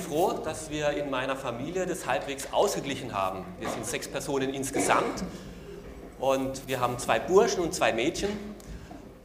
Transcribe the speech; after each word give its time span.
froh, 0.00 0.32
dass 0.44 0.70
wir 0.70 0.90
in 0.90 1.10
meiner 1.10 1.36
Familie 1.36 1.86
das 1.86 2.06
halbwegs 2.06 2.52
ausgeglichen 2.52 3.12
haben. 3.12 3.44
Wir 3.58 3.68
sind 3.68 3.86
sechs 3.86 4.08
Personen 4.08 4.52
insgesamt 4.52 5.24
und 6.18 6.66
wir 6.66 6.80
haben 6.80 6.98
zwei 6.98 7.18
Burschen 7.18 7.60
und 7.60 7.74
zwei 7.74 7.92
Mädchen. 7.92 8.30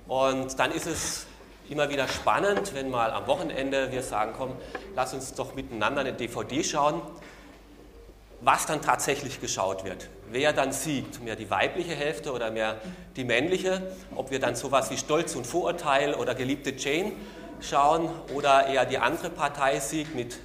Und 0.07 0.57
dann 0.59 0.71
ist 0.71 0.87
es 0.87 1.27
immer 1.69 1.89
wieder 1.89 2.07
spannend, 2.07 2.73
wenn 2.73 2.89
mal 2.89 3.11
am 3.11 3.27
Wochenende 3.27 3.91
wir 3.91 4.01
sagen, 4.01 4.33
komm, 4.37 4.53
lass 4.95 5.13
uns 5.13 5.33
doch 5.33 5.55
miteinander 5.55 6.01
eine 6.01 6.13
DVD 6.13 6.63
schauen, 6.63 7.01
was 8.41 8.65
dann 8.65 8.81
tatsächlich 8.81 9.39
geschaut 9.41 9.83
wird. 9.83 10.09
Wer 10.31 10.53
dann 10.53 10.71
siegt, 10.71 11.23
mehr 11.23 11.35
die 11.35 11.49
weibliche 11.49 11.93
Hälfte 11.93 12.31
oder 12.31 12.51
mehr 12.51 12.77
die 13.15 13.23
männliche, 13.23 13.91
ob 14.15 14.31
wir 14.31 14.39
dann 14.39 14.55
sowas 14.55 14.89
wie 14.89 14.97
Stolz 14.97 15.35
und 15.35 15.45
Vorurteil 15.45 16.15
oder 16.15 16.35
geliebte 16.35 16.71
Jane 16.71 17.11
schauen 17.61 18.09
oder 18.33 18.67
eher 18.67 18.85
die 18.85 18.97
andere 18.97 19.29
Partei 19.29 19.79
siegt 19.79 20.15
mit 20.15 20.37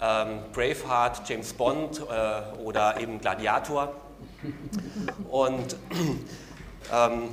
ähm, 0.00 0.40
Braveheart, 0.52 1.28
James 1.28 1.52
Bond 1.52 2.00
äh, 2.00 2.58
oder 2.62 3.00
eben 3.00 3.20
Gladiator. 3.20 3.94
Und 5.28 5.76
ähm, 6.92 7.28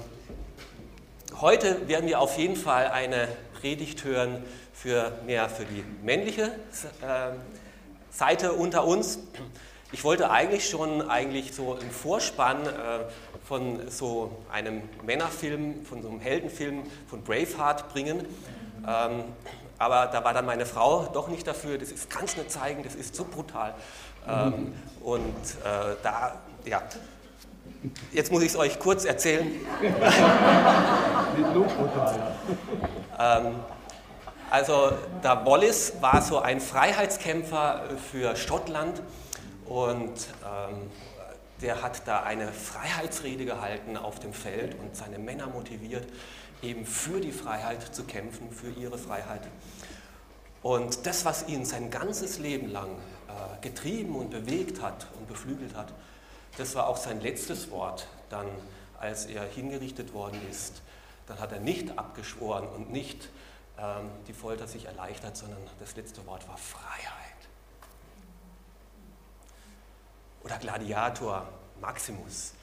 heute 1.40 1.88
werden 1.88 2.08
wir 2.08 2.20
auf 2.20 2.38
jeden 2.38 2.56
Fall 2.56 2.88
eine 2.88 3.28
Predigt 3.60 4.04
hören 4.04 4.44
für 4.74 5.14
mehr 5.26 5.50
für 5.50 5.66
die 5.66 5.84
männliche 6.04 6.44
äh, 7.02 7.32
Seite 8.12 8.54
unter 8.54 8.86
uns. 8.86 9.20
Ich 9.92 10.04
wollte 10.04 10.30
eigentlich 10.30 10.70
schon 10.70 11.10
eigentlich 11.10 11.54
so 11.54 11.76
im 11.76 11.90
Vorspann 11.90 12.66
äh, 12.66 12.70
von 13.48 13.90
so 13.90 14.44
einem 14.52 14.82
Männerfilm, 15.04 15.86
von 15.86 16.02
so 16.02 16.10
einem 16.10 16.20
Heldenfilm 16.20 16.84
von 17.08 17.22
Braveheart 17.22 17.90
bringen. 17.94 18.26
Ähm, 18.88 19.24
aber 19.78 20.08
da 20.08 20.24
war 20.24 20.34
dann 20.34 20.46
meine 20.46 20.66
Frau 20.66 21.10
doch 21.14 21.28
nicht 21.28 21.46
dafür, 21.46 21.78
das 21.78 21.92
ist, 21.92 22.10
kannst 22.10 22.38
nicht 22.38 22.52
zeigen, 22.52 22.84
das 22.84 22.96
ist 22.96 23.16
zu 23.16 23.26
brutal. 23.26 23.74
Ähm, 24.28 24.74
und 25.02 25.26
äh, 25.64 25.96
da, 26.02 26.36
ja, 26.66 26.82
jetzt 28.12 28.32
muss 28.32 28.44
ich 28.44 28.50
es 28.50 28.56
euch 28.56 28.80
kurz 28.80 29.06
erzählen. 29.06 29.48
ähm, 33.20 33.56
also 34.50 34.92
der 35.24 35.46
Wallace 35.46 35.94
war 36.02 36.22
so 36.22 36.40
ein 36.40 36.62
Freiheitskämpfer 36.62 37.84
für 38.12 38.36
Schottland 38.36 39.02
und 39.66 40.14
ähm, 40.14 40.90
der 41.62 41.82
hat 41.82 42.08
da 42.08 42.24
eine 42.24 42.52
Freiheitsrede 42.52 43.46
gehalten 43.46 43.98
auf 43.98 44.20
dem 44.20 44.34
Feld 44.34 44.76
und 44.80 44.96
seine 44.96 45.18
Männer 45.20 45.48
motiviert, 45.48 46.08
eben 46.66 46.86
für 46.86 47.22
die 47.22 47.32
Freiheit 47.32 47.96
zu 47.96 48.04
kämpfen, 48.04 48.52
für 48.52 48.70
ihre 48.70 48.98
Freiheit. 48.98 49.48
Und 50.62 51.06
das, 51.06 51.26
was 51.26 51.48
ihn 51.48 51.64
sein 51.64 51.92
ganzes 51.92 52.40
Leben 52.40 52.70
lang 52.70 52.90
äh, 52.90 53.62
getrieben 53.62 54.16
und 54.16 54.32
bewegt 54.32 54.82
hat 54.82 55.08
und 55.18 55.28
beflügelt 55.28 55.76
hat, 55.76 55.94
das 56.58 56.74
war 56.76 56.88
auch 56.88 56.98
sein 56.98 57.22
letztes 57.22 57.70
Wort, 57.70 58.08
dann 58.30 58.48
als 59.00 59.26
er 59.26 59.44
hingerichtet 59.44 60.14
worden 60.14 60.40
ist. 60.50 60.82
Dann 61.28 61.40
hat 61.40 61.52
er 61.52 61.60
nicht 61.60 61.98
abgeschworen 62.00 62.68
und 62.68 62.92
nicht 62.92 63.30
ähm, 63.78 64.10
die 64.28 64.34
Folter 64.34 64.68
sich 64.68 64.86
erleichtert, 64.86 65.38
sondern 65.38 65.60
das 65.80 65.96
letzte 65.96 66.26
Wort 66.26 66.48
war 66.48 66.58
Freiheit. 66.58 67.12
Oder 70.44 70.58
Gladiator 70.58 71.48
Maximus. 71.82 72.54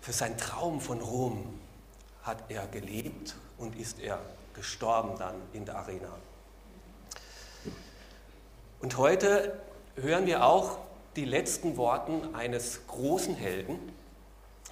Für 0.00 0.12
seinen 0.12 0.36
Traum 0.36 0.80
von 0.80 1.00
Rom 1.00 1.58
hat 2.28 2.44
er 2.50 2.66
gelebt 2.66 3.34
und 3.56 3.74
ist 3.74 3.98
er 3.98 4.20
gestorben 4.54 5.18
dann 5.18 5.34
in 5.54 5.64
der 5.64 5.76
Arena. 5.76 6.10
Und 8.80 8.96
heute 8.96 9.58
hören 9.96 10.26
wir 10.26 10.44
auch 10.44 10.78
die 11.16 11.24
letzten 11.24 11.76
Worte 11.76 12.12
eines 12.34 12.86
großen 12.86 13.34
Helden. 13.34 13.78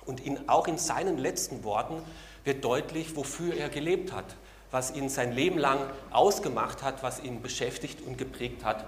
Und 0.05 0.25
in, 0.25 0.49
auch 0.49 0.69
in 0.69 0.79
seinen 0.79 1.19
letzten 1.19 1.65
Worten 1.65 2.03
wird 2.45 2.65
deutlich, 2.65 3.17
wofür 3.17 3.57
er 3.57 3.69
gelebt 3.71 4.13
hat, 4.13 4.37
was 4.71 4.95
ihn 4.95 5.09
sein 5.09 5.33
Leben 5.33 5.59
lang 5.59 5.81
ausgemacht 6.11 6.83
hat, 6.83 7.03
was 7.03 7.21
ihn 7.21 7.43
beschäftigt 7.43 8.03
und 8.07 8.19
geprägt 8.19 8.65
hat. 8.65 8.87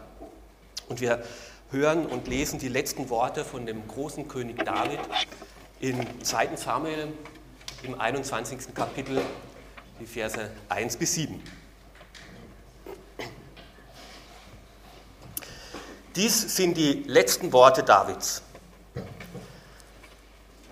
Und 0.88 1.00
wir 1.00 1.24
hören 1.70 2.06
und 2.06 2.28
lesen 2.28 2.58
die 2.58 2.68
letzten 2.68 3.08
Worte 3.08 3.44
von 3.44 3.66
dem 3.66 3.88
großen 3.88 4.28
König 4.28 4.64
David 4.64 5.00
in 5.80 6.06
2. 6.22 6.56
Samuel 6.56 7.12
im 7.82 7.98
21. 7.98 8.74
Kapitel, 8.74 9.20
die 10.00 10.06
Verse 10.06 10.50
1 10.68 10.96
bis 10.96 11.14
7. 11.14 11.42
Dies 16.16 16.56
sind 16.56 16.76
die 16.76 17.04
letzten 17.04 17.52
Worte 17.52 17.84
Davids. 17.84 18.42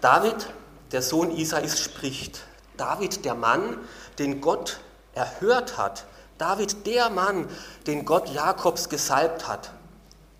David, 0.00 0.52
der 0.92 1.02
Sohn 1.02 1.30
Isais, 1.30 1.80
spricht. 1.80 2.44
David, 2.76 3.24
der 3.24 3.34
Mann, 3.34 3.78
den 4.18 4.40
Gott 4.40 4.80
erhört 5.14 5.78
hat. 5.78 6.06
David, 6.38 6.86
der 6.86 7.10
Mann, 7.10 7.48
den 7.86 8.04
Gott 8.04 8.28
Jakobs 8.30 8.88
gesalbt 8.88 9.46
hat. 9.46 9.72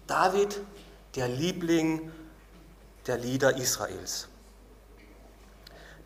David, 0.07 0.61
der 1.15 1.29
Liebling 1.29 2.13
der 3.07 3.19
Lieder 3.19 3.57
Israels. 3.57 4.29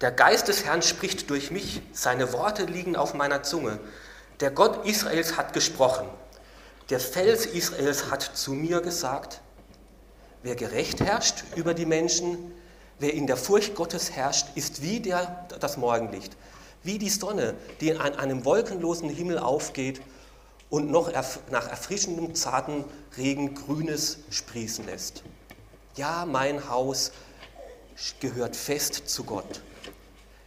Der 0.00 0.10
Geist 0.10 0.48
des 0.48 0.64
Herrn 0.64 0.80
spricht 0.80 1.28
durch 1.28 1.50
mich, 1.50 1.82
seine 1.92 2.32
Worte 2.32 2.64
liegen 2.64 2.96
auf 2.96 3.12
meiner 3.12 3.42
Zunge. 3.42 3.78
Der 4.40 4.50
Gott 4.50 4.86
Israels 4.86 5.36
hat 5.36 5.52
gesprochen. 5.52 6.08
Der 6.88 7.00
Fels 7.00 7.44
Israels 7.44 8.10
hat 8.10 8.22
zu 8.22 8.52
mir 8.52 8.80
gesagt, 8.80 9.42
wer 10.42 10.56
gerecht 10.56 11.00
herrscht 11.00 11.44
über 11.54 11.74
die 11.74 11.84
Menschen, 11.84 12.50
wer 12.98 13.12
in 13.12 13.26
der 13.26 13.36
Furcht 13.36 13.74
Gottes 13.74 14.12
herrscht, 14.12 14.46
ist 14.54 14.80
wie 14.80 15.00
der, 15.00 15.46
das 15.60 15.76
Morgenlicht, 15.76 16.34
wie 16.82 16.98
die 16.98 17.10
Sonne, 17.10 17.54
die 17.82 17.94
an 17.94 18.14
einem 18.14 18.46
wolkenlosen 18.46 19.10
Himmel 19.10 19.38
aufgeht 19.38 20.00
und 20.70 20.90
noch 20.90 21.12
nach 21.50 21.68
erfrischendem, 21.68 22.34
zarten 22.34 22.84
Regen 23.18 23.54
Grünes 23.54 24.20
sprießen 24.30 24.86
lässt. 24.86 25.24
Ja, 25.96 26.24
mein 26.24 26.70
Haus 26.70 27.12
gehört 28.18 28.56
fest 28.56 29.02
zu 29.06 29.24
Gott. 29.24 29.60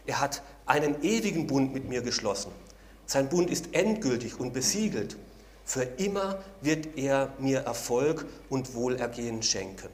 Er 0.05 0.19
hat 0.19 0.41
einen 0.65 1.01
ewigen 1.03 1.47
Bund 1.47 1.73
mit 1.73 1.87
mir 1.87 2.01
geschlossen. 2.01 2.51
Sein 3.05 3.29
Bund 3.29 3.49
ist 3.49 3.73
endgültig 3.73 4.39
und 4.39 4.53
besiegelt. 4.53 5.17
Für 5.65 5.83
immer 5.83 6.39
wird 6.61 6.97
er 6.97 7.33
mir 7.39 7.59
Erfolg 7.59 8.25
und 8.49 8.73
Wohlergehen 8.73 9.43
schenken. 9.43 9.89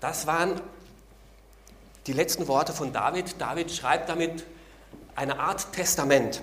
Das 0.00 0.26
waren 0.26 0.60
die 2.06 2.12
letzten 2.12 2.46
Worte 2.48 2.72
von 2.72 2.92
David. 2.92 3.40
David 3.40 3.70
schreibt 3.70 4.08
damit 4.08 4.44
eine 5.16 5.38
Art 5.38 5.72
Testament. 5.72 6.42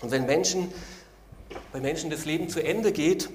Und 0.00 0.10
wenn 0.10 0.26
Menschen, 0.26 0.72
wenn 1.72 1.82
Menschen 1.82 2.10
das 2.10 2.24
Leben 2.24 2.48
zu 2.48 2.62
Ende 2.62 2.92
geht, 2.92 3.30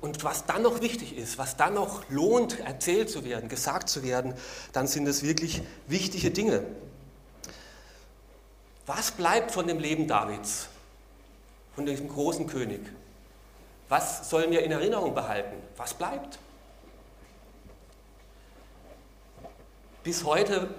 und 0.00 0.24
was 0.24 0.44
dann 0.46 0.62
noch 0.62 0.80
wichtig 0.80 1.16
ist, 1.16 1.38
was 1.38 1.56
dann 1.56 1.74
noch 1.74 2.08
lohnt, 2.10 2.60
erzählt 2.60 3.10
zu 3.10 3.24
werden, 3.24 3.48
gesagt 3.48 3.88
zu 3.88 4.02
werden, 4.02 4.34
dann 4.72 4.86
sind 4.86 5.06
es 5.06 5.22
wirklich 5.22 5.62
wichtige 5.86 6.30
Dinge. 6.30 6.64
Was 8.86 9.10
bleibt 9.10 9.50
von 9.50 9.66
dem 9.66 9.78
Leben 9.78 10.06
Davids, 10.06 10.68
von 11.74 11.86
diesem 11.86 12.08
großen 12.08 12.46
König? 12.46 12.80
Was 13.88 14.30
sollen 14.30 14.50
wir 14.50 14.62
in 14.62 14.72
Erinnerung 14.72 15.14
behalten? 15.14 15.56
Was 15.76 15.94
bleibt? 15.94 16.38
Bis 20.02 20.24
heute 20.24 20.72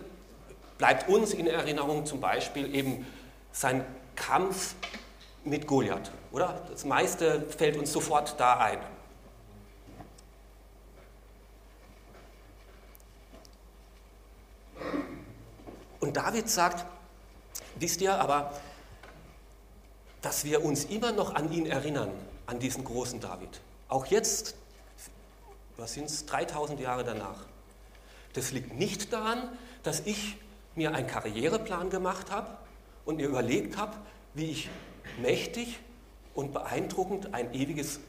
bleibt 0.78 1.10
uns 1.10 1.34
in 1.34 1.48
Erinnerung 1.48 2.06
zum 2.06 2.22
Beispiel 2.22 2.74
eben 2.74 3.06
sein 3.52 3.84
Kampf 4.16 4.76
mit 5.44 5.68
Goliath, 5.68 6.12
oder? 6.32 6.62
Das 6.70 6.86
meiste 6.86 7.46
fällt 7.50 7.78
uns 7.78 7.92
sofort 7.92 8.40
da 8.40 8.58
ein. 8.58 8.80
Und 16.08 16.16
David 16.16 16.50
sagt, 16.50 16.86
wisst 17.76 18.00
ihr 18.00 18.18
aber, 18.18 18.54
dass 20.22 20.46
wir 20.46 20.64
uns 20.64 20.86
immer 20.86 21.12
noch 21.12 21.36
an 21.36 21.52
ihn 21.52 21.66
erinnern, 21.66 22.12
an 22.46 22.60
diesen 22.60 22.86
großen 22.86 23.20
David. 23.20 23.60
Auch 23.90 24.06
jetzt, 24.06 24.56
was 25.76 25.96
sind 25.96 26.06
es, 26.06 26.26
3000 26.26 26.80
Jahre 26.80 27.04
danach. 27.04 27.44
Das 28.32 28.54
liegt 28.54 28.74
nicht 28.74 29.12
daran, 29.12 29.50
dass 29.84 30.00
ich 30.00 30.38
mir 30.76 30.94
einen 30.94 31.08
Karriereplan 31.08 31.90
gemacht 31.90 32.32
habe 32.32 32.56
und 33.04 33.18
mir 33.18 33.28
überlegt 33.28 33.76
habe, 33.76 33.98
wie 34.34 34.52
ich 34.52 34.70
mächtig 35.22 35.78
und 36.36 36.54
beeindruckend 36.54 37.34
ein 37.34 37.54
ewiges 37.54 38.00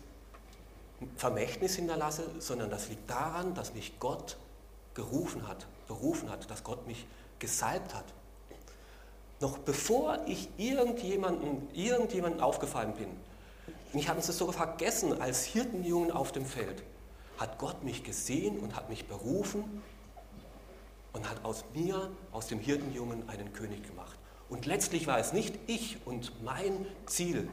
Vermächtnis 1.16 1.74
hinterlasse, 1.74 2.30
sondern 2.38 2.70
das 2.70 2.90
liegt 2.90 3.10
daran, 3.10 3.56
dass 3.56 3.74
mich 3.74 3.98
Gott 3.98 4.36
gerufen 4.94 5.48
hat, 5.48 5.66
berufen 5.88 6.30
hat, 6.30 6.48
dass 6.48 6.62
Gott 6.62 6.86
mich 6.86 7.04
gesalbt 7.38 7.94
hat. 7.94 8.04
noch 9.40 9.58
bevor 9.58 10.18
ich 10.26 10.48
irgendjemanden, 10.56 11.68
irgendjemanden 11.72 12.40
aufgefallen 12.40 12.94
bin, 12.94 13.08
ich 13.92 14.08
hatte 14.08 14.20
es 14.20 14.26
sogar 14.26 14.54
vergessen, 14.54 15.20
als 15.20 15.44
Hirtenjungen 15.44 16.10
auf 16.10 16.32
dem 16.32 16.44
Feld, 16.44 16.82
hat 17.38 17.58
Gott 17.58 17.84
mich 17.84 18.02
gesehen 18.02 18.58
und 18.58 18.74
hat 18.76 18.90
mich 18.90 19.06
berufen 19.06 19.82
und 21.12 21.28
hat 21.30 21.44
aus 21.44 21.64
mir, 21.74 22.10
aus 22.32 22.48
dem 22.48 22.58
Hirtenjungen, 22.58 23.28
einen 23.28 23.52
König 23.52 23.86
gemacht. 23.86 24.18
Und 24.50 24.66
letztlich 24.66 25.06
war 25.06 25.18
es 25.18 25.32
nicht 25.32 25.54
ich 25.66 25.98
und 26.04 26.32
mein 26.42 26.86
Ziel, 27.06 27.48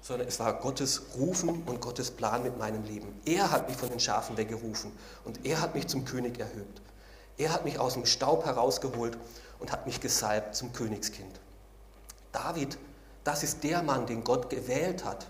sondern 0.00 0.28
es 0.28 0.38
war 0.38 0.60
Gottes 0.60 1.02
Rufen 1.16 1.62
und 1.64 1.80
Gottes 1.80 2.10
Plan 2.10 2.42
mit 2.42 2.58
meinem 2.58 2.84
Leben. 2.84 3.08
Er 3.24 3.50
hat 3.50 3.68
mich 3.68 3.76
von 3.78 3.88
den 3.88 4.00
Schafen 4.00 4.36
weggerufen 4.36 4.92
und 5.24 5.46
er 5.46 5.60
hat 5.60 5.74
mich 5.74 5.86
zum 5.86 6.04
König 6.04 6.38
erhöht. 6.38 6.82
Er 7.36 7.52
hat 7.52 7.64
mich 7.64 7.78
aus 7.78 7.94
dem 7.94 8.06
Staub 8.06 8.44
herausgeholt 8.44 9.18
und 9.58 9.72
hat 9.72 9.86
mich 9.86 10.00
gesalbt 10.00 10.54
zum 10.54 10.72
Königskind. 10.72 11.40
David, 12.32 12.78
das 13.24 13.42
ist 13.42 13.64
der 13.64 13.82
Mann, 13.82 14.06
den 14.06 14.22
Gott 14.24 14.50
gewählt 14.50 15.04
hat. 15.04 15.26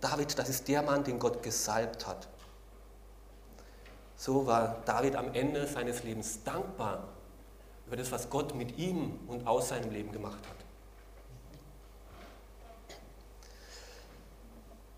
David, 0.00 0.38
das 0.38 0.48
ist 0.48 0.68
der 0.68 0.82
Mann, 0.82 1.04
den 1.04 1.18
Gott 1.18 1.42
gesalbt 1.42 2.06
hat. 2.06 2.28
So 4.16 4.46
war 4.46 4.82
David 4.84 5.16
am 5.16 5.32
Ende 5.34 5.66
seines 5.66 6.04
Lebens 6.04 6.44
dankbar 6.44 7.08
über 7.86 7.96
das, 7.96 8.12
was 8.12 8.30
Gott 8.30 8.54
mit 8.54 8.78
ihm 8.78 9.18
und 9.26 9.46
aus 9.46 9.70
seinem 9.70 9.90
Leben 9.90 10.12
gemacht 10.12 10.46
hat. 10.48 10.56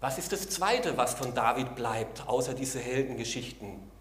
Was 0.01 0.19
ist 0.19 0.33
das 0.33 0.51
Zweite, 0.51 0.99
was 0.99 1.15
von 1.15 1.35
David 1.35 1.75
bleibt, 1.75 2.29
außer 2.29 2.53
diese 2.53 2.79
Heldengeschichten? 2.79 3.94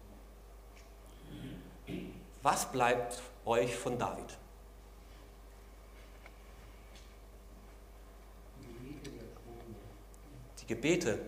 Was 2.44 2.70
bleibt 2.70 3.22
euch 3.46 3.74
von 3.74 3.98
David? 3.98 4.36
Die 10.60 10.66
Gebete, 10.66 11.18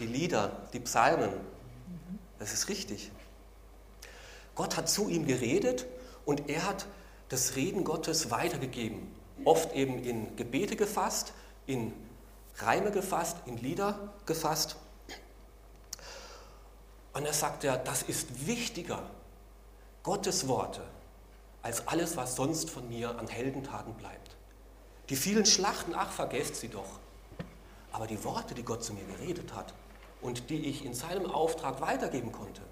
die 0.00 0.06
Lieder, 0.06 0.68
die 0.72 0.80
Psalmen. 0.80 1.30
Das 2.40 2.52
ist 2.52 2.68
richtig. 2.68 3.12
Gott 4.56 4.76
hat 4.76 4.88
zu 4.88 5.08
ihm 5.08 5.24
geredet 5.24 5.86
und 6.24 6.48
er 6.48 6.66
hat 6.66 6.86
das 7.28 7.54
Reden 7.54 7.84
Gottes 7.84 8.32
weitergegeben. 8.32 9.14
Oft 9.44 9.72
eben 9.72 10.02
in 10.02 10.34
Gebete 10.34 10.74
gefasst, 10.74 11.32
in 11.66 11.92
Reime 12.56 12.90
gefasst, 12.90 13.36
in 13.46 13.56
Lieder 13.58 14.12
gefasst. 14.26 14.74
Und 17.12 17.24
er 17.24 17.32
sagt 17.32 17.62
ja, 17.62 17.76
das 17.76 18.02
ist 18.02 18.48
wichtiger, 18.48 19.08
Gottes 20.06 20.46
Worte, 20.46 20.82
als 21.62 21.88
alles, 21.88 22.16
was 22.16 22.36
sonst 22.36 22.70
von 22.70 22.88
mir 22.88 23.18
an 23.18 23.26
Heldentaten 23.26 23.92
bleibt. 23.94 24.36
Die 25.08 25.16
vielen 25.16 25.44
Schlachten, 25.44 25.96
ach, 25.96 26.12
vergesst 26.12 26.54
sie 26.54 26.68
doch. 26.68 27.00
Aber 27.90 28.06
die 28.06 28.22
Worte, 28.22 28.54
die 28.54 28.62
Gott 28.62 28.84
zu 28.84 28.94
mir 28.94 29.02
geredet 29.02 29.52
hat 29.52 29.74
und 30.22 30.48
die 30.48 30.64
ich 30.66 30.84
in 30.84 30.94
seinem 30.94 31.28
Auftrag 31.28 31.80
weitergeben 31.80 32.30
konnte, 32.30 32.62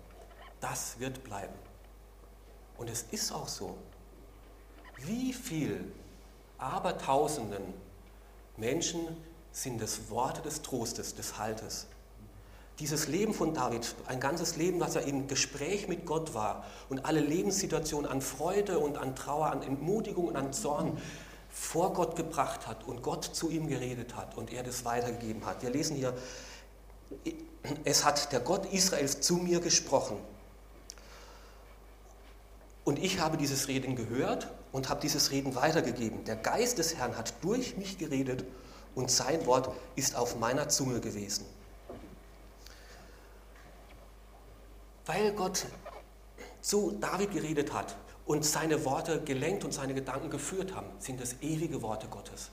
das 0.61 1.01
wird 1.01 1.25
bleiben. 1.25 1.57
Und 2.79 2.89
es 2.89 3.03
ist 3.11 3.33
auch 3.33 3.49
so. 3.49 3.79
Wie 4.99 5.33
viel 5.33 5.93
Abertausenden 6.59 7.75
Menschen 8.57 9.09
sind 9.51 9.83
es 9.83 10.09
Worte 10.09 10.41
des 10.41 10.63
Trostes, 10.63 11.17
des 11.17 11.37
Haltes. 11.37 11.89
Dieses 12.81 13.07
Leben 13.07 13.35
von 13.35 13.55
David, 13.55 13.95
ein 14.07 14.19
ganzes 14.19 14.57
Leben, 14.57 14.81
was 14.81 14.97
er 14.97 15.03
im 15.03 15.29
Gespräch 15.29 15.87
mit 15.87 16.07
Gott 16.07 16.35
war 16.35 16.65
und 16.89 17.05
alle 17.05 17.21
Lebenssituationen 17.21 18.11
an 18.11 18.21
Freude 18.21 18.81
und 18.81 18.99
an 18.99 19.15
Trauer, 19.15 19.47
an 19.47 19.63
Entmutigung 19.63 20.27
und 20.27 20.37
an 20.37 20.53
Zorn 20.53 20.99
vor 21.51 21.93
Gott 21.93 22.17
gebracht 22.17 22.67
hat 22.67 22.83
und 22.85 23.01
Gott 23.01 23.25
zu 23.25 23.49
ihm 23.49 23.69
geredet 23.69 24.17
hat 24.17 24.37
und 24.37 24.53
er 24.53 24.65
das 24.65 24.85
weitergegeben 24.85 25.47
hat. 25.47 25.63
Wir 25.63 25.71
lesen 25.71 25.95
hier, 25.95 26.15
es 27.85 28.05
hat 28.05 28.33
der 28.33 28.41
Gott 28.41 28.67
Israels 28.73 29.21
zu 29.21 29.37
mir 29.37 29.61
gesprochen. 29.61 30.17
Und 32.85 32.99
ich 32.99 33.21
habe 33.21 33.37
dieses 33.37 33.69
Reden 33.69 33.95
gehört 33.95 34.51
und 34.73 34.89
habe 34.89 35.01
dieses 35.01 35.31
Reden 35.31 35.55
weitergegeben. 35.55 36.25
Der 36.25 36.37
Geist 36.37 36.79
des 36.79 36.97
Herrn 36.97 37.17
hat 37.17 37.35
durch 37.43 37.77
mich 37.77 37.99
geredet 37.99 38.45
und 38.97 39.11
sein 39.11 39.47
Wort 39.47 39.71
ist 39.95 40.17
auf 40.17 40.39
meiner 40.39 40.69
Zunge 40.69 41.01
gewesen. 41.01 41.47
Weil 45.07 45.33
Gott 45.33 45.67
zu 46.61 46.93
David 46.93 47.33
geredet 47.33 47.73
hat 47.73 47.97
und 48.27 48.45
seine 48.45 48.85
Worte 48.85 49.23
gelenkt 49.23 49.65
und 49.65 49.73
seine 49.73 49.95
Gedanken 49.95 50.31
geführt 50.31 50.75
haben, 50.75 50.89
sind 50.99 51.21
es 51.21 51.37
ewige 51.43 51.83
Worte 51.83 52.07
Gottes. 52.09 52.51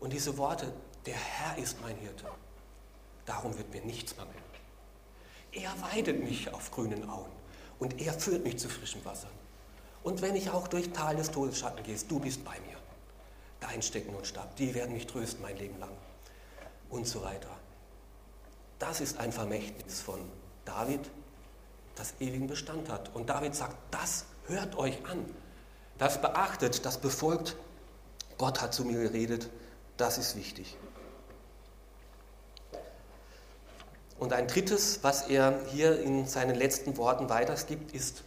Und 0.00 0.12
diese 0.12 0.36
Worte, 0.36 0.72
der 1.06 1.14
Herr 1.14 1.58
ist 1.58 1.80
mein 1.80 1.96
Hirte, 1.96 2.26
darum 3.24 3.56
wird 3.56 3.72
mir 3.72 3.82
nichts 3.82 4.16
mangeln. 4.16 4.34
Er 5.52 5.70
weidet 5.80 6.22
mich 6.22 6.52
auf 6.52 6.72
grünen 6.72 7.08
Auen 7.08 7.30
und 7.78 8.00
er 8.00 8.12
führt 8.12 8.44
mich 8.44 8.58
zu 8.58 8.68
frischem 8.68 9.04
Wasser. 9.04 9.28
Und 10.02 10.20
wenn 10.20 10.34
ich 10.34 10.50
auch 10.50 10.66
durch 10.68 10.90
Tal 10.92 11.16
des 11.16 11.30
Todesschatten 11.30 11.82
gehe, 11.84 11.96
du 12.08 12.18
bist 12.18 12.44
bei 12.44 12.58
mir 12.60 12.76
dein 13.60 13.80
Stecken 13.80 14.14
und 14.14 14.26
Stab, 14.26 14.56
die 14.56 14.74
werden 14.74 14.92
mich 14.92 15.06
trösten 15.06 15.40
mein 15.40 15.56
Leben 15.56 15.78
lang 15.78 15.96
und 16.90 17.06
so 17.06 17.22
weiter. 17.22 17.48
Das 18.78 19.00
ist 19.00 19.18
ein 19.18 19.32
Vermächtnis 19.32 20.00
von 20.00 20.20
David, 20.64 21.00
das 21.96 22.14
ewigen 22.20 22.46
Bestand 22.46 22.88
hat. 22.88 23.14
Und 23.14 23.30
David 23.30 23.54
sagt, 23.54 23.76
das 23.90 24.26
hört 24.46 24.76
euch 24.76 24.98
an, 25.06 25.24
das 25.98 26.20
beachtet, 26.20 26.84
das 26.84 26.98
befolgt. 26.98 27.56
Gott 28.38 28.60
hat 28.60 28.74
zu 28.74 28.84
mir 28.84 29.00
geredet, 29.00 29.48
das 29.96 30.18
ist 30.18 30.36
wichtig. 30.36 30.76
Und 34.18 34.32
ein 34.32 34.46
drittes, 34.46 35.00
was 35.02 35.28
er 35.28 35.60
hier 35.72 36.00
in 36.00 36.26
seinen 36.26 36.54
letzten 36.54 36.96
Worten 36.96 37.28
weitergibt, 37.28 37.92
ist 37.92 38.22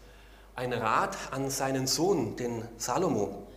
ein 0.55 0.73
Rat 0.73 1.15
an 1.31 1.49
seinen 1.49 1.87
Sohn, 1.87 2.35
den 2.35 2.67
Salomo. 2.77 3.47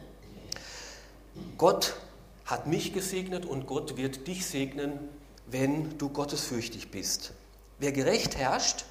Gott 1.58 1.96
hat 2.44 2.66
mich 2.66 2.92
gesegnet 2.92 3.46
und 3.46 3.66
Gott 3.66 3.96
wird 3.96 4.26
dich 4.26 4.46
segnen, 4.46 4.98
wenn 5.46 5.98
du 5.98 6.08
gottesfürchtig 6.08 6.90
bist. 6.90 7.32
Wer 7.78 7.92
gerecht 7.92 8.36
herrscht, 8.36 8.84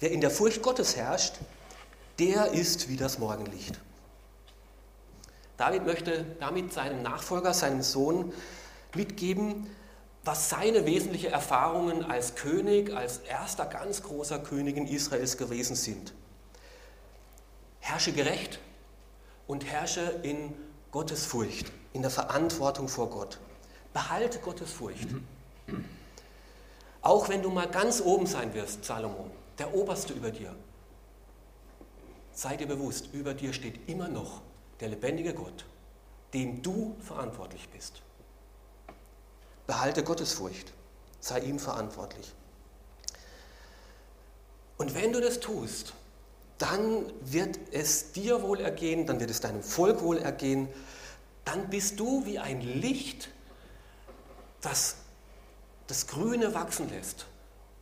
wer 0.00 0.10
in 0.10 0.20
der 0.20 0.30
Furcht 0.30 0.62
Gottes 0.62 0.96
herrscht, 0.96 1.34
der 2.18 2.52
ist 2.52 2.88
wie 2.88 2.96
das 2.96 3.18
Morgenlicht. 3.18 3.78
David 5.56 5.86
möchte 5.86 6.24
damit 6.40 6.72
seinem 6.72 7.02
Nachfolger, 7.02 7.52
seinem 7.52 7.82
Sohn 7.82 8.32
mitgeben, 8.94 9.68
was 10.24 10.50
seine 10.50 10.86
wesentlichen 10.86 11.32
Erfahrungen 11.32 12.04
als 12.04 12.34
König, 12.34 12.94
als 12.94 13.18
erster 13.18 13.66
ganz 13.66 14.02
großer 14.02 14.38
Königin 14.38 14.86
Israels 14.86 15.36
gewesen 15.36 15.74
sind. 15.74 16.12
Herrsche 17.80 18.12
gerecht 18.12 18.60
und 19.46 19.64
herrsche 19.64 20.20
in 20.22 20.54
Gottesfurcht, 20.90 21.72
in 21.92 22.02
der 22.02 22.10
Verantwortung 22.10 22.88
vor 22.88 23.10
Gott. 23.10 23.38
Behalte 23.92 24.38
Gottesfurcht. 24.38 25.08
Auch 27.02 27.28
wenn 27.28 27.42
du 27.42 27.50
mal 27.50 27.68
ganz 27.68 28.00
oben 28.00 28.26
sein 28.26 28.52
wirst, 28.54 28.84
Salomo, 28.84 29.30
der 29.58 29.74
Oberste 29.74 30.12
über 30.12 30.30
dir. 30.30 30.54
Sei 32.32 32.56
dir 32.56 32.66
bewusst, 32.66 33.08
über 33.12 33.34
dir 33.34 33.52
steht 33.52 33.88
immer 33.88 34.08
noch 34.08 34.42
der 34.80 34.88
lebendige 34.88 35.34
Gott, 35.34 35.64
dem 36.32 36.62
du 36.62 36.96
verantwortlich 37.00 37.68
bist. 37.70 38.02
Behalte 39.66 40.04
Gottesfurcht, 40.04 40.72
sei 41.20 41.40
ihm 41.40 41.58
verantwortlich. 41.58 42.32
Und 44.76 44.94
wenn 44.94 45.12
du 45.12 45.20
das 45.20 45.40
tust, 45.40 45.94
dann 46.58 47.12
wird 47.20 47.58
es 47.72 48.12
dir 48.12 48.42
wohl 48.42 48.60
ergehen, 48.60 49.06
dann 49.06 49.18
wird 49.18 49.30
es 49.30 49.40
deinem 49.40 49.62
Volk 49.62 50.00
wohl 50.02 50.18
ergehen, 50.18 50.68
dann 51.44 51.68
bist 51.70 51.98
du 51.98 52.24
wie 52.24 52.38
ein 52.38 52.60
Licht, 52.60 53.30
das 54.60 54.96
das 55.88 56.06
Grüne 56.06 56.54
wachsen 56.54 56.90
lässt 56.90 57.26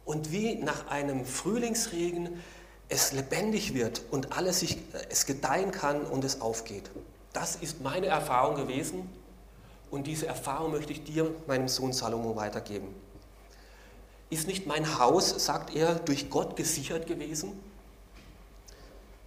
und 0.07 0.33
wie 0.33 0.55
nach 0.55 0.87
einem 0.87 1.27
Frühlingsregen 1.27 2.43
es 2.89 3.13
lebendig 3.13 3.75
wird 3.75 4.03
und 4.11 4.33
alles 4.39 4.61
sich, 4.61 4.79
es 5.11 5.27
gedeihen 5.27 5.73
kann 5.73 6.03
und 6.03 6.25
es 6.25 6.41
aufgeht. 6.41 6.91
Das 7.33 7.57
ist 7.57 7.83
meine 7.83 8.07
Erfahrung 8.07 8.55
gewesen 8.55 9.11
und 9.91 10.07
diese 10.07 10.27
Erfahrung 10.27 10.73
möchte 10.73 10.93
ich 10.93 11.05
dir, 11.05 11.35
meinem 11.47 11.69
Sohn 11.69 11.93
Salomo, 11.93 12.37
weitergeben. 12.37 12.95
Ist 14.31 14.47
nicht 14.47 14.67
mein 14.67 14.99
Haus, 14.99 15.45
sagt 15.45 15.75
er, 15.75 15.97
durch 15.97 16.31
Gott 16.31 16.57
gesichert 16.57 17.07
gewesen? 17.07 17.53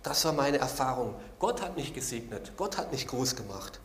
Das 0.02 0.24
war 0.26 0.34
meine 0.34 0.58
Erfahrung. 0.58 1.14
Gott 1.40 1.62
hat 1.62 1.76
mich 1.76 1.94
gesegnet, 1.94 2.54
Gott 2.56 2.78
hat 2.78 2.92
mich 2.92 3.06
groß 3.08 3.36
gemacht. 3.36 3.82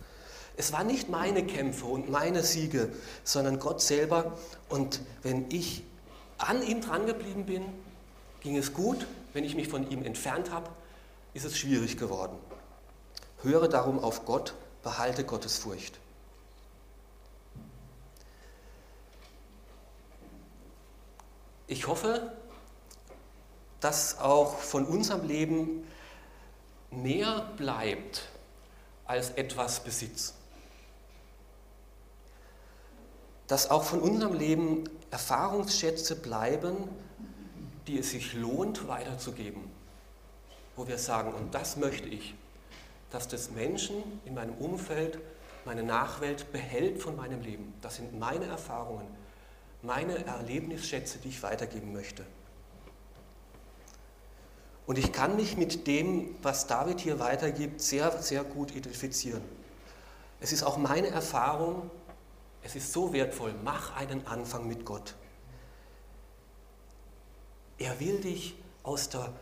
Es 0.57 0.73
waren 0.73 0.87
nicht 0.87 1.09
meine 1.09 1.45
Kämpfe 1.45 1.87
und 1.87 2.09
meine 2.09 2.45
Siege, 2.45 2.89
sondern 3.25 3.59
Gott 3.59 3.83
selber. 3.83 4.39
Und 4.69 5.01
wenn 5.23 5.47
ich 5.51 5.83
an 6.49 6.63
ihm 6.63 6.81
drangeblieben 6.81 7.47
bin, 7.47 7.65
ging 8.41 8.57
es 8.57 8.73
gut. 8.73 9.07
Wenn 9.33 9.45
ich 9.45 9.55
mich 9.55 9.69
von 9.69 9.91
ihm 9.91 10.03
entfernt 10.05 10.51
habe, 10.51 10.71
ist 11.33 11.45
es 11.45 11.59
schwierig 11.59 11.97
geworden. 11.97 12.37
Höre 13.43 13.69
darum 13.69 13.99
auf 13.99 14.25
Gott 14.25 14.55
behalte 14.83 15.25
Gottes 15.25 15.59
Furcht. 15.59 15.99
Ich 21.67 21.89
hoffe, 21.89 22.33
dass 23.81 24.19
auch 24.19 24.59
von 24.59 24.85
unserem 24.87 25.27
Leben 25.27 25.87
mehr 26.91 27.51
bleibt 27.57 28.29
als 29.07 29.31
etwas 29.31 29.83
Besitz. 29.83 30.35
Dass 33.47 33.71
auch 33.71 33.85
von 33.85 34.01
unserem 34.01 34.35
Leben 34.35 34.85
Erfahrungsschätze 35.11 36.17
bleiben, 36.17 36.77
die 37.87 37.99
es 37.99 38.11
sich 38.11 38.35
lohnt 38.35 38.89
weiterzugeben. 38.89 39.71
Wo 40.77 40.89
wir 40.89 40.99
sagen, 40.99 41.33
und 41.33 41.55
das 41.55 41.77
möchte 41.77 42.09
ich, 42.09 42.35
dass 43.11 43.29
das 43.29 43.51
Menschen 43.51 43.95
in 44.25 44.35
meinem 44.35 44.55
Umfeld, 44.55 45.19
meine 45.65 45.83
Nachwelt 45.83 46.51
behält 46.53 47.01
von 47.01 47.17
meinem 47.17 47.41
Leben. 47.43 47.73
Das 47.81 47.97
sind 47.97 48.19
meine 48.19 48.47
Erfahrungen, 48.47 49.07
meine 49.83 50.25
Erlebnisschätze, 50.25 51.19
die 51.19 51.29
ich 51.29 51.43
weitergeben 51.43 51.93
möchte. 51.93 52.25
Und 54.87 54.99
ich 54.99 55.13
kann 55.13 55.37
mich 55.37 55.57
mit 55.57 55.87
dem, 55.87 56.35
was 56.43 56.67
David 56.67 57.01
hier 57.01 57.19
weitergibt, 57.19 57.81
sehr, 57.81 58.21
sehr 58.21 58.45
gut 58.45 58.75
identifizieren. 58.75 59.43
Es 60.41 60.53
ist 60.53 60.63
auch 60.63 60.77
meine 60.77 61.09
Erfahrung, 61.09 61.91
es 62.65 62.75
ist 62.75 62.93
so 62.93 63.13
wertvoll, 63.13 63.55
mach 63.63 63.95
einen 63.95 64.27
Anfang 64.27 64.67
mit 64.67 64.85
Gott. 64.85 65.15
Er 67.79 68.01
will 68.01 68.21
dich 68.21 68.57
aus 68.83 69.11
der 69.11 69.33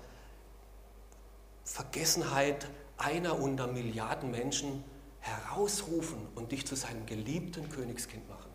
Vergessenheit 1.64 2.68
einer 2.98 3.38
unter 3.38 3.68
Milliarden 3.68 4.30
Menschen 4.30 4.84
herausrufen 5.20 6.18
und 6.34 6.50
dich 6.50 6.66
zu 6.66 6.74
seinem 6.74 7.06
geliebten 7.06 7.68
Königskind 7.70 8.28
machen. 8.28 8.50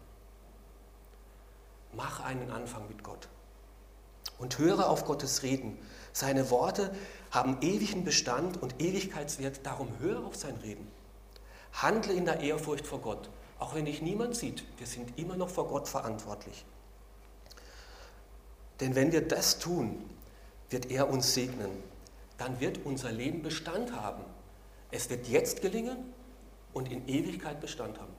Mach 1.93 2.19
einen 2.19 2.51
Anfang 2.51 2.88
mit 2.89 3.03
Gott 3.03 3.29
und 4.38 4.57
höre 4.57 4.89
auf 4.89 5.05
Gottes 5.05 5.43
Reden. 5.43 5.79
Seine 6.12 6.50
Worte 6.50 6.93
haben 7.31 7.62
ewigen 7.62 8.03
Bestand 8.03 8.62
und 8.62 8.81
Ewigkeitswert, 8.81 9.62
darum 9.65 9.88
höre 10.00 10.25
auf 10.25 10.36
sein 10.36 10.57
Reden. 10.57 10.91
Handle 11.71 12.13
in 12.13 12.25
der 12.25 12.41
Ehrfurcht 12.41 12.86
vor 12.86 13.00
Gott, 13.00 13.29
auch 13.60 13.76
wenn 13.76 13.86
dich 13.86 14.02
niemand 14.02 14.36
sieht. 14.36 14.64
Wir 14.78 14.88
sind 14.88 15.18
immer 15.18 15.36
noch 15.36 15.50
vor 15.50 15.68
Gott 15.68 15.88
verantwortlich. 15.88 16.66
Denn 18.80 18.96
wenn 18.96 19.12
wir 19.12 19.28
das 19.28 19.60
tun, 19.60 20.10
wird 20.70 20.92
er 20.92 21.10
uns 21.10 21.34
segnen. 21.34 21.72
Dann 22.38 22.60
wird 22.60 22.86
unser 22.86 23.12
Leben 23.12 23.42
Bestand 23.42 23.94
haben. 23.94 24.24
Es 24.92 25.10
wird 25.10 25.28
jetzt 25.28 25.62
gelingen 25.62 25.98
und 26.74 26.92
in 26.92 27.08
Ewigkeit 27.08 27.60
Bestand 27.60 28.00
haben. 28.00 28.14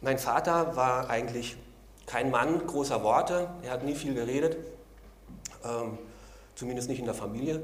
Mein 0.00 0.18
Vater 0.18 0.76
war 0.76 1.08
eigentlich 1.08 1.56
kein 2.06 2.30
Mann 2.30 2.66
großer 2.66 3.02
Worte, 3.02 3.48
er 3.62 3.70
hat 3.70 3.84
nie 3.84 3.94
viel 3.94 4.12
geredet, 4.12 4.58
ähm, 5.64 5.98
zumindest 6.54 6.90
nicht 6.90 6.98
in 6.98 7.06
der 7.06 7.14
Familie. 7.14 7.62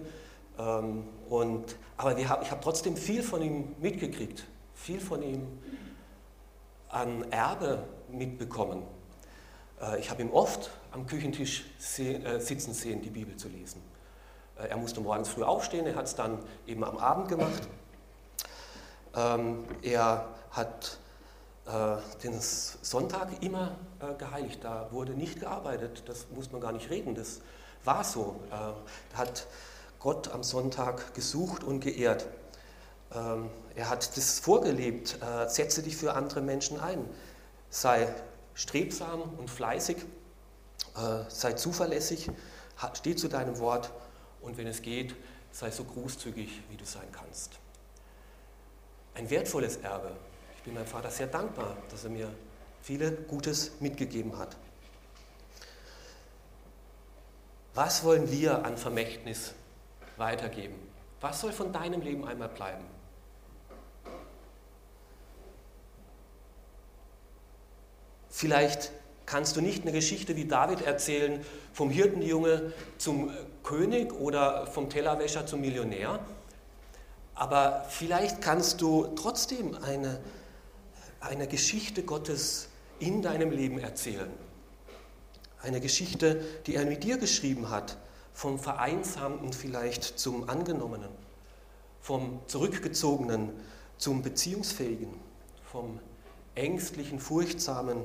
Ähm, 0.59 1.04
und, 1.28 1.76
aber 2.00 2.16
hab, 2.30 2.42
ich 2.42 2.50
habe 2.50 2.62
trotzdem 2.62 2.97
viel 2.97 3.23
von 3.23 3.42
ihm 3.42 3.76
mitgekriegt, 3.78 4.47
viel 4.75 5.00
von 5.00 5.23
ihm 5.23 5.47
an 6.88 7.30
Erbe 7.30 7.85
mitbekommen. 8.11 8.85
Äh, 9.83 10.00
ich 10.00 10.09
habe 10.09 10.23
ihn 10.23 10.30
oft 10.30 10.71
am 10.92 11.07
Küchentisch 11.07 11.66
äh, 11.99 12.40
sitzen 12.40 12.73
sehen, 12.73 13.02
die 13.02 13.11
Bibel 13.11 13.37
zu 13.37 13.49
lesen. 13.49 13.83
Äh, 14.57 14.69
er 14.69 14.78
musste 14.78 15.02
morgens 15.02 15.28
früh 15.28 15.42
aufstehen, 15.42 15.87
er 15.87 15.95
hat 15.95 16.07
es 16.07 16.14
dann 16.14 16.38
eben 16.66 16.83
am 16.85 16.97
Abend 16.97 17.28
gemacht. 17.28 17.69
Ähm, 19.14 19.64
er 19.83 20.28
hat 20.52 20.99
den 22.25 22.40
Sonntag 22.40 23.45
immer 23.45 23.76
geheiligt. 24.19 24.64
Da 24.64 24.88
wurde 24.90 25.12
nicht 25.12 25.38
gearbeitet, 25.38 26.02
das 26.07 26.26
muss 26.35 26.50
man 26.50 26.61
gar 26.61 26.73
nicht 26.73 26.90
reden, 26.90 27.14
das 27.14 27.42
war 27.85 28.02
so. 28.02 28.40
Äh, 28.50 29.16
hat 29.16 29.47
Gott 30.00 30.33
am 30.33 30.42
Sonntag 30.42 31.14
gesucht 31.14 31.62
und 31.62 31.80
geehrt. 31.80 32.26
Ähm, 33.14 33.50
er 33.75 33.88
hat 33.88 34.16
das 34.16 34.40
vorgelebt, 34.40 35.19
setze 35.47 35.83
dich 35.83 35.97
für 35.97 36.14
andere 36.14 36.40
Menschen 36.40 36.80
ein, 36.80 37.09
sei 37.71 38.12
strebsam 38.54 39.23
und 39.38 39.49
fleißig, 39.49 39.97
sei 41.28 41.52
zuverlässig, 41.52 42.30
steh 42.95 43.14
zu 43.14 43.28
deinem 43.28 43.59
Wort 43.59 43.90
und 44.42 44.59
wenn 44.59 44.66
es 44.66 44.83
geht, 44.83 45.14
sei 45.52 45.71
so 45.71 45.85
großzügig, 45.85 46.62
wie 46.69 46.76
du 46.76 46.85
sein 46.85 47.07
kannst. 47.12 47.59
Ein 49.14 49.30
wertvolles 49.30 49.76
Erbe, 49.78 50.11
ich 50.57 50.62
bin 50.64 50.75
meinem 50.75 50.87
Vater 50.87 51.11
sehr 51.11 51.28
dankbar, 51.28 51.76
dass 51.90 52.04
er 52.04 52.11
mir 52.11 52.28
viele 52.83 53.12
Gutes 53.12 53.73
mitgegeben 53.80 54.37
hat. 54.37 54.57
Was 57.75 58.04
wollen 58.04 58.30
wir 58.30 58.64
an 58.64 58.76
Vermächtnis 58.76 59.54
weitergeben? 60.20 60.76
Was 61.20 61.40
soll 61.40 61.52
von 61.52 61.72
deinem 61.72 62.00
Leben 62.00 62.24
einmal 62.24 62.48
bleiben? 62.48 62.84
Vielleicht 68.28 68.92
kannst 69.26 69.56
du 69.56 69.60
nicht 69.60 69.82
eine 69.82 69.92
Geschichte 69.92 70.36
wie 70.36 70.44
David 70.44 70.82
erzählen, 70.82 71.44
vom 71.72 71.90
Hirtenjunge 71.90 72.72
zum 72.98 73.32
König 73.64 74.12
oder 74.12 74.68
vom 74.68 74.88
Tellerwäscher 74.88 75.46
zum 75.46 75.60
Millionär, 75.60 76.20
aber 77.34 77.84
vielleicht 77.88 78.40
kannst 78.40 78.80
du 78.80 79.08
trotzdem 79.16 79.74
eine 79.82 80.20
eine 81.20 81.46
Geschichte 81.46 82.02
Gottes 82.02 82.68
in 82.98 83.22
deinem 83.22 83.50
Leben 83.50 83.78
erzählen. 83.78 84.30
Eine 85.62 85.80
Geschichte, 85.80 86.42
die 86.66 86.74
er 86.74 86.86
mit 86.86 87.04
dir 87.04 87.18
geschrieben 87.18 87.70
hat, 87.70 87.98
vom 88.32 88.58
Vereinsamten 88.58 89.52
vielleicht 89.52 90.18
zum 90.18 90.49
Angenommenen, 90.49 91.10
vom 92.00 92.40
Zurückgezogenen 92.46 93.50
zum 93.99 94.22
Beziehungsfähigen, 94.22 95.14
vom 95.64 96.00
Ängstlichen, 96.54 97.20
Furchtsamen 97.20 97.99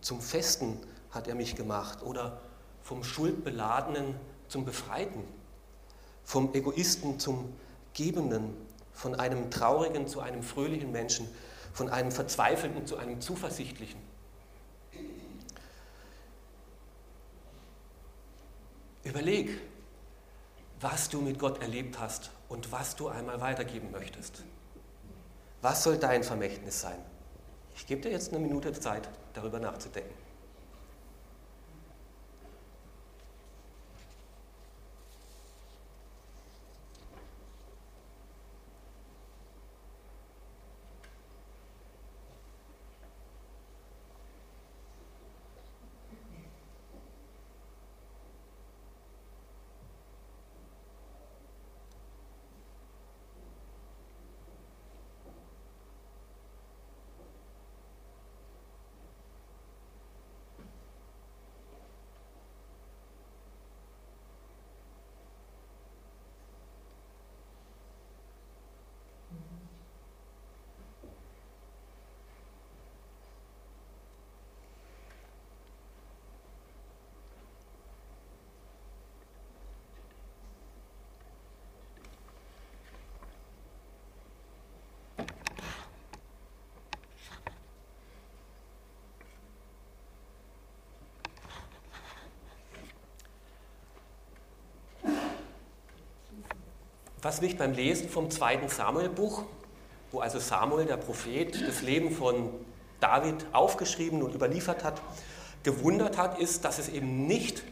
zum 0.00 0.20
Festen 0.20 0.78
hat 1.10 1.28
er 1.28 1.34
mich 1.34 1.54
gemacht 1.54 2.02
oder 2.02 2.40
vom 2.82 3.04
Schuldbeladenen 3.04 4.14
zum 4.48 4.64
Befreiten, 4.64 5.24
vom 6.24 6.52
Egoisten 6.54 7.18
zum 7.18 7.52
Gebenden, 7.94 8.56
von 8.92 9.14
einem 9.14 9.50
traurigen 9.50 10.06
zu 10.06 10.20
einem 10.20 10.42
fröhlichen 10.42 10.92
Menschen, 10.92 11.28
von 11.72 11.88
einem 11.88 12.10
Verzweifelten 12.10 12.86
zu 12.86 12.96
einem 12.96 13.20
Zuversichtlichen. 13.20 14.00
Überleg, 19.04 19.60
was 20.80 21.08
du 21.08 21.20
mit 21.20 21.38
Gott 21.38 21.60
erlebt 21.60 21.98
hast 22.00 22.30
und 22.48 22.72
was 22.72 22.96
du 22.96 23.08
einmal 23.08 23.40
weitergeben 23.40 23.90
möchtest. 23.90 24.42
Was 25.60 25.82
soll 25.82 25.98
dein 25.98 26.24
Vermächtnis 26.24 26.80
sein? 26.80 26.98
Ich 27.76 27.86
gebe 27.86 28.00
dir 28.00 28.10
jetzt 28.10 28.30
eine 28.32 28.38
Minute 28.38 28.72
Zeit, 28.72 29.08
darüber 29.34 29.60
nachzudenken. 29.60 30.23
Was 97.24 97.40
mich 97.40 97.56
beim 97.56 97.72
Lesen 97.72 98.08
vom 98.08 98.30
zweiten 98.30 98.68
Samuel-Buch, 98.68 99.44
wo 100.12 100.20
also 100.20 100.38
Samuel, 100.38 100.84
der 100.84 100.98
Prophet, 100.98 101.66
das 101.66 101.80
Leben 101.80 102.14
von 102.14 102.50
David 103.00 103.46
aufgeschrieben 103.52 104.22
und 104.22 104.34
überliefert 104.34 104.84
hat, 104.84 105.00
gewundert 105.62 106.18
hat, 106.18 106.38
ist, 106.38 106.64
dass 106.64 106.78
es 106.78 106.90
eben 106.90 107.26
nicht 107.26 107.62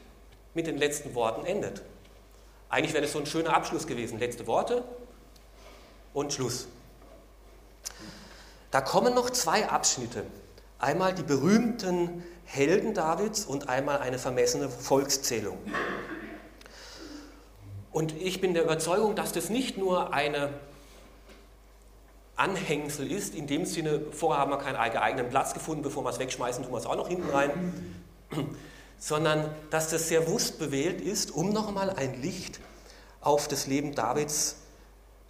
mit 0.55 0.67
den 0.67 0.79
letzten 0.79 1.15
Worten 1.15 1.45
endet. 1.45 1.83
Eigentlich 2.71 2.95
wäre 2.95 3.03
das 3.03 3.13
so 3.13 3.19
ein 3.19 3.27
schöner 3.27 3.55
Abschluss 3.55 3.87
gewesen. 3.87 4.19
Letzte 4.19 4.47
Worte 4.47 4.83
und 6.15 6.33
Schluss. 6.33 6.67
Da 8.71 8.81
kommen 8.81 9.15
noch 9.15 9.29
zwei 9.29 9.69
Abschnitte. 9.69 10.25
Einmal 10.79 11.15
die 11.15 11.23
berühmten 11.23 12.25
Helden 12.47 12.95
Davids 12.95 13.45
und 13.45 13.69
einmal 13.69 13.99
eine 13.99 14.19
vermessene 14.19 14.71
Volkszählung. 14.71 15.59
Und 17.93 18.15
ich 18.21 18.41
bin 18.41 18.55
der 18.55 18.65
Überzeugung, 18.65 19.15
dass 19.15 19.33
das 19.33 19.51
nicht 19.51 19.77
nur 19.77 20.15
eine 20.15 20.51
Anhängsel 22.37 23.11
ist, 23.13 23.35
in 23.35 23.47
dem 23.47 23.67
Sinne, 23.67 24.01
vorher 24.11 24.41
haben 24.41 24.51
wir 24.51 24.59
keinen 24.59 24.77
eigenen 24.77 25.29
Platz 25.29 25.53
gefunden, 25.53 25.83
bevor 25.83 26.05
wir 26.05 26.11
es 26.11 26.19
wegschmeißen, 26.19 26.65
tun 26.65 26.73
wir 26.73 26.79
es 26.79 26.87
auch 26.87 26.97
noch 26.97 27.09
hinten 27.09 27.29
rein, 27.31 28.05
sondern 28.99 29.55
dass 29.71 29.91
das 29.91 30.09
sehr 30.09 30.23
bewusst 30.23 30.59
bewählt 30.59 31.01
ist, 31.01 31.31
um 31.31 31.53
nochmal 31.53 31.91
ein 31.91 32.21
Licht 32.23 32.61
auf 33.21 33.47
das 33.47 33.67
Leben 33.67 33.95
Davids 33.95 34.57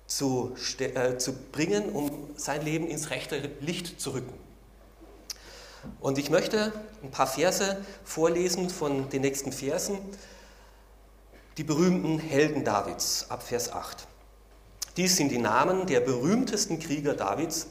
zu, 0.07 0.54
äh, 0.78 1.19
zu 1.19 1.33
bringen, 1.50 1.90
um 1.90 2.31
sein 2.37 2.64
Leben 2.64 2.87
ins 2.87 3.11
rechte 3.11 3.50
Licht 3.61 4.00
zu 4.00 4.11
rücken. 4.11 4.33
Und 6.00 6.19
ich 6.19 6.31
möchte 6.31 6.73
ein 7.02 7.11
paar 7.11 7.26
Verse 7.26 7.85
vorlesen 8.04 8.71
von 8.71 9.09
den 9.11 9.23
nächsten 9.23 9.50
Versen, 9.50 9.99
die 11.59 11.64
berühmten 11.64 12.18
Helden 12.18 12.64
Davids 12.64 13.26
ab 13.28 13.42
Vers 13.42 13.73
8. 13.73 14.06
Dies 14.97 15.16
sind 15.16 15.30
die 15.30 15.38
Namen 15.38 15.87
der 15.87 16.00
berühmtesten 16.00 16.78
Krieger 16.78 17.14
Davids. 17.14 17.66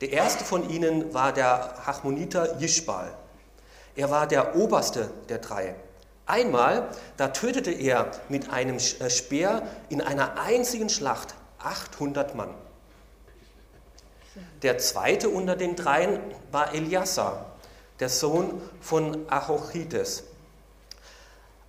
Der 0.00 0.12
erste 0.12 0.44
von 0.44 0.68
ihnen 0.70 1.12
war 1.14 1.32
der 1.32 1.86
Hachmoniter 1.86 2.58
Jischbal. 2.58 3.12
Er 3.96 4.10
war 4.10 4.26
der 4.26 4.54
oberste 4.56 5.10
der 5.28 5.38
drei. 5.38 5.74
Einmal, 6.26 6.90
da 7.16 7.28
tötete 7.28 7.70
er 7.70 8.10
mit 8.28 8.50
einem 8.50 8.76
äh, 8.76 9.10
Speer 9.10 9.66
in 9.88 10.02
einer 10.02 10.38
einzigen 10.38 10.90
Schlacht 10.90 11.34
800 11.58 12.34
Mann. 12.34 12.54
Der 14.62 14.78
zweite 14.78 15.30
unter 15.30 15.56
den 15.56 15.74
dreien 15.74 16.20
war 16.52 16.74
Eliassa, 16.74 17.46
der 17.98 18.08
Sohn 18.08 18.60
von 18.80 19.24
Achochites. 19.28 20.24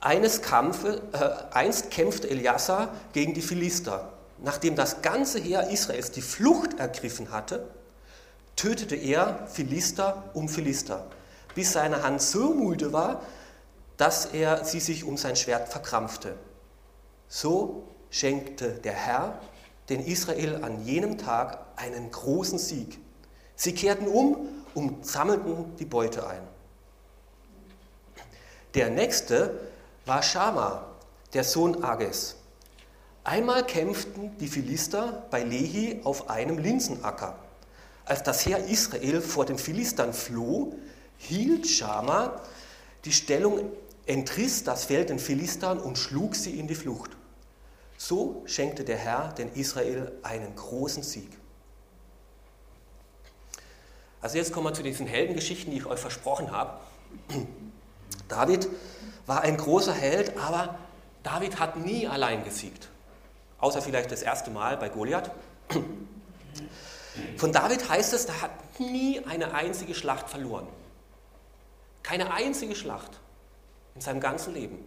Eines 0.01 0.41
Kampfe, 0.41 1.01
äh, 1.12 1.53
einst 1.53 1.91
kämpfte 1.91 2.29
Eliassa 2.29 2.89
gegen 3.12 3.34
die 3.34 3.41
Philister. 3.41 4.13
Nachdem 4.38 4.75
das 4.75 5.01
ganze 5.01 5.39
Heer 5.39 5.70
Israels 5.70 6.12
die 6.12 6.22
Flucht 6.22 6.79
ergriffen 6.79 7.32
hatte, 7.32 7.68
tötete 8.56 8.96
er 8.96 9.48
Philister 9.48 10.29
um 10.34 10.48
Philister, 10.48 11.06
bis 11.56 11.74
seine 11.74 12.03
Hand 12.03 12.22
so 12.22 12.53
müde 12.53 12.94
war, 12.94 13.22
dass 13.98 14.27
er 14.27 14.64
sie 14.64 14.79
sich 14.79 15.03
um 15.03 15.18
sein 15.18 15.35
Schwert 15.35 15.68
verkrampfte. 15.68 16.35
So 17.27 17.83
schenkte 18.09 18.72
der 18.72 18.94
Herr 18.94 19.40
den 19.90 20.05
Israel 20.05 20.64
an 20.64 20.85
jenem 20.85 21.18
Tag 21.18 21.59
einen 21.75 22.09
großen 22.09 22.57
Sieg. 22.57 23.00
Sie 23.55 23.74
kehrten 23.74 24.07
um 24.07 24.48
und 24.74 25.05
sammelten 25.05 25.75
die 25.77 25.85
Beute 25.85 26.25
ein. 26.27 26.42
Der 28.75 28.90
nächste 28.90 29.59
war 30.09 30.24
Schama, 30.24 30.83
der 31.33 31.43
Sohn 31.43 31.83
Ages. 31.83 32.35
Einmal 33.24 33.63
kämpften 33.63 34.35
die 34.39 34.48
Philister 34.48 35.27
bei 35.29 35.43
Lehi 35.43 36.01
auf 36.03 36.31
einem 36.31 36.57
Linsenacker. 36.57 37.37
Als 38.05 38.24
das 38.24 38.43
Heer 38.43 38.65
Israel 38.65 39.22
vor 39.22 39.45
den 39.45 39.59
Philistern 39.59 40.13
floh, 40.13 40.74
hielt 41.17 41.67
Schama 41.67 42.41
die 43.05 43.11
Stellung, 43.11 43.72
entriss 44.07 44.63
das 44.63 44.85
Feld 44.85 45.09
den 45.09 45.19
Philistern 45.19 45.79
und 45.79 45.98
schlug 45.98 46.35
sie 46.35 46.59
in 46.59 46.67
die 46.67 46.75
Flucht. 46.75 47.11
So 47.95 48.41
schenkte 48.48 48.83
der 48.83 48.98
Herr 48.98 49.31
den 49.33 49.53
Israel 49.53 50.11
einen 50.24 50.55
großen 50.55 51.03
Sieg. 51.03 51.29
Also 54.22 54.37
jetzt 54.37 54.51
kommen 54.51 54.65
wir 54.65 54.74
zu 54.74 54.81
diesen 54.81 55.05
Heldengeschichten, 55.05 55.72
die 55.72 55.77
ich 55.77 55.85
euch 55.85 56.00
versprochen 56.00 56.51
habe. 56.51 56.79
David 58.27 58.67
war 59.29 59.42
ein 59.42 59.57
großer 59.57 59.94
Held, 59.94 60.37
aber 60.37 60.79
David 61.22 61.59
hat 61.59 61.77
nie 61.77 62.07
allein 62.07 62.44
gesiegt. 62.44 62.89
Außer 63.59 63.81
vielleicht 63.81 64.11
das 64.11 64.24
erste 64.24 64.50
Mal 64.50 64.75
bei 64.77 64.89
Goliath. 64.89 65.29
Von 67.37 67.51
David 67.51 67.87
heißt 67.87 68.13
es, 68.13 68.25
er 68.25 68.42
hat 68.42 68.79
nie 68.79 69.24
eine 69.25 69.53
einzige 69.53 69.94
Schlacht 69.94 70.29
verloren. 70.29 70.68
Keine 72.01 72.33
einzige 72.33 72.75
Schlacht 72.75 73.20
in 73.94 74.01
seinem 74.01 74.20
ganzen 74.20 74.55
Leben. 74.55 74.83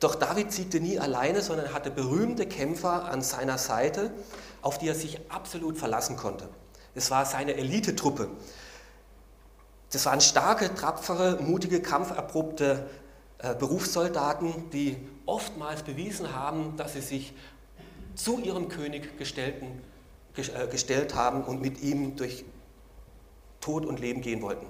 Doch 0.00 0.16
David 0.16 0.50
siegte 0.50 0.80
nie 0.80 0.98
alleine, 0.98 1.42
sondern 1.42 1.72
hatte 1.72 1.92
berühmte 1.92 2.46
Kämpfer 2.46 3.04
an 3.04 3.22
seiner 3.22 3.56
Seite, 3.56 4.10
auf 4.62 4.78
die 4.78 4.88
er 4.88 4.96
sich 4.96 5.20
absolut 5.30 5.78
verlassen 5.78 6.16
konnte. 6.16 6.48
Es 6.96 7.08
war 7.12 7.24
seine 7.24 7.54
Elitetruppe. 7.54 8.28
Das 9.92 10.06
waren 10.06 10.20
starke, 10.20 10.74
tapfere, 10.74 11.38
mutige, 11.40 11.80
kampferprobte 11.82 12.88
äh, 13.38 13.54
Berufssoldaten, 13.54 14.70
die 14.70 14.96
oftmals 15.26 15.82
bewiesen 15.82 16.34
haben, 16.34 16.76
dass 16.78 16.94
sie 16.94 17.02
sich 17.02 17.34
zu 18.14 18.38
ihrem 18.38 18.68
König 18.68 19.18
gestellten, 19.18 19.82
äh, 20.36 20.66
gestellt 20.68 21.14
haben 21.14 21.44
und 21.44 21.60
mit 21.60 21.82
ihm 21.82 22.16
durch 22.16 22.44
Tod 23.60 23.84
und 23.84 24.00
Leben 24.00 24.22
gehen 24.22 24.40
wollten. 24.40 24.66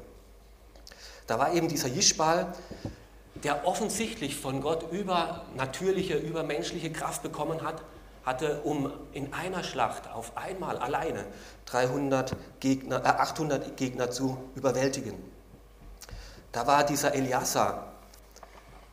Da 1.28 1.38
war 1.38 1.54
eben 1.54 1.68
dieser 1.68 1.88
Jischbal, 1.88 2.52
der 3.44 3.66
offensichtlich 3.66 4.37
von 4.37 4.61
Gott 4.61 4.90
übernatürliche, 4.92 6.16
übermenschliche 6.16 6.90
Kraft 6.90 7.22
bekommen 7.22 7.62
hat, 7.62 7.82
hatte, 8.24 8.61
um 8.62 8.92
in 9.12 9.32
einer 9.32 9.64
Schlacht 9.64 10.08
auf 10.11 10.37
einmal 10.37 10.78
alleine 10.78 11.24
300 11.66 12.37
Gegner, 12.61 13.04
äh 13.04 13.08
800 13.08 13.76
Gegner 13.76 14.11
zu 14.11 14.38
überwältigen. 14.54 15.14
Da 16.52 16.66
war 16.66 16.85
dieser 16.85 17.14
Eliasa, 17.14 17.92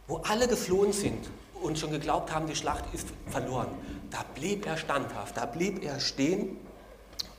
wo 0.08 0.18
alle 0.18 0.48
geflohen 0.48 0.94
sind 0.94 1.30
und 1.62 1.78
schon 1.78 1.92
geglaubt 1.92 2.34
haben, 2.34 2.48
die 2.48 2.56
Schlacht 2.56 2.86
ist 2.94 3.08
verloren. 3.28 3.68
Da 4.10 4.24
blieb 4.34 4.66
er 4.66 4.78
standhaft, 4.78 5.38
da 5.38 5.46
blieb 5.46 5.84
er 5.84 6.00
stehen 6.00 6.58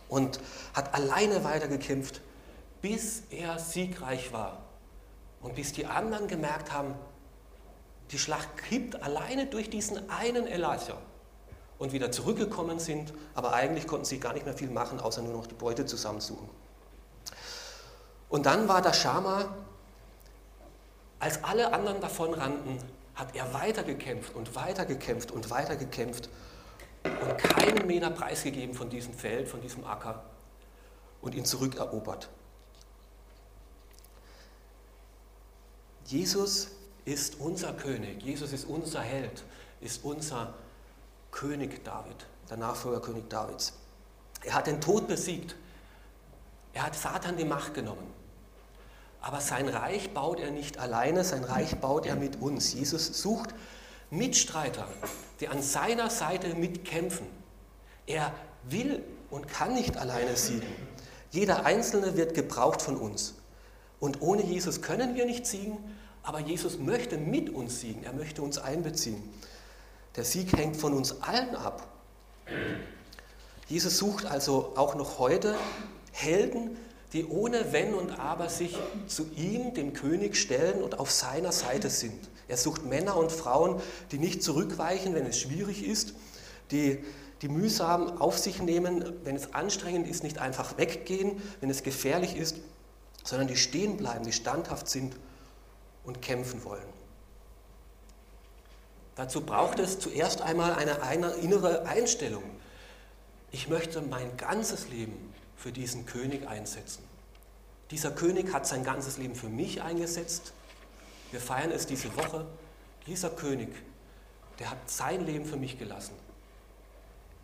und 0.09 0.41
hat 0.75 0.95
alleine 0.95 1.43
weitergekämpft, 1.43 2.21
bis 2.83 3.25
er 3.31 3.59
siegreich 3.59 4.33
war. 4.33 4.59
Und 5.41 5.55
bis 5.55 5.73
die 5.73 5.87
anderen 5.87 6.29
gemerkt 6.29 6.71
haben, 6.73 6.95
die 8.11 8.19
Schlacht 8.19 8.57
kippt 8.59 9.03
alleine 9.03 9.47
durch 9.47 9.71
diesen 9.71 10.11
einen 10.11 10.47
Elisha 10.47 10.99
und 11.81 11.93
wieder 11.93 12.13
zurückgekommen 12.13 12.79
sind, 12.79 13.13
aber 13.35 13.55
eigentlich 13.55 13.87
konnten 13.87 14.05
sie 14.05 14.21
gar 14.21 14.35
nicht 14.35 14.45
mehr 14.45 14.55
viel 14.55 14.71
machen, 14.71 15.01
außer 15.01 15.23
nur 15.23 15.33
noch 15.33 15.47
die 15.47 15.55
Beute 15.55 15.87
zusammensuchen. 15.87 16.49
Und 18.29 18.47
dann 18.47 18.69
war 18.69 18.83
der 18.83 18.93
Schama, 18.93 19.49
als 21.19 21.43
alle 21.43 21.73
anderen 21.73 22.01
davon 22.01 22.35
rannten, 22.35 22.79
hat 23.15 23.35
er 23.35 23.53
weitergekämpft 23.55 24.35
und 24.35 24.55
weitergekämpft 24.55 25.33
und 25.33 25.51
weitergekämpft 25.51 26.29
und 27.03 27.39
keinen 27.39 27.87
Meter 27.87 28.11
preisgegeben 28.11 28.75
von 28.75 28.91
diesem 28.91 29.15
Feld, 29.15 29.49
von 29.49 29.63
diesem 29.63 29.85
Acker 29.87 30.23
und 31.23 31.35
ihn 31.35 31.47
zurückerobert. 31.47 32.29
Jesus 36.05 36.69
ist 37.07 37.41
unser 37.41 37.73
König, 37.73 38.23
Jesus 38.23 38.53
ist 38.53 38.67
unser 38.67 39.01
Held, 39.01 39.45
ist 39.81 40.05
unser 40.05 40.53
König 41.31 41.85
David, 41.85 42.27
der 42.49 42.57
Nachfolgerkönig 42.57 43.25
Davids. 43.29 43.73
Er 44.45 44.55
hat 44.55 44.67
den 44.67 44.81
Tod 44.81 45.07
besiegt. 45.09 45.57
Er 46.73 46.85
hat 46.85 46.95
Satan 46.95 47.37
die 47.37 47.45
Macht 47.45 47.75
genommen. 47.75 48.15
Aber 49.21 49.41
sein 49.41 49.69
Reich 49.69 50.15
baut 50.15 50.41
er 50.41 50.51
nicht 50.51 50.79
alleine, 50.79 51.25
sein 51.25 51.45
Reich 51.45 51.77
baut 51.77 52.07
er 52.07 52.17
mit 52.17 52.41
uns. 52.41 52.73
Jesus 52.73 53.21
sucht 53.21 53.51
Mitstreiter, 54.11 54.89
die 55.41 55.49
an 55.49 55.63
seiner 55.63 56.11
Seite 56.11 56.55
mitkämpfen. 56.55 57.27
Er 58.07 58.33
will 58.65 59.05
und 59.31 59.47
kann 59.47 59.75
nicht 59.75 59.97
alleine 59.97 60.37
siegen. 60.37 60.67
Jeder 61.31 61.65
Einzelne 61.65 62.17
wird 62.17 62.35
gebraucht 62.35 62.83
von 62.83 62.97
uns. 62.97 63.35
Und 64.01 64.23
ohne 64.23 64.43
Jesus 64.43 64.81
können 64.81 65.15
wir 65.15 65.27
nicht 65.27 65.47
siegen, 65.47 65.77
aber 66.23 66.41
Jesus 66.41 66.79
möchte 66.79 67.19
mit 67.19 67.51
uns 67.51 67.81
siegen, 67.81 68.03
er 68.03 68.13
möchte 68.13 68.43
uns 68.43 68.59
einbeziehen. 68.59 69.23
Der 70.17 70.25
Sieg 70.25 70.57
hängt 70.57 70.77
von 70.77 70.93
uns 70.95 71.23
allen 71.23 71.55
ab. 71.55 71.87
Jesus 73.69 73.99
sucht 73.99 74.27
also 74.27 74.73
auch 74.77 74.95
noch 74.95 75.19
heute 75.19 75.57
Helden, 76.13 76.77
die 77.13 77.27
ohne 77.27 77.73
Wenn 77.73 77.95
und 77.95 78.19
Aber 78.19 78.49
sich 78.49 78.77
zu 79.07 79.27
ihm, 79.37 79.75
dem 79.75 79.93
König, 79.93 80.37
stellen 80.37 80.83
und 80.83 80.99
auf 80.99 81.11
seiner 81.11 81.53
Seite 81.53 81.91
sind. 81.91 82.29
Er 82.49 82.57
sucht 82.57 82.85
Männer 82.85 83.17
und 83.17 83.31
Frauen, 83.31 83.81
die 84.11 84.19
nicht 84.19 84.43
zurückweichen, 84.43 85.15
wenn 85.15 85.27
es 85.27 85.39
schwierig 85.39 85.87
ist, 85.87 86.15
die 86.71 87.05
die 87.43 87.49
mühsam 87.49 88.21
auf 88.21 88.39
sich 88.39 88.61
nehmen, 88.61 89.05
wenn 89.25 89.37
es 89.37 89.55
anstrengend 89.55 90.07
ist, 90.07 90.23
nicht 90.23 90.39
einfach 90.39 90.77
weggehen, 90.77 91.41
wenn 91.61 91.71
es 91.71 91.83
gefährlich 91.83 92.37
ist, 92.37 92.57
sondern 93.25 93.49
die 93.49 93.57
stehen 93.57 93.97
bleiben, 93.97 94.25
die 94.25 94.33
standhaft 94.33 94.89
sind 94.89 95.17
und 96.05 96.21
kämpfen 96.21 96.65
wollen. 96.65 97.00
Dazu 99.21 99.43
braucht 99.43 99.79
es 99.79 99.99
zuerst 99.99 100.41
einmal 100.41 100.73
eine, 100.73 101.03
eine 101.03 101.33
innere 101.33 101.87
Einstellung. 101.87 102.43
Ich 103.51 103.69
möchte 103.69 104.01
mein 104.01 104.35
ganzes 104.39 104.89
Leben 104.89 105.35
für 105.57 105.73
diesen 105.73 106.07
König 106.07 106.49
einsetzen. 106.49 107.05
Dieser 107.91 108.13
König 108.13 108.55
hat 108.55 108.67
sein 108.67 108.83
ganzes 108.83 109.19
Leben 109.19 109.35
für 109.35 109.51
mich 109.51 109.83
eingesetzt. 109.83 110.55
Wir 111.33 111.41
feiern 111.41 111.71
es 111.71 111.85
diese 111.85 112.17
Woche. 112.17 112.47
Dieser 113.07 113.29
König, 113.29 113.69
der 114.59 114.71
hat 114.71 114.79
sein 114.89 115.27
Leben 115.27 115.45
für 115.45 115.59
mich 115.59 115.79
gelassen. 115.79 116.15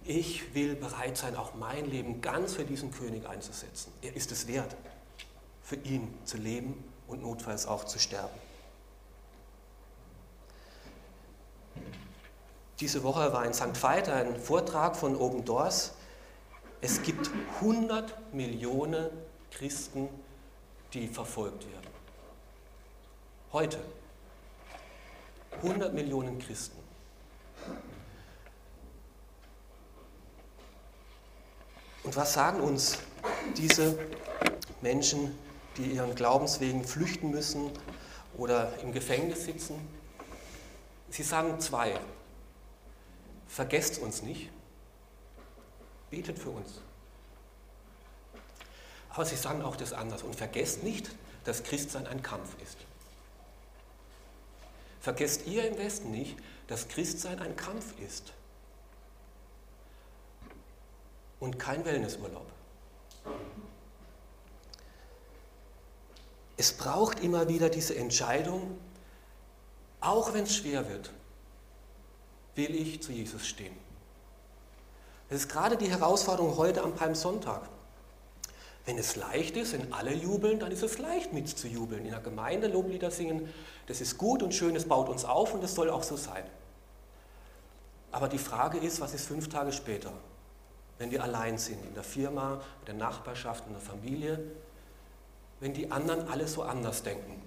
Ich 0.02 0.54
will 0.54 0.76
bereit 0.76 1.18
sein, 1.18 1.36
auch 1.36 1.52
mein 1.56 1.90
Leben 1.90 2.22
ganz 2.22 2.54
für 2.54 2.64
diesen 2.64 2.90
König 2.90 3.28
einzusetzen. 3.28 3.92
Er 4.00 4.16
ist 4.16 4.32
es 4.32 4.46
wert, 4.46 4.74
für 5.62 5.76
ihn 5.76 6.08
zu 6.24 6.38
leben 6.38 6.82
und 7.06 7.20
notfalls 7.20 7.66
auch 7.66 7.84
zu 7.84 7.98
sterben. 7.98 8.45
Diese 12.80 13.02
Woche 13.02 13.32
war 13.32 13.44
in 13.46 13.54
St. 13.54 13.82
Veit 13.82 14.08
ein 14.08 14.38
Vortrag 14.38 14.96
von 14.96 15.16
Open 15.16 15.44
Doors. 15.44 15.94
Es 16.80 17.02
gibt 17.02 17.30
100 17.60 18.34
Millionen 18.34 19.08
Christen, 19.50 20.08
die 20.92 21.08
verfolgt 21.08 21.64
werden. 21.64 21.90
Heute. 23.52 23.78
100 25.62 25.94
Millionen 25.94 26.38
Christen. 26.38 26.76
Und 32.04 32.14
was 32.14 32.34
sagen 32.34 32.60
uns 32.60 32.98
diese 33.56 33.98
Menschen, 34.82 35.36
die 35.76 35.92
ihren 35.92 36.14
Glaubenswegen 36.14 36.84
flüchten 36.84 37.30
müssen 37.30 37.70
oder 38.36 38.72
im 38.82 38.92
Gefängnis 38.92 39.44
sitzen? 39.44 39.74
Sie 41.10 41.22
sagen 41.22 41.60
zwei. 41.60 41.98
Vergesst 43.46 43.98
uns 43.98 44.22
nicht, 44.22 44.50
betet 46.10 46.38
für 46.38 46.50
uns. 46.50 46.80
Aber 49.10 49.24
sie 49.24 49.36
sagen 49.36 49.62
auch 49.62 49.76
das 49.76 49.92
anders. 49.92 50.22
Und 50.22 50.36
vergesst 50.36 50.82
nicht, 50.82 51.10
dass 51.44 51.62
Christsein 51.62 52.06
ein 52.06 52.22
Kampf 52.22 52.60
ist. 52.62 52.76
Vergesst 55.00 55.46
ihr 55.46 55.66
im 55.66 55.78
Westen 55.78 56.10
nicht, 56.10 56.36
dass 56.66 56.88
Christsein 56.88 57.40
ein 57.40 57.54
Kampf 57.54 57.98
ist 58.00 58.32
und 61.38 61.58
kein 61.58 61.84
Wellnessurlaub. 61.84 62.50
Es 66.56 66.72
braucht 66.72 67.20
immer 67.20 67.48
wieder 67.48 67.68
diese 67.68 67.94
Entscheidung, 67.94 68.78
auch 70.00 70.35
wenn 70.35 70.44
es 70.44 70.54
schwer 70.54 70.88
wird, 70.88 71.11
will 72.54 72.74
ich 72.74 73.02
zu 73.02 73.12
Jesus 73.12 73.46
stehen. 73.46 73.76
Das 75.28 75.40
ist 75.40 75.48
gerade 75.48 75.76
die 75.76 75.90
Herausforderung 75.90 76.56
heute 76.56 76.82
am 76.82 76.94
Palmsonntag. 76.94 77.62
Wenn 78.85 78.98
es 78.98 79.16
leicht 79.16 79.56
ist, 79.56 79.72
wenn 79.72 79.92
alle 79.92 80.14
jubeln, 80.14 80.61
dann 80.61 80.70
ist 80.70 80.82
es 80.82 80.98
leicht 80.98 81.32
mitzujubeln. 81.32 82.04
In 82.04 82.12
der 82.12 82.20
Gemeinde 82.20 82.68
Loblieder 82.68 83.11
singen, 83.11 83.52
das 83.88 84.00
ist 84.00 84.16
gut 84.16 84.42
und 84.42 84.54
schön, 84.54 84.76
es 84.76 84.87
baut 84.87 85.09
uns 85.09 85.24
auf 85.24 85.54
und 85.54 85.64
es 85.64 85.74
soll 85.74 85.90
auch 85.90 86.04
so 86.04 86.16
sein. 86.16 86.44
Aber 88.12 88.28
die 88.28 88.38
Frage 88.38 88.78
ist, 88.78 89.00
was 89.00 89.12
ist 89.12 89.26
fünf 89.26 89.48
Tage 89.48 89.72
später? 89.72 90.12
wenn 90.98 91.11
wir 91.11 91.22
allein 91.22 91.59
sind, 91.59 91.85
in 91.85 91.94
der 91.94 92.02
Firma, 92.02 92.61
in 92.80 92.87
der 92.87 92.94
Nachbarschaft, 92.94 93.66
in 93.66 93.72
der 93.72 93.82
Familie, 93.82 94.40
wenn 95.61 95.74
die 95.74 95.90
anderen 95.90 96.28
alle 96.28 96.48
so 96.48 96.62
anders 96.62 97.02
denken, 97.02 97.42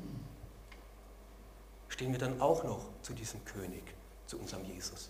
stehen 1.90 2.12
wir 2.12 2.20
dann 2.20 2.40
auch 2.40 2.64
noch 2.64 2.86
zu 3.02 3.14
diesem 3.14 3.44
König, 3.46 3.84
zu 4.26 4.38
unserem 4.38 4.64
Jesus. 4.64 5.10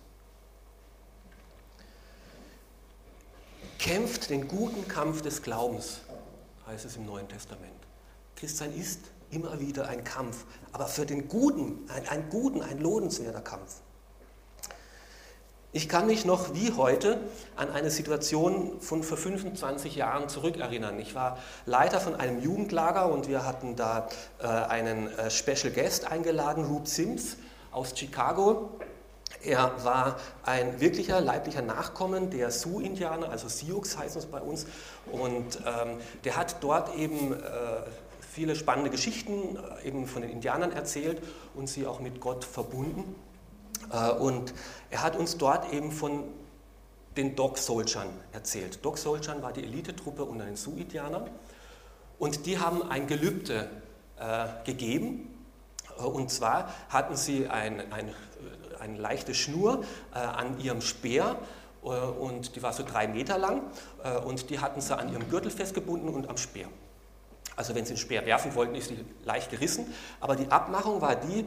Kämpft 3.77 4.29
den 4.29 4.47
guten 4.47 4.87
Kampf 4.87 5.21
des 5.21 5.41
Glaubens, 5.41 6.01
heißt 6.67 6.85
es 6.85 6.97
im 6.97 7.05
Neuen 7.05 7.27
Testament. 7.27 7.71
Christsein 8.35 8.73
ist 8.73 8.99
immer 9.31 9.59
wieder 9.59 9.87
ein 9.87 10.03
Kampf, 10.03 10.45
aber 10.71 10.87
für 10.87 11.05
den 11.05 11.27
Guten, 11.27 11.89
ein, 11.89 12.07
ein 12.07 12.29
guten, 12.29 12.61
ein 12.61 12.79
lohnenswerter 12.79 13.41
Kampf. 13.41 13.81
Ich 15.71 15.87
kann 15.87 16.07
mich 16.07 16.25
noch 16.25 16.55
wie 16.55 16.73
heute 16.77 17.19
an 17.55 17.69
eine 17.69 17.91
Situation 17.91 18.81
von 18.81 19.03
vor 19.03 19.19
25 19.19 19.95
Jahren 19.95 20.27
zurückerinnern. 20.27 20.97
Ich 20.97 21.13
war 21.13 21.37
Leiter 21.67 21.99
von 21.99 22.15
einem 22.15 22.41
Jugendlager 22.41 23.11
und 23.11 23.27
wir 23.27 23.45
hatten 23.45 23.75
da 23.75 24.09
äh, 24.41 24.47
einen 24.47 25.09
äh, 25.09 25.29
Special 25.29 25.71
Guest 25.71 26.11
eingeladen, 26.11 26.65
Rube 26.65 26.89
Sims 26.89 27.37
aus 27.71 27.93
Chicago. 27.95 28.79
Er 29.43 29.71
war 29.83 30.15
ein 30.43 30.81
wirklicher 30.81 31.21
leiblicher 31.21 31.61
Nachkommen 31.61 32.31
der 32.31 32.49
Sioux-Indianer, 32.49 33.29
also 33.29 33.47
Sioux 33.47 33.83
heißen 33.95 34.21
es 34.21 34.25
bei 34.25 34.41
uns. 34.41 34.65
Und 35.11 35.59
ähm, 35.67 35.99
der 36.23 36.35
hat 36.35 36.63
dort 36.63 36.95
eben 36.95 37.33
äh, 37.33 37.37
viele 38.27 38.55
spannende 38.55 38.89
Geschichten 38.89 39.55
äh, 39.83 39.87
eben 39.87 40.07
von 40.07 40.23
den 40.23 40.31
Indianern 40.31 40.71
erzählt 40.71 41.21
und 41.53 41.69
sie 41.69 41.85
auch 41.85 41.99
mit 41.99 42.19
Gott 42.19 42.43
verbunden. 42.43 43.13
Äh, 43.91 44.11
und 44.11 44.53
er 44.89 45.03
hat 45.03 45.15
uns 45.15 45.37
dort 45.37 45.71
eben 45.73 45.91
von 45.91 46.23
den 47.17 47.35
Dog 47.35 47.57
Soldiern 47.57 48.07
erzählt. 48.31 48.83
Dog 48.83 48.97
Soldiern 48.97 49.41
war 49.41 49.51
die 49.51 49.63
Elitetruppe 49.63 50.23
unter 50.23 50.45
den 50.45 50.55
Sioux-Indianern 50.55 51.29
und 52.17 52.45
die 52.45 52.59
haben 52.59 52.89
ein 52.89 53.07
Gelübde 53.07 53.69
äh, 54.17 54.47
gegeben. 54.65 55.35
Äh, 55.97 56.03
und 56.03 56.31
zwar 56.31 56.73
hatten 56.89 57.15
sie 57.15 57.47
ein, 57.47 57.91
ein, 57.91 58.13
eine 58.79 58.97
leichte 58.97 59.33
Schnur 59.33 59.83
äh, 60.13 60.19
an 60.19 60.59
ihrem 60.59 60.81
Speer 60.81 61.37
äh, 61.83 61.87
und 61.87 62.55
die 62.55 62.63
war 62.63 62.73
so 62.73 62.83
drei 62.83 63.07
Meter 63.07 63.37
lang 63.37 63.63
äh, 64.03 64.17
und 64.17 64.49
die 64.49 64.59
hatten 64.59 64.81
sie 64.81 64.97
an 64.97 65.11
ihrem 65.11 65.29
Gürtel 65.29 65.51
festgebunden 65.51 66.09
und 66.09 66.29
am 66.29 66.37
Speer. 66.37 66.67
Also 67.55 67.75
wenn 67.75 67.83
sie 67.83 67.93
den 67.93 67.99
Speer 67.99 68.25
werfen 68.25 68.55
wollten, 68.55 68.75
ist 68.75 68.87
sie 68.87 69.03
leicht 69.25 69.51
gerissen. 69.51 69.93
Aber 70.21 70.37
die 70.37 70.49
Abmachung 70.49 71.01
war 71.01 71.17
die, 71.17 71.45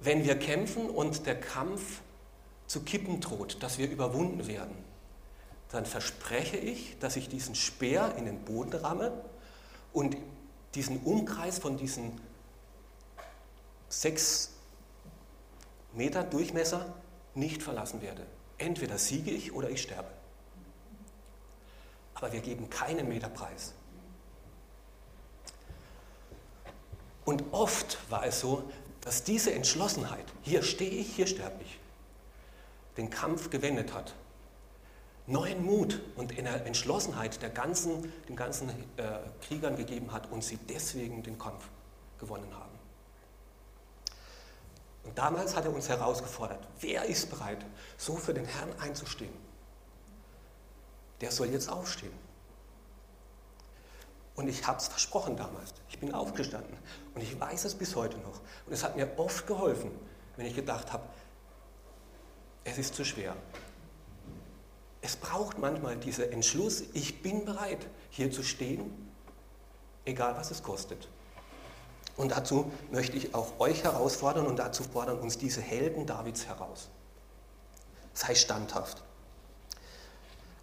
wenn 0.00 0.24
wir 0.24 0.38
kämpfen 0.38 0.88
und 0.88 1.26
der 1.26 1.40
Kampf 1.40 2.00
zu 2.66 2.82
kippen 2.82 3.20
droht, 3.20 3.62
dass 3.62 3.78
wir 3.78 3.90
überwunden 3.90 4.46
werden, 4.46 4.76
dann 5.70 5.86
verspreche 5.86 6.56
ich, 6.56 6.98
dass 6.98 7.16
ich 7.16 7.28
diesen 7.28 7.54
Speer 7.54 8.14
in 8.16 8.24
den 8.24 8.44
Boden 8.44 8.74
ramme 8.74 9.12
und 9.92 10.16
diesen 10.74 11.00
Umkreis 11.02 11.58
von 11.58 11.76
diesen 11.76 12.20
sechs 13.88 14.50
Meter 15.92 16.22
Durchmesser 16.22 16.94
nicht 17.34 17.62
verlassen 17.62 18.02
werde. 18.02 18.26
Entweder 18.58 18.98
siege 18.98 19.30
ich 19.30 19.52
oder 19.52 19.70
ich 19.70 19.82
sterbe. 19.82 20.08
Aber 22.14 22.32
wir 22.32 22.40
geben 22.40 22.68
keinen 22.68 23.08
Meter 23.08 23.28
Preis. 23.28 23.74
Und 27.24 27.44
oft 27.52 27.98
war 28.10 28.24
es 28.24 28.40
so, 28.40 28.70
dass 29.08 29.24
diese 29.24 29.54
Entschlossenheit, 29.54 30.26
hier 30.42 30.62
stehe 30.62 30.90
ich, 30.90 31.16
hier 31.16 31.26
sterbe 31.26 31.62
ich, 31.62 31.80
den 32.98 33.08
Kampf 33.08 33.48
gewendet 33.48 33.94
hat. 33.94 34.12
Neuen 35.26 35.64
Mut 35.64 35.98
und 36.16 36.36
Entschlossenheit 36.36 37.40
der 37.40 37.48
ganzen, 37.48 38.12
den 38.28 38.36
ganzen 38.36 38.68
äh, 38.68 39.20
Kriegern 39.40 39.76
gegeben 39.78 40.12
hat 40.12 40.30
und 40.30 40.44
sie 40.44 40.58
deswegen 40.58 41.22
den 41.22 41.38
Kampf 41.38 41.70
gewonnen 42.20 42.54
haben. 42.54 42.78
Und 45.04 45.16
damals 45.16 45.56
hat 45.56 45.64
er 45.64 45.72
uns 45.72 45.88
herausgefordert, 45.88 46.68
wer 46.80 47.06
ist 47.06 47.30
bereit, 47.30 47.64
so 47.96 48.14
für 48.16 48.34
den 48.34 48.44
Herrn 48.44 48.78
einzustehen? 48.78 49.32
Der 51.22 51.30
soll 51.30 51.46
jetzt 51.46 51.70
aufstehen. 51.70 52.12
Und 54.38 54.46
ich 54.46 54.68
habe 54.68 54.78
es 54.78 54.86
versprochen 54.86 55.36
damals. 55.36 55.74
Ich 55.88 55.98
bin 55.98 56.14
aufgestanden. 56.14 56.78
Und 57.12 57.22
ich 57.24 57.40
weiß 57.40 57.64
es 57.64 57.74
bis 57.74 57.96
heute 57.96 58.18
noch. 58.18 58.40
Und 58.66 58.72
es 58.72 58.84
hat 58.84 58.94
mir 58.94 59.18
oft 59.18 59.48
geholfen, 59.48 59.90
wenn 60.36 60.46
ich 60.46 60.54
gedacht 60.54 60.92
habe, 60.92 61.02
es 62.62 62.78
ist 62.78 62.94
zu 62.94 63.04
schwer. 63.04 63.34
Es 65.00 65.16
braucht 65.16 65.58
manchmal 65.58 65.96
diesen 65.96 66.30
Entschluss, 66.30 66.84
ich 66.92 67.20
bin 67.20 67.46
bereit, 67.46 67.88
hier 68.10 68.30
zu 68.30 68.44
stehen, 68.44 69.10
egal 70.04 70.36
was 70.36 70.52
es 70.52 70.62
kostet. 70.62 71.08
Und 72.16 72.30
dazu 72.30 72.70
möchte 72.92 73.16
ich 73.16 73.34
auch 73.34 73.58
euch 73.58 73.82
herausfordern 73.82 74.46
und 74.46 74.60
dazu 74.60 74.84
fordern 74.84 75.18
uns 75.18 75.38
diese 75.38 75.60
Helden 75.60 76.06
Davids 76.06 76.46
heraus. 76.46 76.90
Sei 78.14 78.36
standhaft. 78.36 79.02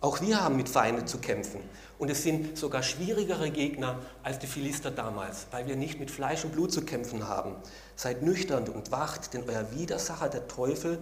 Auch 0.05 0.21
wir 0.21 0.43
haben 0.43 0.55
mit 0.55 0.69
Feinden 0.69 1.07
zu 1.07 1.17
kämpfen. 1.17 1.61
Und 1.97 2.11
es 2.11 2.21
sind 2.21 2.59
sogar 2.59 2.83
schwierigere 2.83 3.49
Gegner 3.49 3.97
als 4.21 4.37
die 4.37 4.45
Philister 4.45 4.91
damals, 4.91 5.47
weil 5.49 5.65
wir 5.65 5.75
nicht 5.75 5.99
mit 5.99 6.11
Fleisch 6.11 6.45
und 6.45 6.51
Blut 6.51 6.71
zu 6.71 6.85
kämpfen 6.85 7.27
haben. 7.27 7.55
Seid 7.95 8.21
nüchtern 8.21 8.69
und 8.69 8.91
wacht, 8.91 9.33
denn 9.33 9.49
euer 9.49 9.65
Widersacher, 9.71 10.29
der 10.29 10.47
Teufel, 10.47 10.99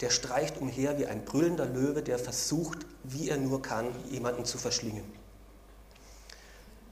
der 0.00 0.10
streicht 0.10 0.58
umher 0.58 0.96
wie 1.00 1.06
ein 1.06 1.24
brüllender 1.24 1.66
Löwe, 1.66 2.00
der 2.00 2.16
versucht, 2.16 2.78
wie 3.02 3.28
er 3.28 3.38
nur 3.38 3.60
kann, 3.60 3.88
jemanden 4.08 4.44
zu 4.44 4.56
verschlingen. 4.56 5.02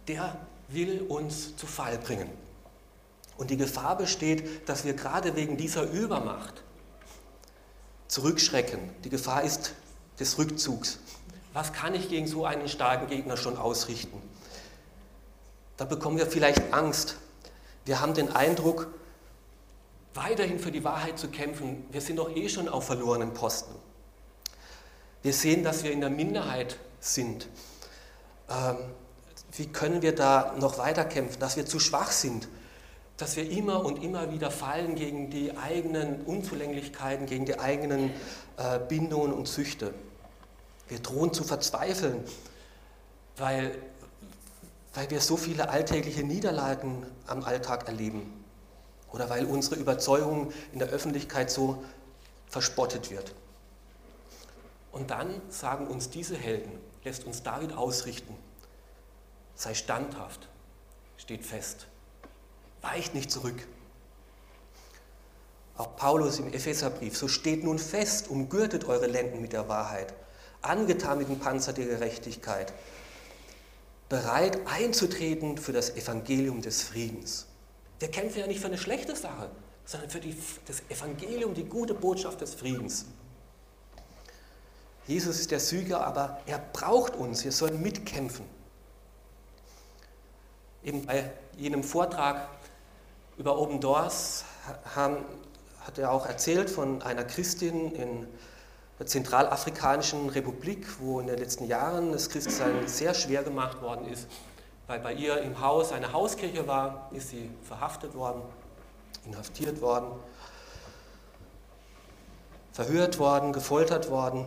Der 0.09 0.37
will 0.67 1.03
uns 1.03 1.55
zu 1.55 1.69
Fall 1.69 1.97
bringen. 1.99 2.29
Und 3.37 3.51
die 3.51 3.57
Gefahr 3.57 3.97
besteht, 3.97 4.69
dass 4.69 4.85
wir 4.85 4.95
gerade 4.95 5.37
wegen 5.37 5.57
dieser 5.57 5.89
Übermacht 5.89 6.65
zurückschrecken. 8.09 8.81
Die 9.05 9.11
Gefahr 9.11 9.45
ist 9.45 9.75
des 10.19 10.39
Rückzugs. 10.39 10.99
Was 11.53 11.73
kann 11.73 11.95
ich 11.95 12.09
gegen 12.09 12.27
so 12.27 12.45
einen 12.45 12.69
starken 12.69 13.09
Gegner 13.09 13.37
schon 13.37 13.57
ausrichten? 13.57 14.21
Da 15.77 15.85
bekommen 15.85 16.19
wir 16.19 16.27
vielleicht 16.27 16.73
Angst. 16.73 17.17
Wir 17.85 18.01
haben 18.01 18.15
den 18.15 18.35
Eindruck, 18.35 18.89
weiterhin 20.15 20.59
für 20.59 20.71
die 20.71 20.85
Wahrheit 20.85 21.19
zu 21.19 21.29
kämpfen. 21.29 21.87
Wir 21.91 22.01
sind 22.01 22.17
doch 22.17 22.35
eh 22.35 22.49
schon 22.49 22.69
auf 22.69 22.87
verlorenen 22.87 23.35
Posten. 23.35 23.75
Wir 25.23 25.33
sehen, 25.33 25.65
dass 25.65 25.85
wir 25.85 25.93
in 25.93 26.01
der 26.01 26.11
Minderheit 26.11 26.79
sind. 27.01 27.49
Ähm, 28.51 28.77
wie 29.57 29.67
können 29.67 30.03
wir 30.03 30.15
da 30.15 30.55
noch 30.59 30.79
weiter 30.79 31.05
kämpfen? 31.05 31.39
Dass 31.41 31.57
wir 31.57 31.67
zu 31.67 31.79
schwach 31.79 32.11
sind, 32.11 32.49
dass 33.17 33.37
wir 33.37 33.49
immer 33.49 33.85
und 33.85 34.03
immer 34.03 34.33
wieder 34.33 34.51
fallen 34.51 34.95
gegen 34.95 35.31
die 35.31 35.57
eigenen 35.57 36.23
Unzulänglichkeiten, 36.23 37.27
gegen 37.27 37.45
die 37.45 37.59
eigenen 37.61 38.11
äh, 38.57 38.79
Bindungen 38.89 39.33
und 39.33 39.47
Züchte. 39.47 39.95
Wir 40.89 40.99
drohen 40.99 41.33
zu 41.33 41.45
verzweifeln, 41.45 42.25
weil, 43.37 43.77
weil 44.95 45.11
wir 45.11 45.21
so 45.21 45.37
viele 45.37 45.69
alltägliche 45.69 46.23
Niederlagen 46.23 47.07
am 47.27 47.45
Alltag 47.45 47.89
erleben 47.89 48.45
oder 49.13 49.29
weil 49.31 49.45
unsere 49.45 49.77
Überzeugung 49.77 50.53
in 50.73 50.79
der 50.79 50.89
Öffentlichkeit 50.89 51.51
so 51.51 51.83
verspottet 52.49 53.11
wird. 53.11 53.33
Und 54.91 55.11
dann 55.11 55.41
sagen 55.49 55.87
uns 55.87 56.11
diese 56.11 56.37
Helden, 56.37 56.79
lässt 57.05 57.25
uns 57.25 57.43
David 57.43 57.73
ausrichten, 57.73 58.37
sei 59.55 59.75
standhaft, 59.75 60.49
steht 61.17 61.47
fest, 61.47 61.87
weicht 62.83 63.15
nicht 63.15 63.31
zurück. 63.31 63.67
Auch 65.79 65.97
Paulus 65.97 66.39
im 66.39 66.53
Epheserbrief, 66.53 67.17
so 67.17 67.29
steht 67.29 67.65
nun 67.65 67.79
fest, 67.79 68.29
umgürtet 68.29 68.85
eure 68.85 69.07
Lenden 69.07 69.41
mit 69.41 69.55
der 69.55 69.69
Wahrheit, 69.69 70.13
angetan 70.63 71.19
mit 71.19 71.29
dem 71.29 71.39
Panzer 71.39 71.73
der 71.73 71.87
Gerechtigkeit, 71.87 72.73
bereit 74.09 74.59
einzutreten 74.67 75.59
für 75.59 75.73
das 75.73 75.97
Evangelium 75.97 76.63
des 76.63 76.83
Friedens. 76.83 77.47
Wir 77.99 78.11
kämpfen 78.11 78.41
ja 78.41 78.47
nicht 78.47 78.61
für 78.61 78.67
eine 78.67 78.79
schlechte 78.79 79.17
Sache, 79.17 79.51
sondern 79.85 80.11
für 80.11 80.21
die, 80.21 80.37
das 80.67 80.83
Evangelium, 80.89 81.55
die 81.55 81.65
gute 81.65 81.95
Botschaft 81.95 82.41
des 82.41 82.55
Friedens. 82.55 83.07
Jesus 85.07 85.41
ist 85.41 85.51
der 85.51 85.61
Sieger, 85.61 86.07
aber 86.07 86.41
er 86.47 86.59
braucht 86.59 87.17
uns. 87.17 87.45
Wir 87.45 87.53
sollen 87.53 87.83
mitkämpfen. 87.83 88.45
Eben 90.85 91.07
bei 91.07 91.31
jenem 91.57 91.83
Vortrag 91.83 92.49
über 93.37 93.59
Open 93.59 93.81
Doors 93.81 94.45
haben, 94.95 95.25
hat 95.81 95.99
er 95.99 96.13
auch 96.13 96.27
erzählt 96.27 96.71
von 96.71 97.03
einer 97.03 97.25
Christin 97.25 97.93
in 97.95 98.27
Zentralafrikanischen 99.07 100.29
Republik, 100.29 100.87
wo 101.01 101.21
in 101.21 101.27
den 101.27 101.39
letzten 101.39 101.67
Jahren 101.67 102.13
das 102.13 102.29
Christsein 102.29 102.87
sehr 102.87 103.15
schwer 103.15 103.43
gemacht 103.43 103.81
worden 103.83 104.07
ist 104.11 104.27
weil 104.87 105.01
bei 105.01 105.15
ihr 105.15 105.41
im 105.41 105.59
Haus 105.61 105.91
eine 105.91 106.13
Hauskirche 106.13 106.67
war, 106.67 107.09
ist 107.13 107.31
sie 107.31 107.51
verhaftet 107.63 108.15
worden, 108.15 108.43
inhaftiert 109.25 109.81
worden, 109.81 110.11
verhört 112.73 113.19
worden, 113.19 113.55
gefoltert 113.55 114.11
worden. 114.11 114.47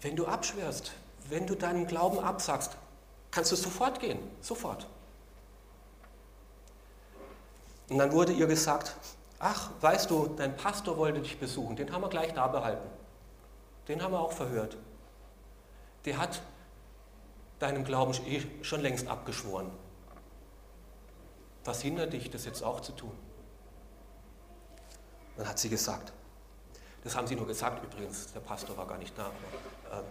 Wenn 0.00 0.16
du 0.16 0.26
abschwörst, 0.26 0.92
wenn 1.28 1.46
du 1.46 1.54
deinen 1.54 1.86
Glauben 1.86 2.18
absagst, 2.18 2.76
kannst 3.30 3.52
du 3.52 3.56
sofort 3.56 4.00
gehen, 4.00 4.18
sofort. 4.40 4.88
Und 7.88 7.98
dann 7.98 8.10
wurde 8.10 8.32
ihr 8.32 8.46
gesagt, 8.46 8.96
ach, 9.42 9.70
weißt 9.80 10.08
du, 10.08 10.28
dein 10.28 10.56
Pastor 10.56 10.96
wollte 10.96 11.20
dich 11.20 11.38
besuchen, 11.38 11.74
den 11.76 11.92
haben 11.92 12.00
wir 12.00 12.08
gleich 12.08 12.32
da 12.32 12.46
behalten. 12.46 12.88
Den 13.88 14.00
haben 14.00 14.12
wir 14.12 14.20
auch 14.20 14.32
verhört. 14.32 14.78
Der 16.04 16.16
hat 16.16 16.40
deinem 17.58 17.84
Glauben 17.84 18.14
eh 18.26 18.42
schon 18.62 18.80
längst 18.80 19.08
abgeschworen. 19.08 19.70
Was 21.64 21.82
hindert 21.82 22.12
dich, 22.12 22.30
das 22.30 22.44
jetzt 22.44 22.62
auch 22.62 22.80
zu 22.80 22.92
tun? 22.92 23.12
Dann 25.36 25.48
hat 25.48 25.58
sie 25.58 25.68
gesagt, 25.68 26.12
das 27.02 27.16
haben 27.16 27.26
sie 27.26 27.34
nur 27.34 27.46
gesagt 27.46 27.82
übrigens, 27.84 28.32
der 28.32 28.40
Pastor 28.40 28.76
war 28.76 28.86
gar 28.86 28.98
nicht 28.98 29.16
da. 29.18 29.30
Ähm, 29.92 30.04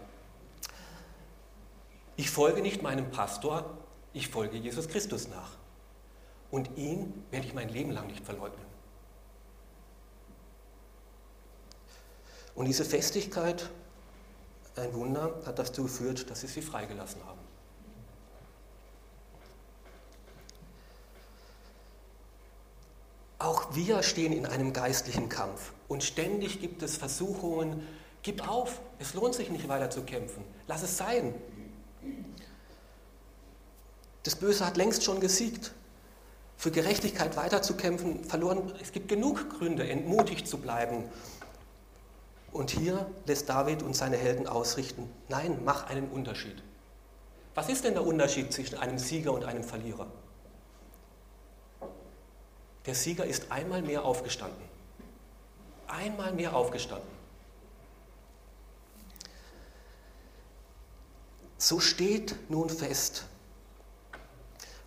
ich 2.16 2.30
folge 2.30 2.60
nicht 2.60 2.82
meinem 2.82 3.10
Pastor, 3.10 3.78
ich 4.12 4.28
folge 4.28 4.58
Jesus 4.58 4.88
Christus 4.88 5.28
nach. 5.28 5.56
Und 6.50 6.76
ihn 6.76 7.24
werde 7.30 7.46
ich 7.46 7.54
mein 7.54 7.70
Leben 7.70 7.92
lang 7.92 8.08
nicht 8.08 8.24
verleugnen. 8.24 8.71
Und 12.54 12.66
diese 12.66 12.84
Festigkeit, 12.84 13.70
ein 14.76 14.92
Wunder, 14.94 15.34
hat 15.46 15.58
dazu 15.58 15.84
geführt, 15.84 16.30
dass 16.30 16.40
sie 16.40 16.46
sie 16.46 16.62
freigelassen 16.62 17.24
haben. 17.26 17.40
Auch 23.38 23.74
wir 23.74 24.02
stehen 24.02 24.32
in 24.32 24.46
einem 24.46 24.72
geistlichen 24.72 25.28
Kampf 25.28 25.72
und 25.88 26.04
ständig 26.04 26.60
gibt 26.60 26.82
es 26.82 26.96
Versuchungen, 26.96 27.86
gib 28.22 28.48
auf, 28.48 28.80
es 29.00 29.14
lohnt 29.14 29.34
sich 29.34 29.50
nicht 29.50 29.66
weiter 29.68 29.90
zu 29.90 30.02
kämpfen, 30.02 30.44
lass 30.68 30.82
es 30.82 30.96
sein. 30.96 31.34
Das 34.22 34.36
Böse 34.36 34.64
hat 34.64 34.76
längst 34.76 35.02
schon 35.02 35.20
gesiegt. 35.20 35.72
Für 36.56 36.70
Gerechtigkeit 36.70 37.36
weiterzukämpfen, 37.36 38.22
verloren. 38.22 38.72
Es 38.80 38.92
gibt 38.92 39.08
genug 39.08 39.58
Gründe, 39.58 39.88
entmutigt 39.88 40.46
zu 40.46 40.58
bleiben. 40.58 41.04
Und 42.52 42.70
hier 42.70 43.10
lässt 43.26 43.48
David 43.48 43.82
und 43.82 43.96
seine 43.96 44.16
Helden 44.16 44.46
ausrichten, 44.46 45.10
nein, 45.28 45.60
mach 45.64 45.88
einen 45.88 46.10
Unterschied. 46.10 46.62
Was 47.54 47.68
ist 47.68 47.84
denn 47.84 47.94
der 47.94 48.06
Unterschied 48.06 48.52
zwischen 48.52 48.78
einem 48.78 48.98
Sieger 48.98 49.32
und 49.32 49.44
einem 49.44 49.64
Verlierer? 49.64 50.06
Der 52.86 52.94
Sieger 52.94 53.24
ist 53.24 53.50
einmal 53.50 53.82
mehr 53.82 54.04
aufgestanden. 54.04 54.62
Einmal 55.86 56.32
mehr 56.32 56.54
aufgestanden. 56.54 57.08
So 61.58 61.78
steht 61.78 62.34
nun 62.50 62.68
fest. 62.68 63.26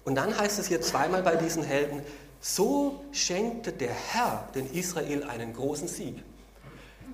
Und 0.03 0.15
dann 0.15 0.37
heißt 0.37 0.59
es 0.59 0.67
hier 0.67 0.81
zweimal 0.81 1.23
bei 1.23 1.35
diesen 1.35 1.63
Helden, 1.63 2.03
so 2.41 3.05
schenkte 3.11 3.71
der 3.71 3.93
Herr 3.93 4.49
den 4.53 4.71
Israel 4.71 5.23
einen 5.23 5.53
großen 5.53 5.87
Sieg. 5.87 6.21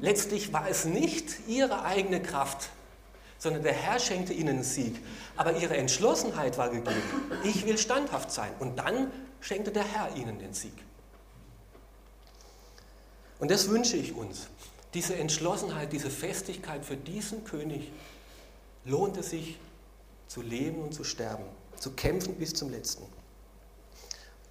Letztlich 0.01 0.51
war 0.51 0.67
es 0.67 0.85
nicht 0.85 1.47
ihre 1.47 1.83
eigene 1.83 2.21
Kraft, 2.21 2.69
sondern 3.37 3.63
der 3.63 3.73
Herr 3.73 3.99
schenkte 3.99 4.33
ihnen 4.33 4.63
Sieg. 4.63 4.99
Aber 5.37 5.55
ihre 5.57 5.77
Entschlossenheit 5.77 6.57
war 6.57 6.69
gegeben. 6.69 7.01
Ich 7.43 7.65
will 7.65 7.77
standhaft 7.77 8.31
sein. 8.31 8.51
Und 8.59 8.77
dann 8.77 9.11
schenkte 9.39 9.71
der 9.71 9.83
Herr 9.83 10.15
ihnen 10.15 10.39
den 10.39 10.53
Sieg. 10.53 10.73
Und 13.39 13.49
das 13.51 13.69
wünsche 13.69 13.95
ich 13.95 14.13
uns. 14.13 14.47
Diese 14.93 15.15
Entschlossenheit, 15.15 15.93
diese 15.93 16.09
Festigkeit 16.09 16.83
für 16.83 16.97
diesen 16.97 17.43
König 17.45 17.91
lohnt 18.85 19.17
es 19.17 19.29
sich 19.29 19.57
zu 20.27 20.41
leben 20.41 20.81
und 20.81 20.93
zu 20.93 21.03
sterben, 21.03 21.45
zu 21.77 21.91
kämpfen 21.91 22.35
bis 22.35 22.53
zum 22.53 22.71
letzten. 22.71 23.03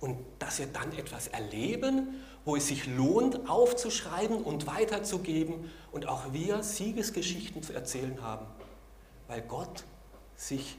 Und 0.00 0.18
dass 0.38 0.58
wir 0.58 0.66
dann 0.66 0.96
etwas 0.96 1.28
erleben, 1.28 2.22
wo 2.44 2.56
es 2.56 2.68
sich 2.68 2.86
lohnt, 2.86 3.48
aufzuschreiben 3.48 4.42
und 4.42 4.66
weiterzugeben 4.66 5.70
und 5.92 6.06
auch 6.06 6.32
wir 6.32 6.62
Siegesgeschichten 6.62 7.62
zu 7.62 7.72
erzählen 7.72 8.22
haben, 8.22 8.46
weil 9.28 9.42
Gott 9.42 9.84
sich 10.36 10.78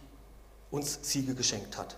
uns 0.72 1.00
Siege 1.04 1.36
geschenkt 1.36 1.78
hat. 1.78 1.98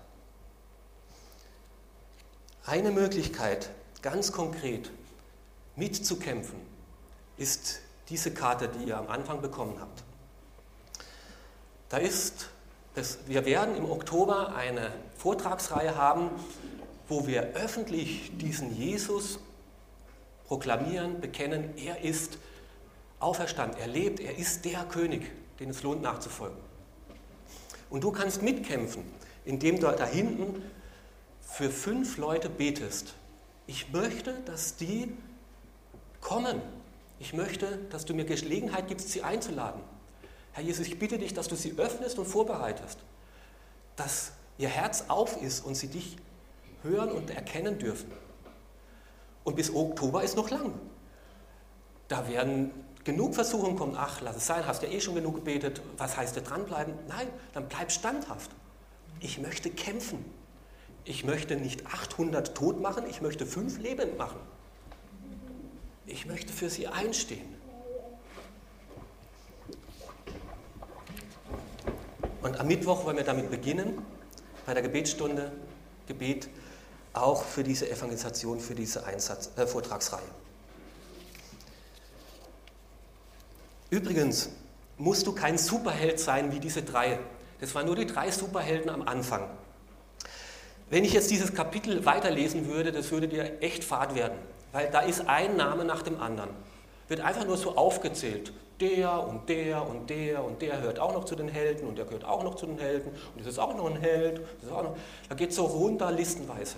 Eine 2.65 2.91
Möglichkeit, 2.91 3.69
ganz 4.01 4.31
konkret 4.31 4.91
mitzukämpfen, 5.75 6.59
ist 7.37 7.79
diese 8.09 8.31
Karte, 8.33 8.67
die 8.67 8.85
ihr 8.85 8.97
am 8.97 9.09
Anfang 9.09 9.41
bekommen 9.41 9.77
habt. 9.79 10.03
Da 11.89 11.97
ist, 11.97 12.49
das, 12.95 13.19
wir 13.27 13.45
werden 13.45 13.75
im 13.75 13.89
Oktober 13.89 14.55
eine 14.55 14.91
Vortragsreihe 15.17 15.95
haben, 15.95 16.29
wo 17.07 17.27
wir 17.27 17.53
öffentlich 17.53 18.31
diesen 18.37 18.75
Jesus 18.75 19.39
proklamieren, 20.53 21.19
bekennen, 21.19 21.75
er 21.77 22.03
ist 22.03 22.37
auferstanden, 23.19 23.79
er 23.79 23.87
lebt, 23.87 24.19
er 24.19 24.37
ist 24.37 24.65
der 24.65 24.83
König, 24.83 25.31
den 25.59 25.71
es 25.71 25.81
lohnt 25.81 26.03
nachzufolgen. 26.03 26.59
Und 27.89 28.03
du 28.03 28.11
kannst 28.11 28.43
mitkämpfen, 28.43 29.03
indem 29.45 29.79
du 29.79 29.87
da 29.87 30.05
hinten 30.05 30.61
für 31.41 31.71
fünf 31.71 32.17
Leute 32.17 32.51
betest. 32.51 33.15
Ich 33.65 33.91
möchte, 33.91 34.35
dass 34.45 34.75
die 34.75 35.11
kommen. 36.21 36.61
Ich 37.17 37.33
möchte, 37.33 37.79
dass 37.89 38.05
du 38.05 38.13
mir 38.13 38.25
Gelegenheit 38.25 38.87
gibst, 38.87 39.09
sie 39.09 39.23
einzuladen. 39.23 39.81
Herr 40.51 40.63
Jesus, 40.63 40.85
ich 40.85 40.99
bitte 40.99 41.17
dich, 41.17 41.33
dass 41.33 41.47
du 41.47 41.55
sie 41.55 41.73
öffnest 41.79 42.19
und 42.19 42.25
vorbereitest, 42.25 42.99
dass 43.95 44.33
ihr 44.59 44.69
Herz 44.69 45.05
auf 45.07 45.41
ist 45.41 45.65
und 45.65 45.73
sie 45.73 45.87
dich 45.87 46.17
hören 46.83 47.11
und 47.11 47.31
erkennen 47.31 47.79
dürfen. 47.79 48.11
Und 49.43 49.55
bis 49.55 49.73
Oktober 49.73 50.23
ist 50.23 50.35
noch 50.35 50.49
lang. 50.49 50.73
Da 52.07 52.27
werden 52.27 52.71
genug 53.03 53.35
Versuchungen 53.35 53.75
kommen. 53.75 53.95
Ach, 53.97 54.21
lass 54.21 54.37
es 54.37 54.47
sein, 54.47 54.65
hast 54.65 54.83
ja 54.83 54.89
eh 54.89 55.01
schon 55.01 55.15
genug 55.15 55.35
gebetet. 55.35 55.81
Was 55.97 56.17
heißt 56.17 56.35
denn 56.35 56.43
dranbleiben? 56.43 56.93
Nein, 57.07 57.27
dann 57.53 57.67
bleib 57.67 57.91
standhaft. 57.91 58.51
Ich 59.19 59.39
möchte 59.39 59.69
kämpfen. 59.69 60.23
Ich 61.05 61.25
möchte 61.25 61.57
nicht 61.57 61.85
800 61.85 62.55
tot 62.55 62.79
machen, 62.81 63.03
ich 63.09 63.21
möchte 63.21 63.45
fünf 63.45 63.77
lebend 63.79 64.17
machen. 64.17 64.39
Ich 66.05 66.25
möchte 66.25 66.53
für 66.53 66.69
sie 66.69 66.87
einstehen. 66.87 67.53
Und 72.41 72.59
am 72.59 72.67
Mittwoch 72.67 73.05
wollen 73.05 73.17
wir 73.17 73.23
damit 73.23 73.49
beginnen, 73.49 74.01
bei 74.65 74.73
der 74.73 74.83
Gebetsstunde, 74.83 75.51
Gebet 76.07 76.49
auch 77.13 77.43
für 77.43 77.63
diese 77.63 77.89
Evangelisation, 77.89 78.59
für 78.59 78.75
diese 78.75 79.05
Einsatz, 79.05 79.51
äh, 79.55 79.67
Vortragsreihe. 79.67 80.21
Übrigens 83.89 84.49
musst 84.97 85.27
du 85.27 85.33
kein 85.33 85.57
Superheld 85.57 86.19
sein 86.19 86.51
wie 86.51 86.59
diese 86.59 86.81
drei. 86.81 87.19
Das 87.61 87.75
waren 87.75 87.85
nur 87.85 87.95
die 87.95 88.07
drei 88.07 88.31
Superhelden 88.31 88.89
am 88.89 89.03
Anfang. 89.03 89.47
Wenn 90.89 91.05
ich 91.05 91.13
jetzt 91.13 91.31
dieses 91.31 91.53
Kapitel 91.53 92.05
weiterlesen 92.05 92.67
würde, 92.67 92.91
das 92.91 93.11
würde 93.11 93.27
dir 93.27 93.61
echt 93.61 93.83
fad 93.83 94.15
werden, 94.15 94.37
weil 94.71 94.89
da 94.91 95.01
ist 95.01 95.27
ein 95.27 95.55
Name 95.55 95.85
nach 95.85 96.01
dem 96.01 96.19
anderen. 96.19 96.49
Wird 97.07 97.21
einfach 97.21 97.45
nur 97.45 97.57
so 97.57 97.75
aufgezählt. 97.75 98.53
Der 98.79 99.25
und 99.25 99.47
der 99.49 99.87
und 99.87 100.09
der 100.09 100.43
und 100.43 100.61
der 100.61 100.81
hört 100.81 100.99
auch 100.99 101.13
noch 101.13 101.25
zu 101.25 101.35
den 101.35 101.47
Helden 101.47 101.87
und 101.87 101.97
der 101.97 102.05
gehört 102.05 102.25
auch 102.25 102.43
noch 102.43 102.55
zu 102.55 102.65
den 102.65 102.79
Helden 102.79 103.09
und 103.09 103.39
das 103.39 103.47
ist 103.47 103.59
auch 103.59 103.75
noch 103.75 103.89
ein 103.89 103.97
Held. 103.97 104.41
Da 105.29 105.35
geht 105.35 105.51
es 105.51 105.55
so 105.55 105.65
runter 105.65 106.11
listenweise. 106.11 106.75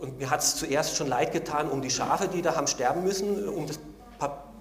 Und 0.00 0.18
mir 0.18 0.30
hat 0.30 0.40
es 0.40 0.56
zuerst 0.56 0.96
schon 0.96 1.08
leid 1.08 1.32
getan 1.32 1.68
um 1.68 1.82
die 1.82 1.90
Schafe, 1.90 2.26
die 2.26 2.40
da 2.40 2.56
haben 2.56 2.66
sterben 2.66 3.04
müssen, 3.04 3.48
um 3.48 3.66
das 3.66 3.78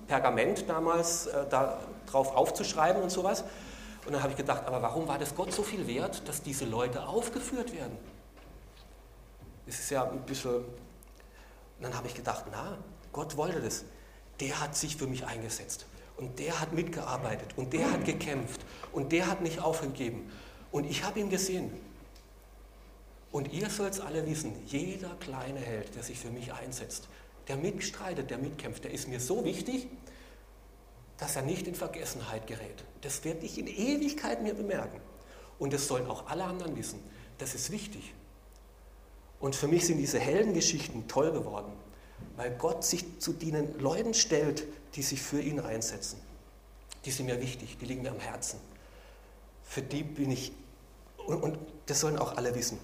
Pergament 0.08 0.67
damals 0.67 1.28
äh, 1.28 1.45
darauf 1.49 2.36
aufzuschreiben 2.36 3.02
und 3.02 3.10
sowas. 3.10 3.45
Und 4.06 4.13
dann 4.13 4.21
habe 4.21 4.32
ich 4.32 4.38
gedacht, 4.38 4.65
aber 4.65 4.82
warum 4.82 5.08
war 5.08 5.17
das 5.17 5.36
Gott 5.36 5.54
so 5.54 5.63
viel 5.63 5.88
wert, 5.88 6.28
dass 6.28 6.41
diese 6.41 6.65
Leute 6.65 7.08
aufgeführt 7.08 7.73
werden? 7.73 7.97
Das 9.65 9.80
ist 9.80 9.91
ja 9.91 10.04
ein 10.04 10.21
bisschen. 10.21 10.56
Und 10.56 10.63
dann 11.80 11.95
habe 11.95 12.08
ich 12.08 12.15
gedacht, 12.15 12.45
na, 12.52 12.78
Gott 13.13 13.38
wollte 13.38 13.62
das. 13.62 13.86
Der 14.39 14.60
hat 14.60 14.75
sich 14.75 14.97
für 14.97 15.08
mich 15.08 15.25
eingesetzt. 15.25 15.86
Und 16.17 16.39
der 16.39 16.60
hat 16.60 16.73
mitgearbeitet. 16.73 17.54
Und 17.56 17.71
der 17.71 17.91
hat 17.91 18.04
gekämpft. 18.04 18.60
Und 18.91 19.12
der 19.12 19.28
hat 19.28 19.41
nicht 19.41 19.62
aufgegeben. 19.62 20.30
Und 20.71 20.86
ich 20.86 21.04
habe 21.04 21.19
ihn 21.19 21.30
gesehen. 21.30 21.71
Und 23.31 23.53
ihr 23.53 23.69
sollt 23.69 23.93
es 23.93 23.99
alle 23.99 24.25
wissen, 24.25 24.53
jeder 24.65 25.15
kleine 25.19 25.59
Held, 25.59 25.95
der 25.95 26.03
sich 26.03 26.19
für 26.19 26.31
mich 26.31 26.51
einsetzt, 26.51 27.07
der 27.47 27.57
mitstreitet, 27.57 28.29
der 28.29 28.37
mitkämpft, 28.37 28.83
der 28.83 28.91
ist 28.91 29.07
mir 29.07 29.19
so 29.19 29.45
wichtig, 29.45 29.87
dass 31.17 31.35
er 31.35 31.41
nicht 31.41 31.67
in 31.67 31.75
Vergessenheit 31.75 32.47
gerät. 32.47 32.83
Das 33.01 33.23
werde 33.25 33.45
ich 33.45 33.59
in 33.59 33.67
Ewigkeit 33.67 34.41
mir 34.41 34.53
bemerken. 34.53 35.01
Und 35.59 35.73
das 35.73 35.87
sollen 35.87 36.07
auch 36.07 36.27
alle 36.27 36.45
anderen 36.45 36.75
wissen. 36.77 36.99
Das 37.37 37.53
ist 37.53 37.71
wichtig. 37.71 38.13
Und 39.39 39.55
für 39.55 39.67
mich 39.67 39.85
sind 39.85 39.97
diese 39.97 40.19
Heldengeschichten 40.19 41.07
toll 41.07 41.31
geworden, 41.31 41.71
weil 42.35 42.51
Gott 42.57 42.83
sich 42.83 43.19
zu 43.19 43.33
dienen 43.33 43.77
Leuten 43.79 44.13
stellt, 44.13 44.63
die 44.95 45.01
sich 45.01 45.21
für 45.21 45.41
ihn 45.41 45.59
einsetzen. 45.59 46.19
Die 47.05 47.11
sind 47.11 47.27
mir 47.27 47.41
wichtig, 47.41 47.77
die 47.79 47.85
liegen 47.85 48.01
mir 48.01 48.11
am 48.11 48.19
Herzen. 48.19 48.59
Für 49.63 49.81
die 49.81 50.03
bin 50.03 50.31
ich, 50.31 50.51
und, 51.25 51.41
und 51.41 51.59
das 51.85 52.01
sollen 52.01 52.17
auch 52.17 52.35
alle 52.35 52.55
wissen. 52.55 52.79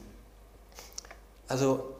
Also, 1.47 1.95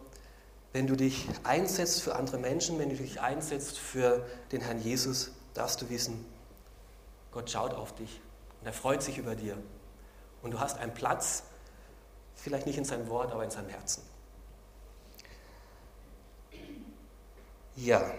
wenn 0.73 0.88
du 0.88 0.95
dich 0.95 1.27
einsetzt 1.43 2.01
für 2.01 2.15
andere 2.15 2.38
Menschen, 2.38 2.79
wenn 2.79 2.89
du 2.89 2.95
dich 2.95 3.21
einsetzt 3.21 3.77
für 3.77 4.25
den 4.51 4.62
Herrn 4.62 4.79
Jesus, 4.79 5.31
darfst 5.53 5.81
du 5.81 5.89
wissen, 5.89 6.25
Gott 7.31 7.49
schaut 7.49 7.73
auf 7.73 7.93
dich 7.95 8.21
und 8.60 8.67
er 8.67 8.73
freut 8.73 9.01
sich 9.03 9.17
über 9.17 9.36
dir. 9.36 9.58
Und 10.41 10.51
du 10.51 10.60
hast 10.60 10.77
einen 10.77 10.93
Platz, 10.93 11.43
vielleicht 12.36 12.65
nicht 12.65 12.77
in 12.77 12.86
seinem 12.86 13.08
Wort, 13.10 13.31
aber 13.31 13.43
in 13.43 13.51
seinem 13.51 13.69
Herzen. 13.69 14.03
Ja. 17.75 18.13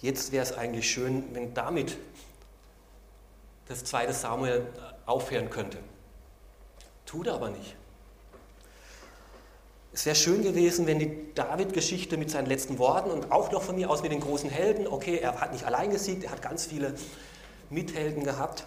Jetzt 0.00 0.32
wäre 0.32 0.42
es 0.42 0.52
eigentlich 0.52 0.90
schön, 0.90 1.34
wenn 1.34 1.54
damit 1.54 1.96
das 3.68 3.84
zweite 3.84 4.12
Samuel 4.12 4.66
aufhören 5.06 5.50
könnte. 5.50 5.78
Tut 7.06 7.26
er 7.26 7.34
aber 7.34 7.50
nicht. 7.50 7.76
Es 9.92 10.06
wäre 10.06 10.16
schön 10.16 10.42
gewesen, 10.42 10.88
wenn 10.88 10.98
die 10.98 11.32
David-Geschichte 11.34 12.16
mit 12.16 12.28
seinen 12.28 12.46
letzten 12.46 12.78
Worten 12.78 13.10
und 13.12 13.30
auch 13.30 13.52
noch 13.52 13.62
von 13.62 13.76
mir 13.76 13.88
aus 13.88 14.02
mit 14.02 14.10
den 14.10 14.20
großen 14.20 14.50
Helden, 14.50 14.88
okay, 14.88 15.18
er 15.18 15.40
hat 15.40 15.52
nicht 15.52 15.64
allein 15.64 15.90
gesiegt, 15.90 16.24
er 16.24 16.32
hat 16.32 16.42
ganz 16.42 16.66
viele 16.66 16.94
Mithelden 17.70 18.24
gehabt, 18.24 18.66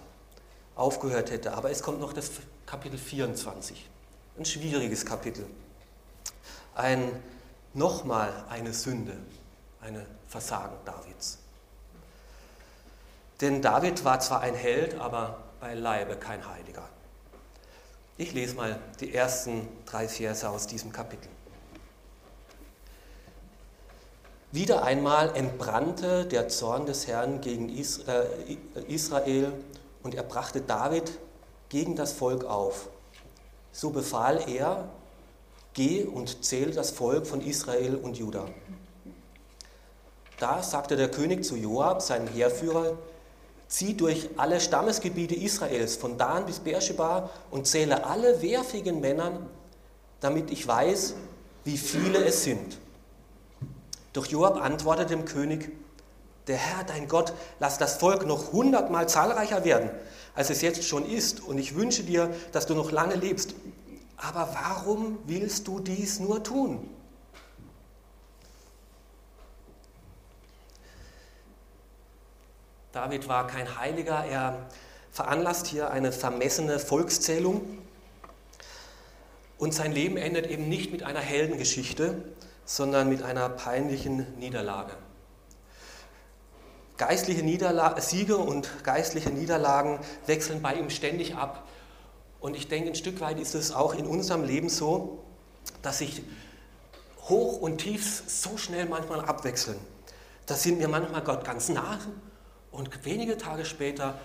aufgehört 0.76 1.30
hätte. 1.30 1.54
Aber 1.54 1.70
es 1.70 1.84
kommt 1.84 2.00
noch 2.00 2.14
das 2.14 2.32
Kapitel 2.66 2.98
24, 2.98 3.90
ein 4.38 4.46
schwieriges 4.46 5.06
Kapitel. 5.06 5.46
Ein, 6.76 7.12
nochmal 7.74 8.32
eine 8.48 8.72
Sünde, 8.72 9.18
eine 9.82 10.06
Versagen 10.30 10.78
Davids. 10.86 11.40
Denn 13.42 13.62
David 13.62 14.06
war 14.06 14.22
zwar 14.22 14.40
ein 14.40 14.56
Held, 14.56 14.96
aber 14.96 15.44
beileibe 15.60 16.16
kein 16.16 16.48
Heiliger. 16.48 16.88
Ich 18.18 18.34
lese 18.34 18.56
mal 18.56 18.80
die 19.00 19.14
ersten 19.14 19.68
drei 19.86 20.08
Verse 20.08 20.50
aus 20.50 20.68
diesem 20.68 20.92
Kapitel. 20.92 21.30
Wieder 24.52 24.84
einmal 24.84 25.36
entbrannte 25.36 26.26
der 26.26 26.48
Zorn 26.48 26.86
des 26.86 27.06
Herrn 27.06 27.42
gegen 27.42 27.70
äh, 27.70 27.84
Israel 28.88 29.52
und 30.04 30.16
er 30.16 30.24
brachte 30.24 30.62
David 30.62 31.12
gegen 31.70 31.96
das 31.96 32.14
Volk 32.14 32.46
auf. 32.46 32.90
So 33.72 33.92
befahl 33.92 34.50
er, 34.50 34.90
geh 35.74 36.06
und 36.06 36.44
zähl 36.44 36.72
das 36.72 36.92
Volk 36.92 37.28
von 37.28 37.42
Israel 37.42 37.96
und 37.98 38.18
Juda. 38.18 38.48
Da 40.40 40.64
sagte 40.64 40.96
der 40.96 41.12
König 41.12 41.44
zu 41.44 41.56
Joab, 41.56 42.02
seinem 42.02 42.28
Heerführer, 42.28 42.98
Zieh 43.68 43.96
durch 43.96 44.30
alle 44.38 44.62
Stammesgebiete 44.62 45.36
Israels, 45.36 45.98
von 45.98 46.18
Dan 46.18 46.46
bis 46.46 46.60
Beersheba, 46.60 47.30
und 47.52 47.68
zähle 47.68 48.06
alle 48.06 48.42
wehrfähigen 48.42 49.02
Männer, 49.02 49.42
damit 50.22 50.52
ich 50.52 50.68
weiß, 50.68 51.16
wie 51.66 51.78
viele 51.78 52.24
es 52.24 52.44
sind. 52.44 52.80
Doch 54.14 54.26
Joab 54.26 54.58
antwortete 54.58 55.10
dem 55.10 55.26
König, 55.26 55.72
der 56.48 56.56
Herr, 56.56 56.86
dein 56.86 57.10
Gott, 57.10 57.34
lass 57.60 57.78
das 57.78 57.98
Volk 57.98 58.26
noch 58.26 58.54
hundertmal 58.54 59.10
zahlreicher 59.10 59.66
werden, 59.66 59.90
als 60.34 60.50
es 60.50 60.62
jetzt 60.62 60.84
schon 60.86 61.06
ist, 61.06 61.42
und 61.42 61.58
ich 61.58 61.76
wünsche 61.76 62.04
dir, 62.04 62.34
dass 62.54 62.68
du 62.68 62.74
noch 62.74 62.92
lange 62.92 63.16
lebst. 63.16 63.54
Aber 64.16 64.50
warum 64.54 65.20
willst 65.26 65.68
du 65.68 65.80
dies 65.80 66.20
nur 66.20 66.42
tun? 66.42 66.90
David 72.98 73.28
war 73.28 73.46
kein 73.46 73.78
Heiliger, 73.78 74.26
er 74.26 74.66
veranlasst 75.12 75.68
hier 75.68 75.92
eine 75.92 76.12
vermessene 76.12 76.80
Volkszählung 76.80 77.78
und 79.60 79.72
sein 79.72 79.92
Leben 79.92 80.18
endet 80.18 80.48
eben 80.48 80.68
nicht 80.68 80.92
mit 80.92 81.04
einer 81.04 81.20
Heldengeschichte, 81.20 82.16
sondern 82.66 83.08
mit 83.08 83.22
einer 83.22 83.50
peinlichen 83.50 84.26
Niederlage. 84.40 84.94
Geistliche 86.98 87.44
Niederla 87.44 88.02
Siege 88.02 88.38
und 88.38 88.84
geistliche 88.84 89.30
Niederlagen 89.30 90.00
wechseln 90.26 90.64
bei 90.64 90.74
ihm 90.74 90.90
ständig 90.90 91.36
ab. 91.36 91.68
Und 92.40 92.56
ich 92.56 92.68
denke, 92.68 92.90
ein 92.90 92.96
Stück 92.96 93.22
weit 93.22 93.40
ist 93.40 93.54
es 93.54 93.72
auch 93.72 93.94
in 93.94 94.08
unserem 94.08 94.44
Leben 94.44 94.70
so, 94.70 95.20
dass 95.84 96.00
sich 96.00 96.24
Hoch 97.30 97.62
und 97.62 97.78
Tiefs 97.78 98.42
so 98.42 98.58
schnell 98.58 98.88
manchmal 98.88 99.22
abwechseln. 99.22 99.78
Da 100.48 100.56
sind 100.56 100.80
wir 100.80 100.88
manchmal 100.88 101.22
Gott 101.22 101.46
ganz 101.46 101.70
nah 101.70 102.00
und 102.78 103.06
wenige 103.06 103.38
Tage 103.38 103.66
später, 103.66 104.20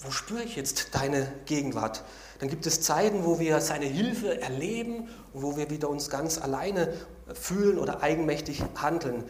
wo 0.00 0.10
spüre 0.10 0.42
ich 0.42 0.56
jetzt 0.56 0.94
deine 0.94 1.30
Gegenwart? 1.44 2.02
Dann 2.38 2.48
gibt 2.48 2.64
es 2.64 2.80
Zeiten, 2.80 3.26
wo 3.26 3.38
wir 3.38 3.60
seine 3.60 3.84
Hilfe 3.84 4.40
erleben 4.40 5.08
und 5.34 5.42
wo 5.42 5.58
wir 5.58 5.68
wieder 5.68 5.90
uns 5.90 6.08
ganz 6.08 6.38
alleine 6.38 6.94
fühlen 7.34 7.78
oder 7.78 8.02
eigenmächtig 8.02 8.62
handeln, 8.76 9.24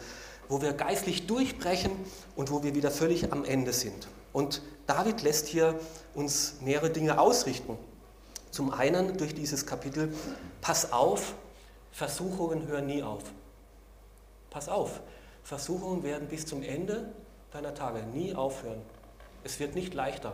wo 0.47 0.61
wir 0.61 0.71
geistlich 0.71 1.27
durchbrechen 1.27 1.91
und 2.37 2.51
wo 2.51 2.63
wir 2.63 2.73
wieder 2.73 2.89
völlig 2.89 3.33
am 3.33 3.43
Ende 3.43 3.73
sind. 3.73 4.07
Und 4.31 4.61
David 4.87 5.21
lässt 5.21 5.47
hier 5.47 5.77
uns 6.13 6.55
mehrere 6.61 6.89
Dinge 6.89 7.19
ausrichten. 7.19 7.77
Zum 8.49 8.71
einen 8.71 9.17
durch 9.17 9.35
dieses 9.35 9.65
Kapitel, 9.65 10.13
pass 10.61 10.93
auf, 10.93 11.35
Versuchungen 11.91 12.67
hören 12.67 12.85
nie 12.85 13.03
auf. 13.03 13.23
Pass 14.49 14.69
auf, 14.69 15.01
Versuchungen 15.43 16.03
werden 16.03 16.29
bis 16.29 16.45
zum 16.45 16.63
Ende 16.63 17.11
deiner 17.51 17.73
Tage 17.73 18.01
nie 18.03 18.33
aufhören. 18.33 18.81
Es 19.43 19.59
wird 19.59 19.75
nicht 19.75 19.93
leichter. 19.93 20.33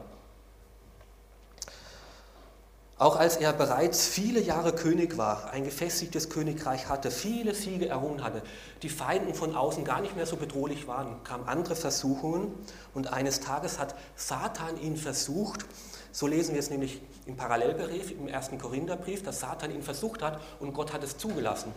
Auch 3.00 3.16
als 3.16 3.38
er 3.38 3.54
bereits 3.54 4.08
viele 4.08 4.40
Jahre 4.40 4.74
König 4.74 5.18
war, 5.18 5.52
ein 5.52 5.64
gefestigtes 5.64 6.30
Königreich 6.30 6.90
hatte, 6.90 7.12
viele 7.12 7.54
Siege 7.54 7.88
errungen 7.90 8.24
hatte, 8.24 8.42
die 8.82 8.90
Feinden 8.90 9.36
von 9.36 9.56
außen 9.56 9.84
gar 9.84 10.02
nicht 10.02 10.16
mehr 10.16 10.26
so 10.26 10.36
bedrohlich 10.36 10.88
waren, 10.88 11.24
kamen 11.24 11.48
andere 11.48 11.76
Versuchungen 11.76 12.54
und 12.96 13.14
eines 13.14 13.40
Tages 13.40 13.78
hat 13.78 13.94
Satan 14.16 14.82
ihn 14.82 14.98
versucht, 14.98 15.64
so 16.12 16.26
lesen 16.26 16.54
wir 16.54 16.60
es 16.60 16.72
nämlich 16.72 17.00
im 17.28 17.38
Parallelbrief, 17.38 18.10
im 18.12 18.28
ersten 18.28 18.58
Korintherbrief, 18.58 19.22
dass 19.22 19.42
Satan 19.42 19.70
ihn 19.70 19.84
versucht 19.84 20.24
hat 20.24 20.42
und 20.60 20.74
Gott 20.74 20.92
hat 20.92 21.04
es 21.04 21.20
zugelassen. 21.20 21.72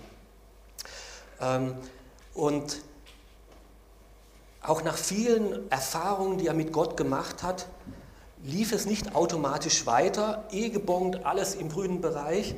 Ähm, 1.38 1.74
und 2.32 2.80
auch 4.62 4.82
nach 4.82 4.96
vielen 4.96 5.70
Erfahrungen, 5.70 6.38
die 6.38 6.46
er 6.46 6.54
mit 6.54 6.72
Gott 6.72 6.96
gemacht 6.96 7.42
hat, 7.42 7.66
lief 8.42 8.72
es 8.72 8.86
nicht 8.86 9.14
automatisch 9.14 9.86
weiter, 9.86 10.46
eh 10.50 10.70
gebongt, 10.70 11.24
alles 11.24 11.54
im 11.54 11.68
grünen 11.68 12.00
Bereich, 12.00 12.54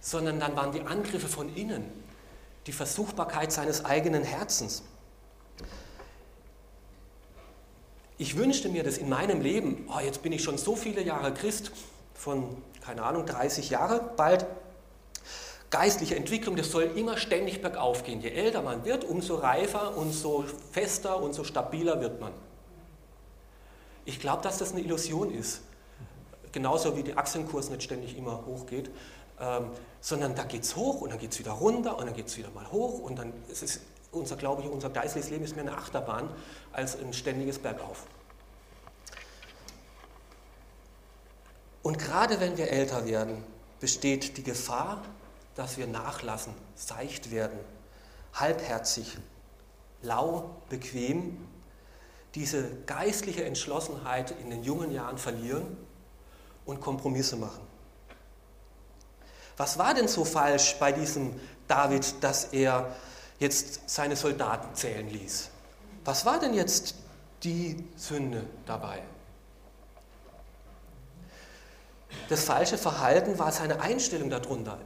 sondern 0.00 0.40
dann 0.40 0.56
waren 0.56 0.72
die 0.72 0.82
Angriffe 0.82 1.28
von 1.28 1.54
innen, 1.54 1.84
die 2.66 2.72
Versuchbarkeit 2.72 3.52
seines 3.52 3.84
eigenen 3.84 4.24
Herzens. 4.24 4.82
Ich 8.18 8.36
wünschte 8.36 8.68
mir 8.68 8.84
das 8.84 8.98
in 8.98 9.08
meinem 9.08 9.40
Leben, 9.40 9.88
oh, 9.88 10.00
jetzt 10.00 10.22
bin 10.22 10.32
ich 10.32 10.42
schon 10.42 10.58
so 10.58 10.76
viele 10.76 11.02
Jahre 11.02 11.32
Christ, 11.34 11.72
von, 12.14 12.56
keine 12.80 13.02
Ahnung, 13.02 13.26
30 13.26 13.70
Jahre 13.70 14.12
bald, 14.16 14.46
geistliche 15.72 16.14
Entwicklung, 16.14 16.54
das 16.54 16.70
soll 16.70 16.84
immer 16.94 17.16
ständig 17.16 17.62
bergauf 17.62 18.04
gehen. 18.04 18.20
Je 18.20 18.28
älter 18.28 18.62
man 18.62 18.84
wird, 18.84 19.04
umso 19.04 19.36
reifer 19.36 19.96
und 19.96 20.12
so 20.12 20.44
fester 20.70 21.20
und 21.20 21.32
so 21.32 21.42
stabiler 21.42 22.00
wird 22.00 22.20
man. 22.20 22.32
Ich 24.04 24.20
glaube, 24.20 24.42
dass 24.42 24.58
das 24.58 24.72
eine 24.72 24.82
Illusion 24.82 25.34
ist. 25.34 25.62
Genauso 26.52 26.96
wie 26.96 27.02
der 27.02 27.16
Aktienkurs 27.16 27.70
nicht 27.70 27.82
ständig 27.82 28.16
immer 28.18 28.44
hochgeht, 28.44 28.90
ähm, 29.40 29.70
sondern 30.02 30.34
da 30.34 30.44
geht 30.44 30.64
es 30.64 30.76
hoch 30.76 31.00
und 31.00 31.10
dann 31.10 31.18
geht 31.18 31.32
es 31.32 31.38
wieder 31.38 31.52
runter 31.52 31.98
und 31.98 32.04
dann 32.04 32.14
geht 32.14 32.26
es 32.26 32.36
wieder 32.36 32.50
mal 32.50 32.70
hoch 32.70 32.98
und 32.98 33.18
dann 33.18 33.32
ist 33.48 33.62
es 33.62 33.80
unser, 34.10 34.36
glaube 34.36 34.60
ich, 34.60 34.68
unser 34.68 34.90
geistliches 34.90 35.30
Leben 35.30 35.44
ist 35.44 35.56
mehr 35.56 35.64
eine 35.64 35.74
Achterbahn 35.74 36.28
als 36.74 37.00
ein 37.00 37.14
ständiges 37.14 37.58
Bergauf. 37.58 38.04
Und 41.82 41.98
gerade 41.98 42.40
wenn 42.40 42.58
wir 42.58 42.70
älter 42.70 43.06
werden, 43.06 43.42
besteht 43.80 44.36
die 44.36 44.42
Gefahr, 44.42 45.02
dass 45.54 45.76
wir 45.76 45.86
nachlassen, 45.86 46.54
seicht 46.74 47.30
werden, 47.30 47.58
halbherzig, 48.34 49.18
lau, 50.02 50.50
bequem, 50.68 51.46
diese 52.34 52.76
geistliche 52.86 53.44
Entschlossenheit 53.44 54.30
in 54.40 54.50
den 54.50 54.62
jungen 54.62 54.90
Jahren 54.90 55.18
verlieren 55.18 55.76
und 56.64 56.80
Kompromisse 56.80 57.36
machen. 57.36 57.60
Was 59.56 59.78
war 59.78 59.92
denn 59.94 60.08
so 60.08 60.24
falsch 60.24 60.76
bei 60.80 60.92
diesem 60.92 61.38
David, 61.68 62.22
dass 62.22 62.46
er 62.46 62.96
jetzt 63.38 63.88
seine 63.88 64.16
Soldaten 64.16 64.74
zählen 64.74 65.08
ließ? 65.08 65.50
Was 66.04 66.24
war 66.24 66.40
denn 66.40 66.54
jetzt 66.54 66.94
die 67.42 67.84
Sünde 67.96 68.44
dabei? 68.66 69.02
Das 72.28 72.44
falsche 72.44 72.78
Verhalten 72.78 73.38
war 73.38 73.52
seine 73.52 73.80
Einstellung 73.80 74.30
darunter. 74.30 74.78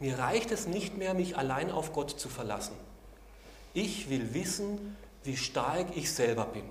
Mir 0.00 0.18
reicht 0.18 0.50
es 0.50 0.66
nicht 0.66 0.96
mehr, 0.96 1.12
mich 1.12 1.36
allein 1.36 1.70
auf 1.70 1.92
Gott 1.92 2.18
zu 2.18 2.30
verlassen. 2.30 2.74
Ich 3.74 4.08
will 4.08 4.32
wissen, 4.34 4.96
wie 5.22 5.36
stark 5.36 5.94
ich 5.94 6.12
selber 6.12 6.46
bin. 6.46 6.64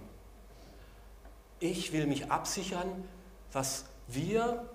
Ich 1.59 1.93
will 1.93 2.07
mich 2.07 2.31
absichern, 2.31 3.07
was 3.53 3.85
wir, 4.07 4.65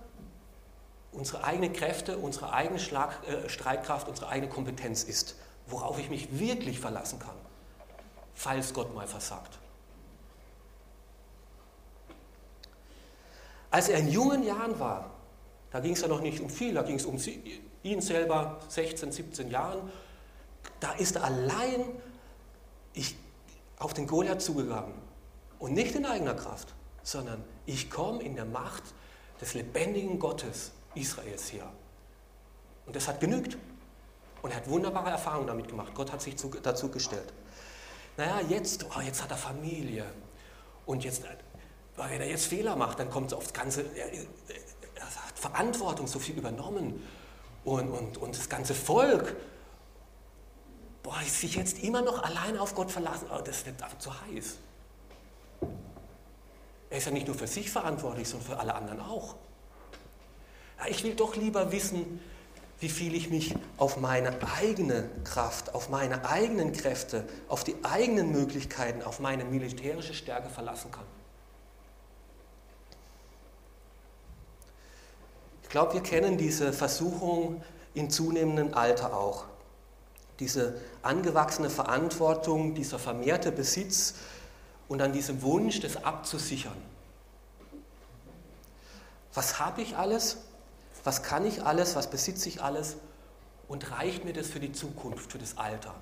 unsere 1.10 1.42
eigenen 1.42 1.72
Kräfte, 1.72 2.16
unsere 2.16 2.52
eigene 2.52 2.78
Schlag, 2.78 3.18
äh, 3.26 3.48
Streitkraft, 3.48 4.08
unsere 4.08 4.28
eigene 4.28 4.50
Kompetenz 4.50 5.02
ist, 5.02 5.34
worauf 5.66 5.98
ich 5.98 6.08
mich 6.08 6.38
wirklich 6.38 6.78
verlassen 6.78 7.18
kann, 7.18 7.36
falls 8.34 8.72
Gott 8.72 8.94
mal 8.94 9.06
versagt. 9.08 9.58
Als 13.70 13.88
er 13.88 13.98
in 13.98 14.08
jungen 14.08 14.44
Jahren 14.44 14.78
war, 14.78 15.10
da 15.72 15.80
ging 15.80 15.94
es 15.94 16.02
ja 16.02 16.06
noch 16.06 16.20
nicht 16.20 16.38
um 16.38 16.48
viel, 16.48 16.74
da 16.74 16.82
ging 16.82 16.96
es 16.96 17.04
um 17.04 17.18
ihn 17.84 18.00
selber, 18.00 18.58
16, 18.68 19.12
17 19.12 19.50
Jahren, 19.50 19.90
da 20.80 20.92
ist 20.92 21.16
er 21.16 21.24
allein 21.24 21.84
ich, 22.94 23.16
auf 23.78 23.94
den 23.94 24.06
Goliath 24.06 24.42
zugegangen. 24.42 24.94
Und 25.58 25.74
nicht 25.74 25.94
in 25.94 26.04
eigener 26.04 26.34
Kraft, 26.34 26.74
sondern 27.02 27.44
ich 27.66 27.90
komme 27.90 28.22
in 28.22 28.34
der 28.34 28.44
Macht 28.44 28.82
des 29.40 29.54
lebendigen 29.54 30.18
Gottes 30.18 30.72
Israels 30.94 31.52
her. 31.52 31.70
Und 32.86 32.96
das 32.96 33.08
hat 33.08 33.20
genügt. 33.20 33.56
Und 34.42 34.50
er 34.50 34.56
hat 34.56 34.68
wunderbare 34.68 35.10
Erfahrungen 35.10 35.46
damit 35.46 35.68
gemacht. 35.68 35.94
Gott 35.94 36.12
hat 36.12 36.20
sich 36.20 36.36
dazu 36.62 36.90
gestellt. 36.90 37.32
Naja, 38.16 38.40
jetzt, 38.48 38.86
oh, 38.96 39.00
jetzt 39.00 39.22
hat 39.22 39.30
er 39.30 39.36
Familie. 39.36 40.04
Und 40.86 41.04
jetzt, 41.04 41.22
wenn 41.96 42.20
er 42.20 42.28
jetzt 42.28 42.46
Fehler 42.46 42.76
macht, 42.76 42.98
dann 42.98 43.10
kommt 43.10 43.28
es 43.28 43.32
aufs 43.32 43.52
Ganze. 43.52 43.82
Er, 43.96 44.12
er 44.12 45.04
hat 45.04 45.38
Verantwortung 45.38 46.06
so 46.06 46.18
viel 46.18 46.36
übernommen 46.36 47.02
und, 47.64 47.90
und, 47.90 48.16
und 48.18 48.36
das 48.36 48.48
ganze 48.48 48.74
Volk, 48.74 49.36
boah, 51.02 51.20
sich 51.22 51.56
jetzt 51.56 51.82
immer 51.82 52.02
noch 52.02 52.22
allein 52.22 52.58
auf 52.58 52.74
Gott 52.74 52.90
verlassen, 52.90 53.28
oh, 53.34 53.40
das 53.42 53.64
wird 53.66 53.82
einfach 53.82 53.98
zu 53.98 54.10
heiß. 54.10 54.56
Er 56.90 56.98
ist 56.98 57.06
ja 57.06 57.10
nicht 57.10 57.26
nur 57.26 57.36
für 57.36 57.46
sich 57.46 57.70
verantwortlich, 57.70 58.28
sondern 58.28 58.48
für 58.48 58.58
alle 58.58 58.74
anderen 58.74 59.00
auch. 59.00 59.34
Ja, 60.78 60.86
ich 60.88 61.02
will 61.02 61.14
doch 61.14 61.36
lieber 61.36 61.72
wissen, 61.72 62.20
wie 62.80 62.88
viel 62.88 63.14
ich 63.14 63.30
mich 63.30 63.54
auf 63.78 63.96
meine 63.96 64.36
eigene 64.58 65.08
Kraft, 65.24 65.74
auf 65.74 65.88
meine 65.88 66.28
eigenen 66.28 66.72
Kräfte, 66.72 67.26
auf 67.48 67.64
die 67.64 67.76
eigenen 67.82 68.32
Möglichkeiten, 68.32 69.02
auf 69.02 69.20
meine 69.20 69.44
militärische 69.44 70.14
Stärke 70.14 70.50
verlassen 70.50 70.90
kann. 70.90 71.06
Glaube, 75.74 75.94
wir 75.94 76.04
kennen 76.04 76.38
diese 76.38 76.72
Versuchung 76.72 77.60
in 77.94 78.08
zunehmendem 78.08 78.74
Alter 78.74 79.12
auch. 79.12 79.46
Diese 80.38 80.80
angewachsene 81.02 81.68
Verantwortung, 81.68 82.76
dieser 82.76 83.00
vermehrte 83.00 83.50
Besitz 83.50 84.14
und 84.86 84.98
dann 84.98 85.12
diesem 85.12 85.42
Wunsch, 85.42 85.80
das 85.80 85.96
abzusichern. 85.96 86.76
Was 89.32 89.58
habe 89.58 89.82
ich 89.82 89.96
alles? 89.96 90.36
Was 91.02 91.24
kann 91.24 91.44
ich 91.44 91.64
alles? 91.64 91.96
Was 91.96 92.08
besitze 92.08 92.48
ich 92.48 92.62
alles? 92.62 92.94
Und 93.66 93.90
reicht 93.90 94.24
mir 94.24 94.32
das 94.32 94.46
für 94.46 94.60
die 94.60 94.70
Zukunft, 94.70 95.32
für 95.32 95.38
das 95.38 95.58
Alter? 95.58 95.92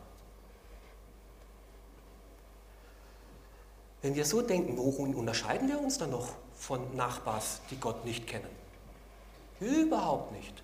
Wenn 4.02 4.16
wir 4.16 4.26
so 4.26 4.42
denken, 4.42 4.76
worin 4.76 5.14
unterscheiden 5.14 5.66
wir 5.66 5.80
uns 5.80 5.96
dann 5.96 6.10
noch 6.10 6.28
von 6.54 6.94
Nachbars, 6.94 7.62
die 7.70 7.80
Gott 7.80 8.04
nicht 8.04 8.26
kennen? 8.26 8.61
Überhaupt 9.62 10.32
nicht. 10.32 10.62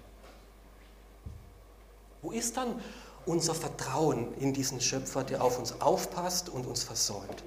Wo 2.21 2.33
ist 2.33 2.57
dann 2.57 2.81
unser 3.27 3.55
Vertrauen 3.55 4.35
in 4.39 4.53
diesen 4.53 4.81
Schöpfer, 4.81 5.23
der 5.23 5.43
auf 5.43 5.59
uns 5.59 5.81
aufpasst 5.81 6.49
und 6.49 6.67
uns 6.67 6.83
versorgt? 6.83 7.45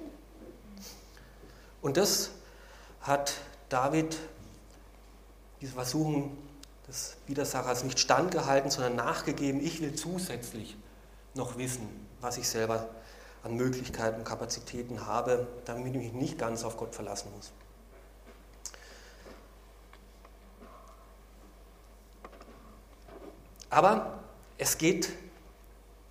Und 1.82 1.98
das 1.98 2.30
hat 3.02 3.34
David, 3.68 4.16
diese 5.60 5.72
Versuchung 5.72 6.38
des 6.88 7.16
Widersachers, 7.26 7.84
nicht 7.84 7.98
standgehalten, 7.98 8.70
sondern 8.70 8.96
nachgegeben. 8.96 9.60
Ich 9.60 9.82
will 9.82 9.94
zusätzlich 9.94 10.76
noch 11.34 11.58
wissen, 11.58 11.88
was 12.20 12.38
ich 12.38 12.48
selber 12.48 12.88
an 13.42 13.56
Möglichkeiten 13.56 14.20
und 14.20 14.24
Kapazitäten 14.24 15.06
habe, 15.06 15.46
damit 15.66 15.94
ich 15.94 16.00
mich 16.00 16.12
nicht 16.12 16.38
ganz 16.38 16.64
auf 16.64 16.78
Gott 16.78 16.94
verlassen 16.94 17.30
muss. 17.36 17.52
Aber 23.72 24.18
es 24.58 24.76
geht 24.76 25.08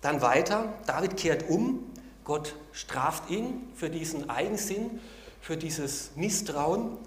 dann 0.00 0.20
weiter. 0.20 0.72
David 0.84 1.16
kehrt 1.16 1.48
um. 1.48 1.92
Gott 2.24 2.56
straft 2.72 3.30
ihn 3.30 3.72
für 3.76 3.88
diesen 3.88 4.28
Eigensinn, 4.28 5.00
für 5.40 5.56
dieses 5.56 6.10
Misstrauen. 6.16 6.98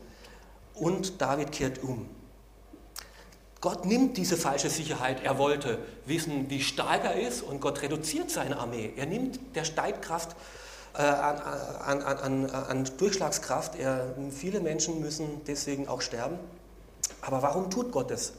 Und 0.73 1.21
David 1.21 1.51
kehrt 1.51 1.83
um. 1.83 2.09
Gott 3.59 3.85
nimmt 3.85 4.15
diese 4.15 4.37
falsche 4.37 4.69
Sicherheit. 4.69 5.23
Er 5.23 5.37
wollte 5.37 5.79
wissen, 6.05 6.49
wie 6.49 6.61
stark 6.61 7.03
er 7.03 7.19
ist 7.19 7.41
und 7.41 7.59
Gott 7.59 7.81
reduziert 7.81 8.31
seine 8.31 8.57
Armee. 8.57 8.93
Er 8.95 9.07
nimmt 9.07 9.39
der 9.55 9.65
Streitkraft 9.65 10.37
äh, 10.93 11.01
an, 11.01 11.37
an, 11.39 12.01
an, 12.01 12.49
an, 12.49 12.89
Durchschlagskraft. 12.97 13.75
Er, 13.75 14.15
viele 14.31 14.61
Menschen 14.61 15.01
müssen 15.01 15.41
deswegen 15.47 15.89
auch 15.89 16.01
sterben. 16.01 16.39
Aber 17.21 17.41
warum 17.41 17.69
tut 17.69 17.91
Gott 17.91 18.09
das? 18.09 18.33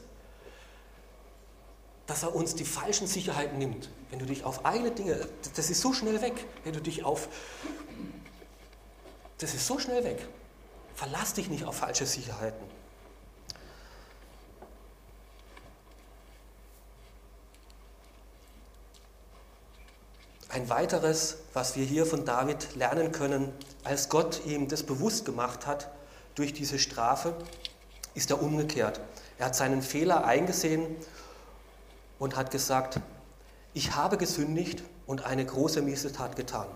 Dass 2.06 2.22
er 2.22 2.34
uns 2.34 2.54
die 2.54 2.64
falschen 2.64 3.06
Sicherheiten 3.06 3.58
nimmt. 3.58 3.90
Wenn 4.10 4.18
du 4.18 4.26
dich 4.26 4.44
auf 4.44 4.64
eigene 4.64 4.92
Dinge, 4.92 5.28
das 5.56 5.70
ist 5.70 5.80
so 5.80 5.92
schnell 5.92 6.20
weg, 6.22 6.44
wenn 6.64 6.72
du 6.72 6.80
dich 6.80 7.04
auf, 7.04 7.28
das 9.38 9.54
ist 9.54 9.66
so 9.66 9.78
schnell 9.78 10.04
weg. 10.04 10.26
Verlass 10.94 11.34
dich 11.34 11.50
nicht 11.50 11.64
auf 11.64 11.76
falsche 11.76 12.06
Sicherheiten. 12.06 12.64
Ein 20.48 20.70
weiteres, 20.70 21.36
was 21.52 21.76
wir 21.76 21.84
hier 21.84 22.06
von 22.06 22.24
David 22.24 22.76
lernen 22.76 23.12
können, 23.12 23.52
als 23.84 24.08
Gott 24.08 24.46
ihm 24.46 24.68
das 24.68 24.84
bewusst 24.84 25.26
gemacht 25.26 25.66
hat 25.66 25.90
durch 26.34 26.54
diese 26.54 26.78
Strafe, 26.78 27.36
ist 28.14 28.30
er 28.30 28.40
umgekehrt. 28.40 29.02
Er 29.36 29.46
hat 29.46 29.54
seinen 29.54 29.82
Fehler 29.82 30.24
eingesehen 30.24 30.96
und 32.18 32.36
hat 32.36 32.50
gesagt, 32.50 33.00
ich 33.74 33.94
habe 33.94 34.16
gesündigt 34.16 34.82
und 35.06 35.24
eine 35.24 35.44
große 35.44 35.82
Missetat 35.82 36.36
getan. 36.36 36.66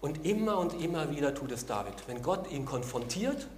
Und 0.00 0.24
immer 0.24 0.58
und 0.58 0.80
immer 0.80 1.10
wieder 1.10 1.34
tut 1.34 1.52
es 1.52 1.66
David. 1.66 1.94
Wenn 2.06 2.22
Gott 2.22 2.50
ihn 2.50 2.64
konfrontiert, 2.64 3.48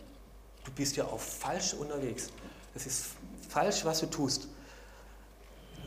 du 0.65 0.73
bist 0.73 0.97
ja 0.97 1.05
auch 1.05 1.21
falsch 1.21 1.75
unterwegs, 1.75 2.29
es 2.75 2.87
ist 2.87 3.05
falsch, 3.49 3.85
was 3.85 4.01
du 4.01 4.07
tust, 4.07 4.49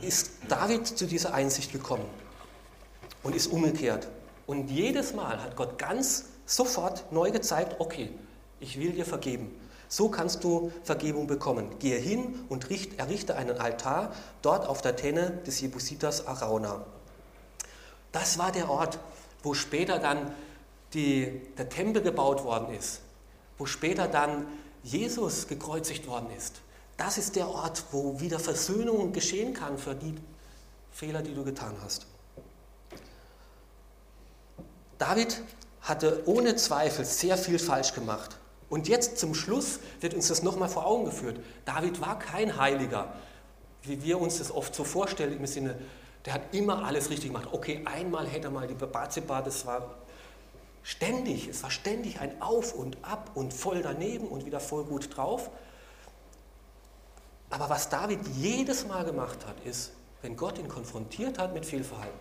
ist 0.00 0.30
David 0.48 0.86
zu 0.86 1.06
dieser 1.06 1.34
Einsicht 1.34 1.72
gekommen 1.72 2.06
und 3.22 3.34
ist 3.34 3.48
umgekehrt. 3.48 4.08
Und 4.46 4.70
jedes 4.70 5.14
Mal 5.14 5.42
hat 5.42 5.56
Gott 5.56 5.78
ganz 5.78 6.26
sofort 6.44 7.10
neu 7.12 7.30
gezeigt, 7.30 7.76
okay, 7.80 8.10
ich 8.60 8.78
will 8.78 8.92
dir 8.92 9.04
vergeben. 9.04 9.54
So 9.88 10.08
kannst 10.08 10.42
du 10.44 10.72
Vergebung 10.84 11.26
bekommen. 11.26 11.78
Gehe 11.78 11.98
hin 11.98 12.44
und 12.48 12.70
errichte 12.70 13.36
einen 13.36 13.58
Altar 13.58 14.12
dort 14.42 14.66
auf 14.66 14.82
der 14.82 14.96
Tenne 14.96 15.30
des 15.46 15.60
Jebusiters 15.60 16.26
Arauna. 16.26 16.84
Das 18.12 18.38
war 18.38 18.52
der 18.52 18.70
Ort, 18.70 18.98
wo 19.42 19.54
später 19.54 19.98
dann 19.98 20.32
die, 20.94 21.42
der 21.58 21.68
Tempel 21.68 22.02
gebaut 22.02 22.44
worden 22.44 22.74
ist, 22.74 23.00
wo 23.58 23.66
später 23.66 24.08
dann 24.08 24.46
Jesus 24.82 25.48
gekreuzigt 25.48 26.06
worden 26.06 26.30
ist. 26.36 26.60
Das 26.96 27.18
ist 27.18 27.36
der 27.36 27.48
Ort, 27.48 27.84
wo 27.90 28.20
wieder 28.20 28.38
Versöhnung 28.38 29.12
geschehen 29.12 29.52
kann 29.52 29.78
für 29.78 29.94
die 29.94 30.14
Fehler, 30.90 31.22
die 31.22 31.34
du 31.34 31.44
getan 31.44 31.74
hast. 31.84 32.06
David 34.98 35.42
hatte 35.82 36.22
ohne 36.26 36.56
Zweifel 36.56 37.04
sehr 37.04 37.36
viel 37.36 37.58
falsch 37.58 37.92
gemacht. 37.92 38.38
Und 38.68 38.88
jetzt 38.88 39.18
zum 39.18 39.34
Schluss 39.34 39.80
wird 40.00 40.14
uns 40.14 40.28
das 40.28 40.42
nochmal 40.42 40.68
vor 40.68 40.86
Augen 40.86 41.04
geführt. 41.04 41.40
David 41.64 42.00
war 42.00 42.18
kein 42.18 42.58
Heiliger, 42.58 43.14
wie 43.82 44.02
wir 44.02 44.20
uns 44.20 44.38
das 44.38 44.50
oft 44.50 44.74
so 44.74 44.84
vorstellen, 44.84 45.36
im 45.36 45.46
Sinne, 45.46 45.78
der 46.24 46.34
hat 46.34 46.54
immer 46.54 46.84
alles 46.84 47.10
richtig 47.10 47.28
gemacht. 47.28 47.48
Okay, 47.52 47.82
einmal 47.84 48.26
hätte 48.26 48.48
er 48.48 48.50
mal 48.50 48.66
die 48.66 48.74
Baziba, 48.74 49.42
das 49.42 49.64
war 49.64 49.94
ständig, 50.82 51.46
es 51.48 51.62
war 51.62 51.70
ständig 51.70 52.20
ein 52.20 52.42
Auf 52.42 52.74
und 52.74 52.96
Ab 53.02 53.30
und 53.34 53.54
voll 53.54 53.82
daneben 53.82 54.26
und 54.26 54.44
wieder 54.44 54.58
voll 54.58 54.84
gut 54.84 55.16
drauf. 55.16 55.50
Aber 57.50 57.70
was 57.70 57.88
David 57.88 58.18
jedes 58.36 58.88
Mal 58.88 59.04
gemacht 59.04 59.46
hat, 59.46 59.64
ist, 59.64 59.92
wenn 60.22 60.36
Gott 60.36 60.58
ihn 60.58 60.66
konfrontiert 60.66 61.38
hat 61.38 61.54
mit 61.54 61.64
Fehlverhalten, 61.64 62.18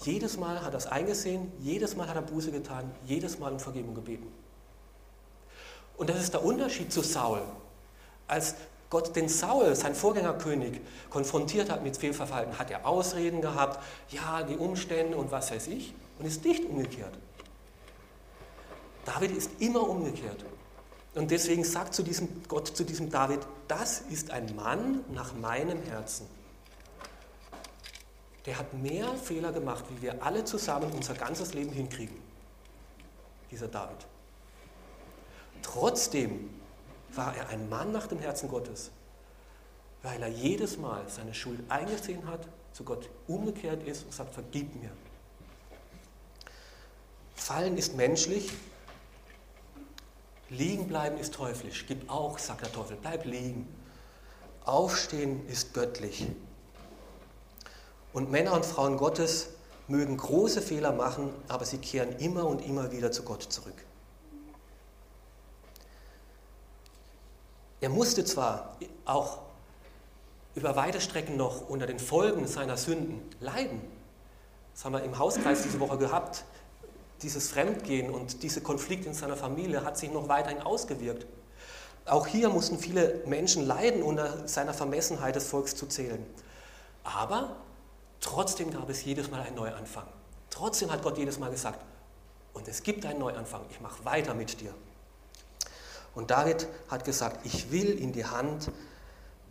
jedes 0.00 0.36
Mal 0.36 0.62
hat 0.62 0.74
er 0.74 0.78
es 0.78 0.86
eingesehen, 0.86 1.52
jedes 1.60 1.96
Mal 1.96 2.08
hat 2.08 2.16
er 2.16 2.22
Buße 2.22 2.50
getan, 2.52 2.90
jedes 3.04 3.38
Mal 3.38 3.52
um 3.52 3.60
Vergebung 3.60 3.94
gebeten. 3.94 4.32
Und 5.98 6.08
das 6.08 6.22
ist 6.22 6.32
der 6.32 6.42
Unterschied 6.42 6.92
zu 6.92 7.02
Saul. 7.02 7.42
Als 8.26 8.54
Gott 8.88 9.14
den 9.14 9.28
Saul, 9.28 9.74
sein 9.76 9.94
Vorgängerkönig, 9.94 10.80
konfrontiert 11.10 11.70
hat 11.70 11.82
mit 11.82 11.98
Fehlverhalten, 11.98 12.58
hat 12.58 12.70
er 12.70 12.86
Ausreden 12.86 13.42
gehabt, 13.42 13.84
ja, 14.08 14.42
die 14.42 14.56
Umstände 14.56 15.16
und 15.16 15.30
was 15.30 15.50
weiß 15.50 15.66
ich, 15.66 15.92
und 16.18 16.24
ist 16.24 16.42
nicht 16.44 16.64
umgekehrt. 16.64 17.12
David 19.04 19.36
ist 19.36 19.50
immer 19.58 19.86
umgekehrt. 19.86 20.44
Und 21.14 21.30
deswegen 21.30 21.64
sagt 21.64 21.92
zu 21.92 22.02
diesem 22.02 22.42
Gott 22.48 22.68
zu 22.68 22.84
diesem 22.84 23.10
David, 23.10 23.40
das 23.66 24.00
ist 24.00 24.30
ein 24.30 24.54
Mann 24.56 25.04
nach 25.12 25.34
meinem 25.34 25.82
Herzen 25.82 26.26
der 28.48 28.56
hat 28.56 28.72
mehr 28.72 29.14
Fehler 29.14 29.52
gemacht, 29.52 29.84
wie 29.90 30.00
wir 30.00 30.22
alle 30.22 30.42
zusammen 30.42 30.90
unser 30.92 31.12
ganzes 31.12 31.52
Leben 31.52 31.70
hinkriegen. 31.70 32.16
Dieser 33.50 33.68
David. 33.68 33.98
Trotzdem 35.72 36.48
war 37.14 37.36
er 37.36 37.50
ein 37.50 37.68
Mann 37.68 37.92
nach 37.92 38.06
dem 38.06 38.18
Herzen 38.18 38.48
Gottes, 38.48 38.90
weil 40.02 40.22
er 40.22 40.28
jedes 40.28 40.78
Mal 40.78 41.06
seine 41.08 41.34
Schuld 41.34 41.60
eingesehen 41.68 42.26
hat, 42.26 42.48
zu 42.72 42.84
Gott 42.84 43.10
umgekehrt 43.26 43.86
ist 43.86 44.04
und 44.04 44.14
sagt, 44.14 44.32
vergib 44.32 44.74
mir. 44.80 44.90
Fallen 47.34 47.76
ist 47.76 47.96
menschlich, 47.96 48.50
liegen 50.48 50.88
bleiben 50.88 51.18
ist 51.18 51.34
teuflisch. 51.34 51.84
Gib 51.86 52.08
auch, 52.10 52.38
sagt 52.38 52.62
der 52.62 52.72
Teufel, 52.72 52.96
bleib 52.98 53.26
liegen. 53.26 53.68
Aufstehen 54.64 55.46
ist 55.48 55.74
göttlich. 55.74 56.26
Und 58.14 58.30
Männer 58.30 58.54
und 58.54 58.64
Frauen 58.64 58.96
Gottes 58.96 59.50
mögen 59.86 60.16
große 60.16 60.62
Fehler 60.62 60.92
machen, 60.92 61.30
aber 61.46 61.66
sie 61.66 61.78
kehren 61.78 62.16
immer 62.20 62.46
und 62.46 62.64
immer 62.64 62.90
wieder 62.90 63.12
zu 63.12 63.22
Gott 63.22 63.42
zurück. 63.42 63.84
Er 67.80 67.88
musste 67.88 68.24
zwar 68.24 68.76
auch 69.04 69.38
über 70.54 70.74
weite 70.76 71.00
Strecken 71.00 71.36
noch 71.36 71.68
unter 71.68 71.86
den 71.86 71.98
Folgen 71.98 72.46
seiner 72.46 72.76
Sünden 72.76 73.22
leiden. 73.40 73.80
Das 74.74 74.84
haben 74.84 74.92
wir 74.92 75.02
im 75.02 75.18
Hauskreis 75.18 75.62
diese 75.62 75.78
Woche 75.80 75.98
gehabt. 75.98 76.44
Dieses 77.22 77.50
Fremdgehen 77.50 78.10
und 78.10 78.42
dieser 78.42 78.60
Konflikt 78.60 79.06
in 79.06 79.14
seiner 79.14 79.36
Familie 79.36 79.84
hat 79.84 79.98
sich 79.98 80.10
noch 80.10 80.28
weiterhin 80.28 80.62
ausgewirkt. 80.62 81.26
Auch 82.06 82.26
hier 82.26 82.48
mussten 82.48 82.78
viele 82.78 83.22
Menschen 83.26 83.66
leiden, 83.66 84.02
unter 84.02 84.48
seiner 84.48 84.72
Vermessenheit 84.72 85.36
des 85.36 85.48
Volks 85.48 85.76
zu 85.76 85.86
zählen. 85.86 86.24
Aber 87.04 87.56
Trotzdem 88.20 88.70
gab 88.70 88.88
es 88.88 89.04
jedes 89.04 89.30
Mal 89.30 89.42
einen 89.42 89.56
Neuanfang. 89.56 90.06
Trotzdem 90.50 90.90
hat 90.90 91.02
Gott 91.02 91.18
jedes 91.18 91.38
Mal 91.38 91.50
gesagt, 91.50 91.84
und 92.54 92.66
es 92.66 92.82
gibt 92.82 93.06
einen 93.06 93.20
Neuanfang, 93.20 93.62
ich 93.70 93.80
mache 93.80 94.04
weiter 94.04 94.34
mit 94.34 94.60
dir. 94.60 94.74
Und 96.18 96.32
David 96.32 96.66
hat 96.88 97.04
gesagt, 97.04 97.46
ich 97.46 97.70
will 97.70 97.96
in 97.96 98.10
die 98.10 98.24
Hand 98.24 98.72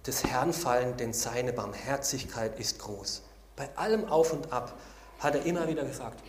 des 0.05 0.25
Herrn 0.25 0.51
fallen, 0.51 0.97
denn 0.97 1.13
seine 1.13 1.53
Barmherzigkeit 1.53 2.59
ist 2.59 2.79
groß. 2.79 3.21
Bei 3.55 3.69
allem 3.77 4.03
Auf 4.03 4.33
und 4.33 4.51
Ab 4.51 4.77
hat 5.19 5.35
er 5.35 5.45
immer 5.45 5.69
wieder 5.69 5.85
gesagt, 5.85 6.21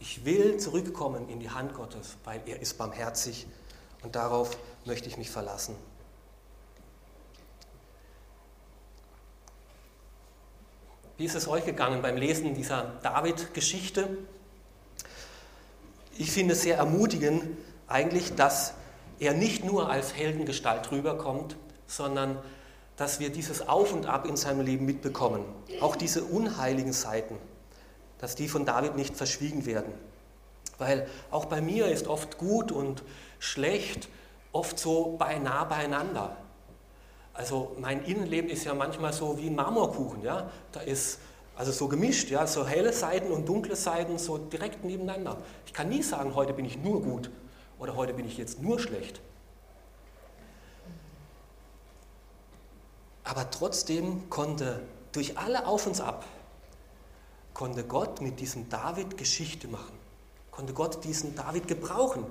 ich 0.00 0.24
will 0.24 0.56
zurückkommen 0.56 1.28
in 1.28 1.38
die 1.38 1.50
Hand 1.50 1.74
Gottes, 1.74 2.16
weil 2.24 2.40
er 2.46 2.62
ist 2.62 2.78
barmherzig 2.78 3.46
und 4.02 4.16
darauf 4.16 4.56
möchte 4.86 5.06
ich 5.10 5.18
mich 5.18 5.30
verlassen. 5.30 5.76
Wie 11.18 11.26
ist 11.26 11.34
es 11.34 11.46
euch 11.46 11.66
gegangen 11.66 12.00
beim 12.00 12.16
Lesen 12.16 12.54
dieser 12.54 12.84
David-Geschichte? 13.02 14.16
Ich 16.16 16.32
finde 16.32 16.54
es 16.54 16.62
sehr 16.62 16.78
ermutigend 16.78 17.58
eigentlich, 17.86 18.34
dass 18.34 18.72
er 19.22 19.34
nicht 19.34 19.64
nur 19.64 19.88
als 19.88 20.16
Heldengestalt 20.16 20.90
rüberkommt, 20.90 21.56
sondern 21.86 22.38
dass 22.96 23.20
wir 23.20 23.30
dieses 23.30 23.68
Auf 23.68 23.92
und 23.92 24.06
Ab 24.06 24.26
in 24.26 24.36
seinem 24.36 24.62
Leben 24.62 24.84
mitbekommen. 24.84 25.44
Auch 25.80 25.94
diese 25.94 26.24
unheiligen 26.24 26.92
Seiten, 26.92 27.36
dass 28.18 28.34
die 28.34 28.48
von 28.48 28.64
David 28.64 28.96
nicht 28.96 29.16
verschwiegen 29.16 29.64
werden. 29.64 29.92
Weil 30.78 31.06
auch 31.30 31.44
bei 31.44 31.60
mir 31.60 31.86
ist 31.86 32.08
oft 32.08 32.36
gut 32.36 32.72
und 32.72 33.04
schlecht 33.38 34.08
oft 34.50 34.78
so 34.78 35.16
beinahe 35.16 35.66
beieinander. 35.66 36.36
Also 37.32 37.76
mein 37.80 38.04
Innenleben 38.04 38.50
ist 38.50 38.64
ja 38.64 38.74
manchmal 38.74 39.12
so 39.12 39.38
wie 39.38 39.46
ein 39.46 39.54
Marmorkuchen, 39.54 40.22
ja. 40.22 40.50
Da 40.72 40.80
ist 40.80 41.20
also 41.56 41.70
so 41.70 41.86
gemischt, 41.86 42.28
ja, 42.28 42.46
so 42.46 42.66
helle 42.66 42.92
Seiten 42.92 43.30
und 43.30 43.48
dunkle 43.48 43.76
Seiten 43.76 44.18
so 44.18 44.36
direkt 44.36 44.84
nebeneinander. 44.84 45.38
Ich 45.64 45.72
kann 45.72 45.88
nie 45.88 46.02
sagen, 46.02 46.34
heute 46.34 46.52
bin 46.52 46.64
ich 46.64 46.76
nur 46.76 47.00
gut 47.02 47.30
oder 47.82 47.96
heute 47.96 48.14
bin 48.14 48.28
ich 48.28 48.38
jetzt 48.38 48.62
nur 48.62 48.78
schlecht. 48.78 49.20
Aber 53.24 53.50
trotzdem 53.50 54.30
konnte 54.30 54.80
durch 55.10 55.36
alle 55.36 55.66
Auf 55.66 55.88
und 55.88 56.00
Ab, 56.00 56.24
konnte 57.54 57.82
Gott 57.82 58.20
mit 58.20 58.38
diesem 58.38 58.68
David 58.68 59.18
Geschichte 59.18 59.66
machen, 59.66 59.98
konnte 60.52 60.72
Gott 60.74 61.02
diesen 61.02 61.34
David 61.34 61.66
gebrauchen 61.66 62.24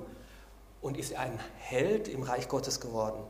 und 0.80 0.96
ist 0.96 1.16
ein 1.16 1.38
Held 1.58 2.08
im 2.08 2.22
Reich 2.22 2.48
Gottes 2.48 2.80
geworden. 2.80 3.22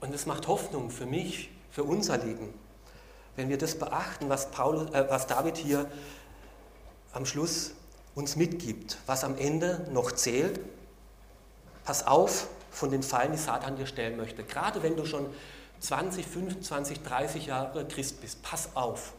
Und 0.00 0.14
es 0.14 0.24
macht 0.24 0.48
Hoffnung 0.48 0.88
für 0.88 1.04
mich, 1.04 1.50
für 1.70 1.84
unser 1.84 2.16
Leben, 2.16 2.54
wenn 3.36 3.50
wir 3.50 3.58
das 3.58 3.78
beachten, 3.78 4.30
was, 4.30 4.50
Paulus, 4.50 4.90
äh, 4.94 5.04
was 5.10 5.26
David 5.26 5.58
hier 5.58 5.90
am 7.12 7.26
Schluss 7.26 7.74
uns 8.14 8.36
mitgibt, 8.36 8.98
was 9.06 9.24
am 9.24 9.36
Ende 9.36 9.86
noch 9.92 10.12
zählt. 10.12 10.60
pass 11.84 12.06
auf 12.06 12.48
von 12.70 12.90
den 12.90 13.02
Fallen, 13.02 13.32
die 13.32 13.38
Satan 13.38 13.76
dir 13.76 13.86
stellen 13.86 14.16
möchte. 14.16 14.44
Gerade 14.44 14.82
wenn 14.82 14.96
du 14.96 15.04
schon 15.04 15.26
20, 15.80 16.26
25, 16.26 17.02
30 17.02 17.46
Jahre 17.46 17.86
Christ 17.86 18.20
bist, 18.20 18.42
pass 18.42 18.76
auf. 18.76 19.12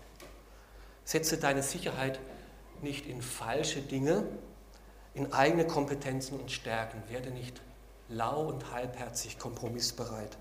Setze 1.04 1.38
deine 1.38 1.64
Sicherheit 1.64 2.20
nicht 2.82 3.06
in 3.06 3.22
falsche 3.22 3.82
Dinge, 3.82 4.24
in 5.14 5.34
eigene 5.34 5.68
Kompetenzen 5.68 6.40
und 6.40 6.52
Stärken. 6.52 7.04
Werde 7.10 7.32
nicht 7.32 7.62
lau 8.08 8.48
und 8.48 8.72
halbherzig 8.72 9.38
kompromissbereit. 9.38 10.38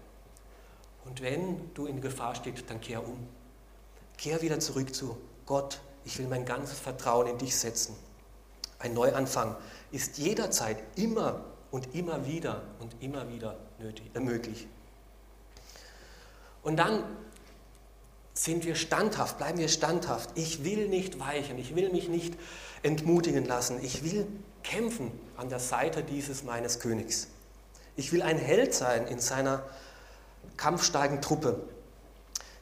Und 1.05 1.23
wenn 1.23 1.73
du 1.75 1.87
in 1.87 2.01
Gefahr 2.01 2.35
stehst, 2.35 2.69
dann 2.69 2.81
kehr 2.81 3.07
um. 3.07 3.27
Kehr 4.19 4.43
wieder 4.43 4.61
zurück 4.61 4.95
zu 4.95 5.17
Gott. 5.47 5.81
Ich 6.05 6.19
will 6.19 6.29
mein 6.29 6.45
ganzes 6.45 6.79
Vertrauen 6.79 7.27
in 7.27 7.39
dich 7.39 7.57
setzen. 7.57 7.97
Ein 8.81 8.95
Neuanfang 8.95 9.57
ist 9.93 10.19
jederzeit 10.19 10.79
immer 10.97 11.45
und 11.71 11.95
immer 11.95 12.27
wieder 12.27 12.63
und 12.81 12.95
immer 13.01 13.29
wieder 13.29 13.57
nötig, 13.79 14.11
äh, 14.15 14.21
möglich. 14.21 14.67
Und 16.63 16.77
dann 16.77 17.05
sind 18.35 18.65
wir 18.65 18.75
standhaft, 18.75 19.39
bleiben 19.39 19.59
wir 19.59 19.69
standhaft. 19.69 20.31
Ich 20.35 20.65
will 20.65 20.89
nicht 20.89 21.21
weichen, 21.21 21.59
ich 21.59 21.77
will 21.77 21.91
mich 21.91 22.09
nicht 22.09 22.35
entmutigen 22.83 23.45
lassen. 23.45 23.83
Ich 23.83 24.03
will 24.03 24.27
kämpfen 24.63 25.13
an 25.37 25.49
der 25.49 25.59
Seite 25.59 26.03
dieses 26.03 26.43
meines 26.43 26.81
Königs. 26.81 27.29
Ich 27.97 28.13
will 28.13 28.23
ein 28.23 28.39
Held 28.39 28.75
sein 28.75 29.07
in 29.07 29.21
seiner 29.21 29.63
kampfstarken 30.57 31.21
Truppe. 31.21 31.63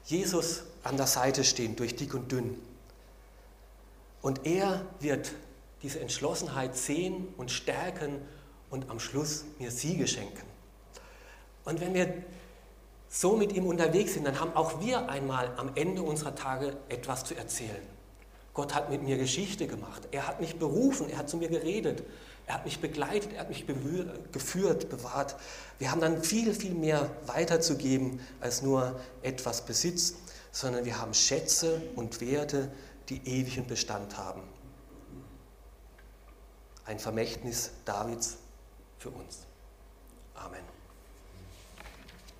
Jesus 0.04 0.62
an 0.82 0.96
der 0.96 1.06
Seite 1.06 1.44
stehen, 1.44 1.76
durch 1.76 1.94
dick 1.94 2.14
und 2.14 2.32
dünn. 2.32 2.60
Und 4.20 4.46
er 4.46 4.84
wird 5.00 5.32
diese 5.82 6.00
Entschlossenheit 6.00 6.76
sehen 6.76 7.28
und 7.36 7.50
stärken 7.50 8.20
und 8.70 8.90
am 8.90 9.00
Schluss 9.00 9.44
mir 9.58 9.70
Siege 9.70 10.06
schenken. 10.06 10.46
Und 11.64 11.80
wenn 11.80 11.94
wir 11.94 12.12
so 13.08 13.36
mit 13.36 13.52
ihm 13.52 13.66
unterwegs 13.66 14.14
sind, 14.14 14.26
dann 14.26 14.38
haben 14.40 14.54
auch 14.54 14.80
wir 14.80 15.08
einmal 15.08 15.52
am 15.56 15.72
Ende 15.74 16.02
unserer 16.02 16.34
Tage 16.34 16.76
etwas 16.88 17.24
zu 17.24 17.34
erzählen. 17.34 17.82
Gott 18.52 18.74
hat 18.74 18.90
mit 18.90 19.02
mir 19.02 19.16
Geschichte 19.16 19.66
gemacht. 19.66 20.08
Er 20.10 20.26
hat 20.26 20.40
mich 20.40 20.56
berufen, 20.56 21.08
er 21.08 21.18
hat 21.18 21.28
zu 21.28 21.36
mir 21.36 21.48
geredet, 21.48 22.02
er 22.46 22.54
hat 22.54 22.64
mich 22.64 22.80
begleitet, 22.80 23.32
er 23.34 23.40
hat 23.40 23.48
mich 23.50 23.66
geführt, 23.66 24.88
bewahrt. 24.88 25.36
Wir 25.78 25.90
haben 25.90 26.00
dann 26.00 26.22
viel, 26.24 26.52
viel 26.54 26.74
mehr 26.74 27.10
weiterzugeben 27.26 28.20
als 28.40 28.62
nur 28.62 28.98
etwas 29.22 29.64
Besitz, 29.64 30.14
sondern 30.50 30.84
wir 30.84 30.98
haben 30.98 31.14
Schätze 31.14 31.82
und 31.94 32.20
Werte, 32.20 32.72
die 33.10 33.20
ewigen 33.26 33.66
Bestand 33.66 34.16
haben. 34.16 34.42
Ein 36.88 36.98
Vermächtnis 36.98 37.70
Davids 37.84 38.38
für 38.98 39.10
uns. 39.10 39.46
Amen. 40.34 40.77